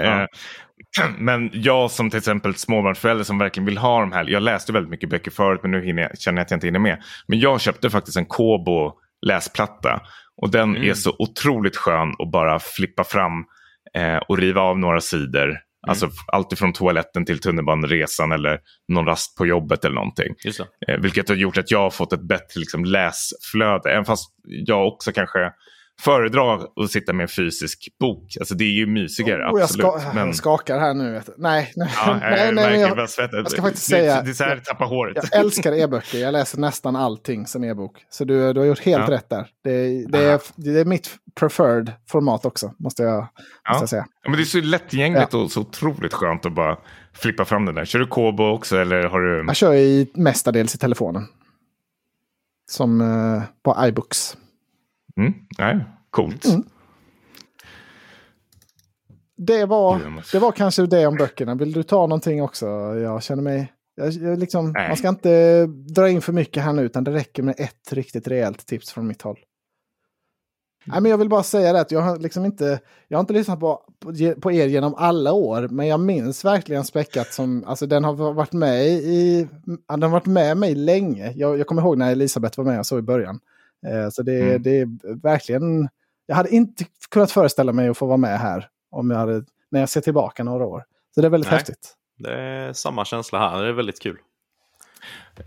[1.01, 4.25] Eh, men jag som till exempel småbarnsförälder som verkligen vill ha de här.
[4.31, 6.79] Jag läste väldigt mycket böcker förut men nu jag, känner jag att jag inte hinner
[6.79, 7.03] med.
[7.27, 8.93] Men jag köpte faktiskt en Kobo
[9.27, 10.01] läsplatta.
[10.43, 10.91] Och den Mm.
[10.91, 13.45] är så otroligt skön att bara flippa fram
[13.95, 15.59] eh, och riva av några sidor.
[15.89, 18.59] Alltså allt ifrån toaletten till tunnelbaneresan eller
[18.89, 20.35] någon rast på jobbet eller någonting.
[20.89, 23.91] Eh, vilket har gjort att jag har fått ett bättre liksom, läsflöde.
[23.91, 25.53] Även fast jag också kanske
[26.01, 28.37] föredrar att sitta med en fysisk bok.
[28.41, 29.87] Alltså det är ju mysigare, Oh, jag, absolut.
[30.01, 31.23] ska, men, jag skakar här nu.
[31.37, 33.39] Nej, nej, ja, nej, jag nej, jag, svetten.
[33.39, 35.17] jag ska faktiskt säga- Det är så här jag tappar håret.
[35.33, 36.19] jag älskar e-böcker.
[36.19, 37.97] Jag läser nästan allting som e-bok.
[38.11, 39.15] Så du, du har gjort helt Ja.
[39.15, 39.47] rätt där.
[39.65, 41.11] Det, det, är, det är mitt
[41.41, 43.29] preferred format också, måste jag, måste
[43.65, 43.79] Ja.
[43.81, 44.07] jag säga.
[44.23, 46.77] Ja, men det är så lättillgängligt och så otroligt skönt att bara
[47.15, 47.85] flippa fram den där.
[47.85, 49.45] Kör du Kobo också eller har du...
[49.47, 51.27] Jag kör i mestadels i telefonen.
[52.71, 54.37] Som eh, på iBooks.
[55.17, 55.35] Mm?
[55.59, 56.45] Nej, coolt.
[56.45, 56.65] Mm.
[59.37, 60.01] Det var,
[60.33, 61.55] det var kanske det om böckerna.
[61.55, 62.67] Vill du ta någonting också?
[62.99, 63.73] Jag känner mig...
[63.95, 67.43] Jag, jag liksom, man ska inte dra in för mycket här nu, utan det räcker
[67.43, 69.39] med ett riktigt rejält tips från mitt håll.
[70.85, 73.33] Nej, men jag vill bara säga det att jag har liksom inte, jag har inte
[73.33, 77.87] lyssnat på, på, på er genom alla år, men jag minns verkligen Späckat som, alltså
[77.87, 79.49] den har varit med i,
[79.89, 81.33] den har varit med mig länge.
[81.37, 83.41] Jag, jag kommer ihåg när Elisabeth var med och så i början.
[83.87, 84.63] Eh, så det, Mm.
[84.63, 84.89] det är
[85.23, 85.89] verkligen,
[86.27, 89.81] jag hade inte kunnat föreställa mig att få vara med här om jag hade, när
[89.81, 90.85] jag ser tillbaka några år.
[91.15, 91.59] Så det är väldigt Nej.
[91.59, 91.95] häftigt.
[92.19, 93.63] Det är samma känsla här.
[93.63, 94.17] Det är väldigt kul.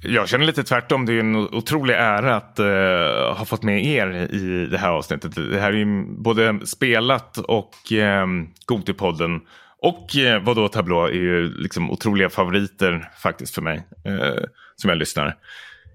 [0.02, 1.06] Jag känner lite tvärtom.
[1.06, 5.36] Det är en otrolig ära att uh, ha fått med er i det här avsnittet.
[5.36, 9.42] Det här är ju både spelat och um, Gotipodden
[9.82, 14.44] och uh, vadå Tablå är ju liksom otroliga favoriter faktiskt för mig uh,
[14.76, 15.36] som jag lyssnar.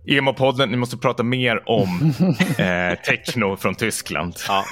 [0.07, 2.13] Emo-podden, ni måste prata mer om
[2.59, 4.35] eh, techno från Tyskland.
[4.49, 4.65] Ja,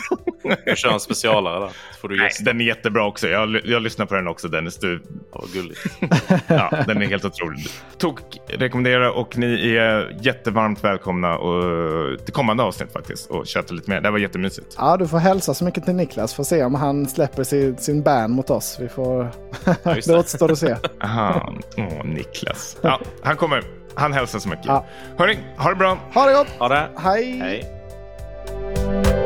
[0.67, 1.71] du kör en specialare där.
[2.01, 3.29] Får du Nej, den är jättebra också.
[3.29, 4.79] Jag, jag lyssnar på den också Dennis.
[4.79, 5.03] Du...
[5.33, 5.81] Ja, gulligt.
[6.47, 7.67] ja, den är helt otrolig.
[7.99, 13.91] Tok rekommendera och ni är jättevarmt välkomna och, till kommande avsnitt faktiskt och chatta lite
[13.91, 14.01] mer.
[14.01, 14.75] Det var jättemysigt.
[14.79, 16.35] Ja, du får hälsa så mycket till Niklas.
[16.35, 18.77] Får se om han släpper sin, sin ban mot oss.
[18.81, 19.31] Vi får...
[19.65, 19.75] Ja,
[20.07, 20.77] det återstår att se.
[21.03, 22.77] Aha, åh, Niklas.
[22.83, 23.82] Ja, han kommer.
[23.95, 24.67] Han hälsar så mycket.
[24.67, 24.85] Ja.
[25.19, 25.99] Hörni, ha det bra.
[26.15, 26.49] Ha det gott.
[26.59, 26.89] Ha det.
[26.99, 27.39] Hej.
[27.39, 29.22] Hej.